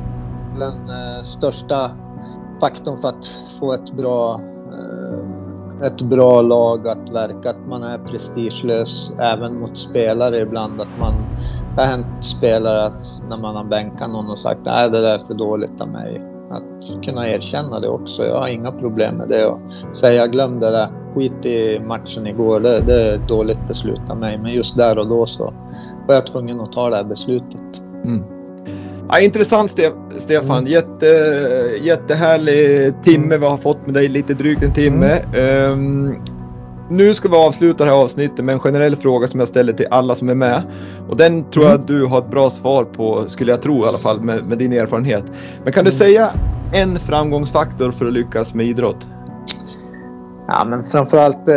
den 0.58 0.88
eh, 0.88 1.22
största 1.22 1.90
faktorn 2.60 2.96
för 2.96 3.08
att 3.08 3.26
få 3.60 3.72
ett 3.72 3.92
bra, 3.92 4.40
eh, 4.72 5.86
ett 5.86 6.02
bra 6.02 6.42
lag 6.42 6.88
att 6.88 7.10
verka. 7.12 7.50
Att 7.50 7.66
man 7.68 7.82
är 7.82 7.98
prestigelös 7.98 9.12
även 9.18 9.60
mot 9.60 9.76
spelare 9.76 10.40
ibland. 10.40 10.80
Att 10.80 10.98
man, 11.00 11.14
det 11.74 11.80
har 11.80 11.88
hänt 11.88 12.24
spelare 12.24 12.86
att 12.86 13.22
när 13.28 13.36
man 13.36 13.56
har 13.56 13.64
bänkat 13.64 14.10
någon 14.10 14.30
och 14.30 14.38
sagt 14.38 14.60
nej 14.64 14.90
det 14.90 15.00
där 15.00 15.14
är 15.14 15.18
för 15.18 15.34
dåligt 15.34 15.80
av 15.80 15.88
mig. 15.88 16.37
Att 16.50 17.04
kunna 17.04 17.28
erkänna 17.28 17.80
det 17.80 17.88
också. 17.88 18.26
Jag 18.26 18.40
har 18.40 18.48
inga 18.48 18.72
problem 18.72 19.14
med 19.14 19.28
det. 19.28 19.46
Och 19.46 19.60
säga 19.96 20.26
glöm 20.26 20.60
det 20.60 20.70
där, 20.70 20.88
skit 21.14 21.46
i 21.46 21.80
matchen 21.80 22.26
igår, 22.26 22.60
det, 22.60 22.80
det 22.80 23.02
är 23.02 23.14
ett 23.14 23.28
dåligt 23.28 23.68
beslut 23.68 24.10
av 24.10 24.16
mig. 24.16 24.38
Men 24.38 24.52
just 24.52 24.76
där 24.76 24.98
och 24.98 25.08
då 25.08 25.26
så 25.26 25.54
var 26.06 26.14
jag 26.14 26.26
tvungen 26.26 26.60
att 26.60 26.72
ta 26.72 26.90
det 26.90 26.96
här 26.96 27.04
beslutet. 27.04 27.82
Mm. 28.04 28.22
Ja, 29.08 29.20
intressant 29.20 29.78
Stefan. 30.18 30.58
Mm. 30.58 30.72
Jätte, 30.72 31.06
jättehärlig 31.82 32.94
timme 33.02 33.36
vi 33.36 33.46
har 33.46 33.56
fått 33.56 33.86
med 33.86 33.94
dig, 33.94 34.08
lite 34.08 34.34
drygt 34.34 34.62
en 34.62 34.72
timme. 34.72 35.18
Mm. 35.34 35.72
Um, 35.72 36.16
nu 36.90 37.14
ska 37.14 37.28
vi 37.28 37.36
avsluta 37.36 37.84
det 37.84 37.90
här 37.90 37.96
avsnittet 37.96 38.44
med 38.44 38.52
en 38.52 38.60
generell 38.60 38.96
fråga 38.96 39.28
som 39.28 39.40
jag 39.40 39.48
ställer 39.48 39.72
till 39.72 39.86
alla 39.90 40.14
som 40.14 40.28
är 40.28 40.34
med. 40.34 40.62
Och 41.08 41.16
den 41.16 41.50
tror 41.50 41.64
jag 41.64 41.72
mm. 41.72 41.82
att 41.82 41.88
du 41.88 42.04
har 42.04 42.18
ett 42.18 42.30
bra 42.30 42.50
svar 42.50 42.84
på, 42.84 43.24
skulle 43.26 43.52
jag 43.52 43.62
tro 43.62 43.74
i 43.74 43.86
alla 43.88 43.98
fall, 43.98 44.24
med, 44.24 44.48
med 44.48 44.58
din 44.58 44.72
erfarenhet. 44.72 45.24
Men 45.64 45.72
kan 45.72 45.84
du 45.84 45.90
mm. 45.90 45.98
säga 45.98 46.30
en 46.72 47.00
framgångsfaktor 47.00 47.90
för 47.90 48.06
att 48.06 48.12
lyckas 48.12 48.54
med 48.54 48.66
idrott? 48.66 49.06
Ja, 50.46 50.64
men 50.64 50.82
framförallt 50.82 51.48
eh, 51.48 51.54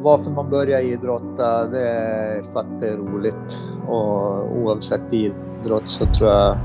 varför 0.00 0.30
man 0.30 0.50
börjar 0.50 0.80
idrotta, 0.80 1.66
det 1.66 1.88
är 1.88 2.42
för 2.42 2.60
att 2.60 2.80
det 2.80 2.88
är 2.88 2.96
roligt. 2.96 3.70
Och 3.88 4.56
oavsett 4.56 5.12
idrott 5.12 5.88
så 5.88 6.06
tror 6.06 6.30
jag, 6.30 6.58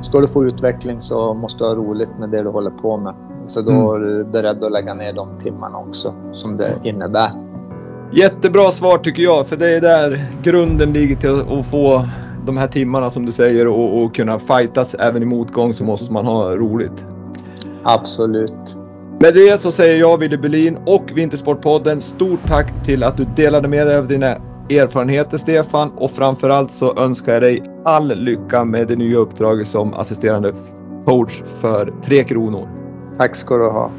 ska 0.00 0.20
du 0.20 0.26
få 0.26 0.44
utveckling 0.44 1.00
så 1.00 1.34
måste 1.34 1.64
du 1.64 1.68
ha 1.68 1.74
roligt 1.74 2.18
med 2.18 2.30
det 2.30 2.42
du 2.42 2.48
håller 2.48 2.70
på 2.70 2.96
med. 2.96 3.14
För 3.54 3.62
då 3.62 3.70
mm. 3.70 3.86
är 3.94 3.98
du 3.98 4.24
beredd 4.24 4.64
att 4.64 4.72
lägga 4.72 4.94
ner 4.94 5.12
de 5.12 5.38
timmarna 5.38 5.78
också 5.78 6.14
som 6.32 6.56
det 6.56 6.72
innebär. 6.82 7.30
Jättebra 8.16 8.70
svar 8.70 8.98
tycker 8.98 9.22
jag, 9.22 9.46
för 9.46 9.56
det 9.56 9.76
är 9.76 9.80
där 9.80 10.24
grunden 10.42 10.92
ligger 10.92 11.16
till 11.16 11.58
att 11.58 11.66
få 11.66 12.04
de 12.46 12.56
här 12.56 12.68
timmarna 12.68 13.10
som 13.10 13.26
du 13.26 13.32
säger 13.32 13.68
och, 13.68 14.02
och 14.02 14.14
kunna 14.14 14.38
fightas 14.38 14.94
även 14.94 15.22
i 15.22 15.26
motgång 15.26 15.74
så 15.74 15.84
måste 15.84 16.12
man 16.12 16.26
ha 16.26 16.56
roligt. 16.56 17.06
Absolut. 17.82 18.76
Med 19.20 19.34
det 19.34 19.60
så 19.60 19.70
säger 19.70 19.96
jag, 19.96 20.18
Willy 20.18 20.36
Berlin 20.36 20.78
och 20.86 21.10
Vintersportpodden 21.14 22.00
stort 22.00 22.40
tack 22.46 22.84
till 22.84 23.02
att 23.02 23.16
du 23.16 23.24
delade 23.24 23.68
med 23.68 23.86
dig 23.86 23.96
av 23.96 24.08
dina 24.08 24.26
erfarenheter 24.70 25.38
Stefan 25.38 25.90
och 25.96 26.10
framförallt 26.10 26.72
så 26.72 26.98
önskar 26.98 27.32
jag 27.32 27.42
dig 27.42 27.62
all 27.84 28.18
lycka 28.18 28.64
med 28.64 28.88
det 28.88 28.96
nya 28.96 29.18
uppdraget 29.18 29.68
som 29.68 29.94
assisterande 29.94 30.54
coach 31.04 31.42
för 31.60 31.92
Tre 32.04 32.24
Kronor. 32.24 32.68
Tack 33.18 33.36
ska 33.36 33.56
du 33.56 33.64
ha. 33.64 33.90